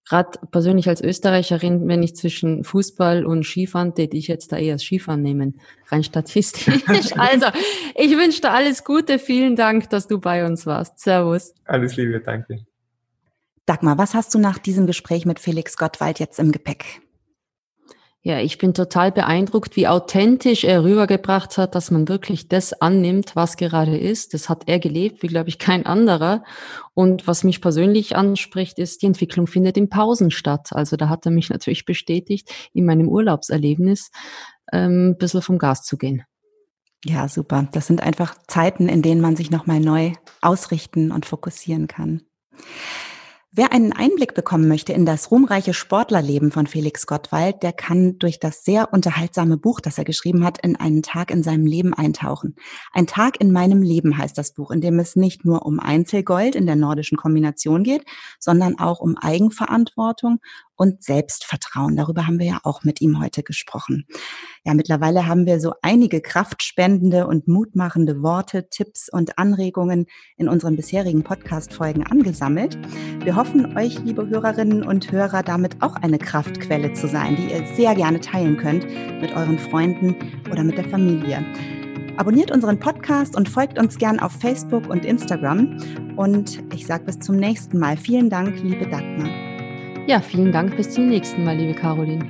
gerade 0.10 0.40
persönlich 0.50 0.90
als 0.90 1.00
Österreicherin, 1.00 1.88
wenn 1.88 2.02
ich 2.02 2.16
zwischen 2.16 2.64
Fußball 2.64 3.24
und 3.24 3.46
Skifahren, 3.46 3.94
täte 3.94 4.18
ich 4.18 4.28
jetzt 4.28 4.52
da 4.52 4.58
eher 4.58 4.74
das 4.74 4.84
Skifahren 4.84 5.22
nehmen, 5.22 5.62
rein 5.90 6.04
statistisch. 6.04 6.82
also, 7.16 7.46
ich 7.94 8.18
wünsche 8.18 8.42
dir 8.42 8.50
alles 8.50 8.84
Gute. 8.84 9.20
Vielen 9.20 9.56
Dank, 9.56 9.92
dass 9.92 10.08
du 10.08 10.20
bei 10.20 10.44
uns 10.44 10.66
warst. 10.66 10.98
Servus. 10.98 11.54
Alles 11.66 11.96
Liebe, 11.96 12.20
danke. 12.20 12.66
Dagmar, 13.68 14.00
was 14.00 14.16
hast 14.16 14.34
du 14.34 14.40
nach 14.40 14.58
diesem 14.58 14.88
Gespräch 14.88 15.28
mit 15.28 15.40
Felix 15.40 15.78
Gottwald 15.78 16.20
jetzt 16.20 16.40
im 16.40 16.52
Gepäck? 16.52 17.04
Ja, 18.26 18.40
ich 18.40 18.58
bin 18.58 18.74
total 18.74 19.12
beeindruckt, 19.12 19.76
wie 19.76 19.90
authentisch 19.90 20.64
er 20.64 20.86
rübergebracht 20.86 21.58
hat, 21.58 21.76
dass 21.76 21.92
man 21.92 22.08
wirklich 22.08 22.48
das 22.48 22.72
annimmt, 22.72 23.36
was 23.36 23.58
gerade 23.58 23.98
ist. 23.98 24.34
Das 24.34 24.48
hat 24.48 24.64
er 24.68 24.80
gelebt, 24.80 25.24
wie 25.24 25.28
glaube 25.28 25.50
ich 25.50 25.60
kein 25.60 25.86
anderer. 25.86 26.46
Und 26.94 27.28
was 27.28 27.44
mich 27.44 27.60
persönlich 27.60 28.16
anspricht, 28.16 28.80
ist, 28.80 29.02
die 29.02 29.08
Entwicklung 29.08 29.46
findet 29.46 29.76
in 29.76 29.90
Pausen 29.90 30.32
statt. 30.32 30.70
Also 30.72 30.96
da 30.96 31.10
hat 31.10 31.26
er 31.26 31.34
mich 31.34 31.50
natürlich 31.50 31.84
bestätigt, 31.84 32.50
in 32.72 32.86
meinem 32.86 33.10
Urlaubserlebnis 33.10 34.10
ähm, 34.72 35.10
ein 35.10 35.18
bisschen 35.18 35.42
vom 35.42 35.58
Gas 35.58 35.84
zu 35.84 35.98
gehen. 35.98 36.24
Ja, 37.04 37.28
super. 37.28 37.68
Das 37.74 37.88
sind 37.88 38.02
einfach 38.02 38.36
Zeiten, 38.48 38.88
in 38.88 39.02
denen 39.02 39.20
man 39.20 39.36
sich 39.36 39.52
nochmal 39.52 39.82
neu 39.82 40.14
ausrichten 40.40 41.12
und 41.12 41.26
fokussieren 41.26 41.88
kann. 41.88 42.22
Wer 43.56 43.72
einen 43.72 43.94
Einblick 43.94 44.34
bekommen 44.34 44.68
möchte 44.68 44.94
in 44.94 45.06
das 45.06 45.30
ruhmreiche 45.30 45.76
Sportlerleben 45.76 46.50
von 46.50 46.66
Felix 46.66 47.06
Gottwald, 47.06 47.62
der 47.62 47.72
kann 47.72 48.18
durch 48.18 48.40
das 48.40 48.64
sehr 48.64 48.92
unterhaltsame 48.92 49.58
Buch, 49.58 49.80
das 49.80 50.00
er 50.00 50.06
geschrieben 50.06 50.44
hat, 50.44 50.58
in 50.66 50.76
einen 50.76 51.04
Tag 51.04 51.30
in 51.30 51.44
seinem 51.44 51.68
Leben 51.68 51.94
eintauchen. 51.94 52.56
Ein 52.94 53.06
Tag 53.06 53.40
in 53.40 53.52
meinem 53.52 53.84
Leben 53.84 54.18
heißt 54.18 54.36
das 54.40 54.56
Buch, 54.56 54.72
in 54.72 54.82
dem 54.82 54.98
es 54.98 55.16
nicht 55.16 55.46
nur 55.46 55.68
um 55.68 55.80
Einzelgold 55.80 56.56
in 56.56 56.66
der 56.66 56.76
nordischen 56.76 57.16
Kombination 57.16 57.84
geht, 57.84 58.06
sondern 58.40 58.80
auch 58.80 59.00
um 59.00 59.18
Eigenverantwortung 59.18 60.40
und 60.76 61.04
Selbstvertrauen. 61.04 61.96
Darüber 61.96 62.28
haben 62.28 62.40
wir 62.40 62.46
ja 62.46 62.60
auch 62.64 62.84
mit 62.84 63.02
ihm 63.02 63.22
heute 63.22 63.44
gesprochen. 63.44 64.06
Ja, 64.64 64.74
mittlerweile 64.74 65.28
haben 65.28 65.46
wir 65.46 65.60
so 65.60 65.74
einige 65.82 66.22
kraftspendende 66.22 67.28
und 67.28 67.48
mutmachende 67.48 68.22
Worte, 68.22 68.70
Tipps 68.70 69.10
und 69.10 69.38
Anregungen 69.38 70.06
in 70.38 70.48
unseren 70.48 70.76
bisherigen 70.76 71.24
Podcast-Folgen 71.24 72.06
angesammelt. 72.06 72.78
Wir 73.24 73.36
hoffen, 73.36 73.78
euch, 73.78 74.00
liebe 74.00 74.28
Hörerinnen 74.28 74.84
und 74.84 75.12
Hörer, 75.12 75.44
damit 75.44 75.82
auch 75.82 75.96
eine 75.96 76.18
Kraftquelle 76.18 76.94
zu 76.94 77.08
sein, 77.08 77.36
die 77.36 77.52
ihr 77.52 77.66
sehr 77.76 77.96
gerne 77.96 78.20
teilen 78.20 78.58
könnt 78.58 78.86
mit 79.22 79.36
euren 79.36 79.60
Freunden 79.60 80.16
oder 80.52 80.64
mit 80.64 80.78
der 80.78 80.90
Familie. 80.90 81.46
Abonniert 82.18 82.52
unseren 82.52 82.80
Podcast 82.80 83.36
und 83.36 83.50
folgt 83.50 83.80
uns 83.80 83.98
gern 83.98 84.20
auf 84.20 84.32
Facebook 84.34 84.88
und 84.88 85.04
Instagram. 85.04 85.78
Und 86.16 86.64
ich 86.74 86.86
sage 86.86 87.06
bis 87.06 87.20
zum 87.20 87.38
nächsten 87.38 87.80
Mal. 87.80 87.98
Vielen 87.98 88.30
Dank, 88.30 88.62
liebe 88.62 88.88
Dagmar. 88.88 89.53
Ja, 90.06 90.20
vielen 90.20 90.52
Dank. 90.52 90.76
Bis 90.76 90.90
zum 90.90 91.08
nächsten 91.08 91.44
Mal, 91.46 91.56
liebe 91.56 91.74
Caroline. 91.74 92.26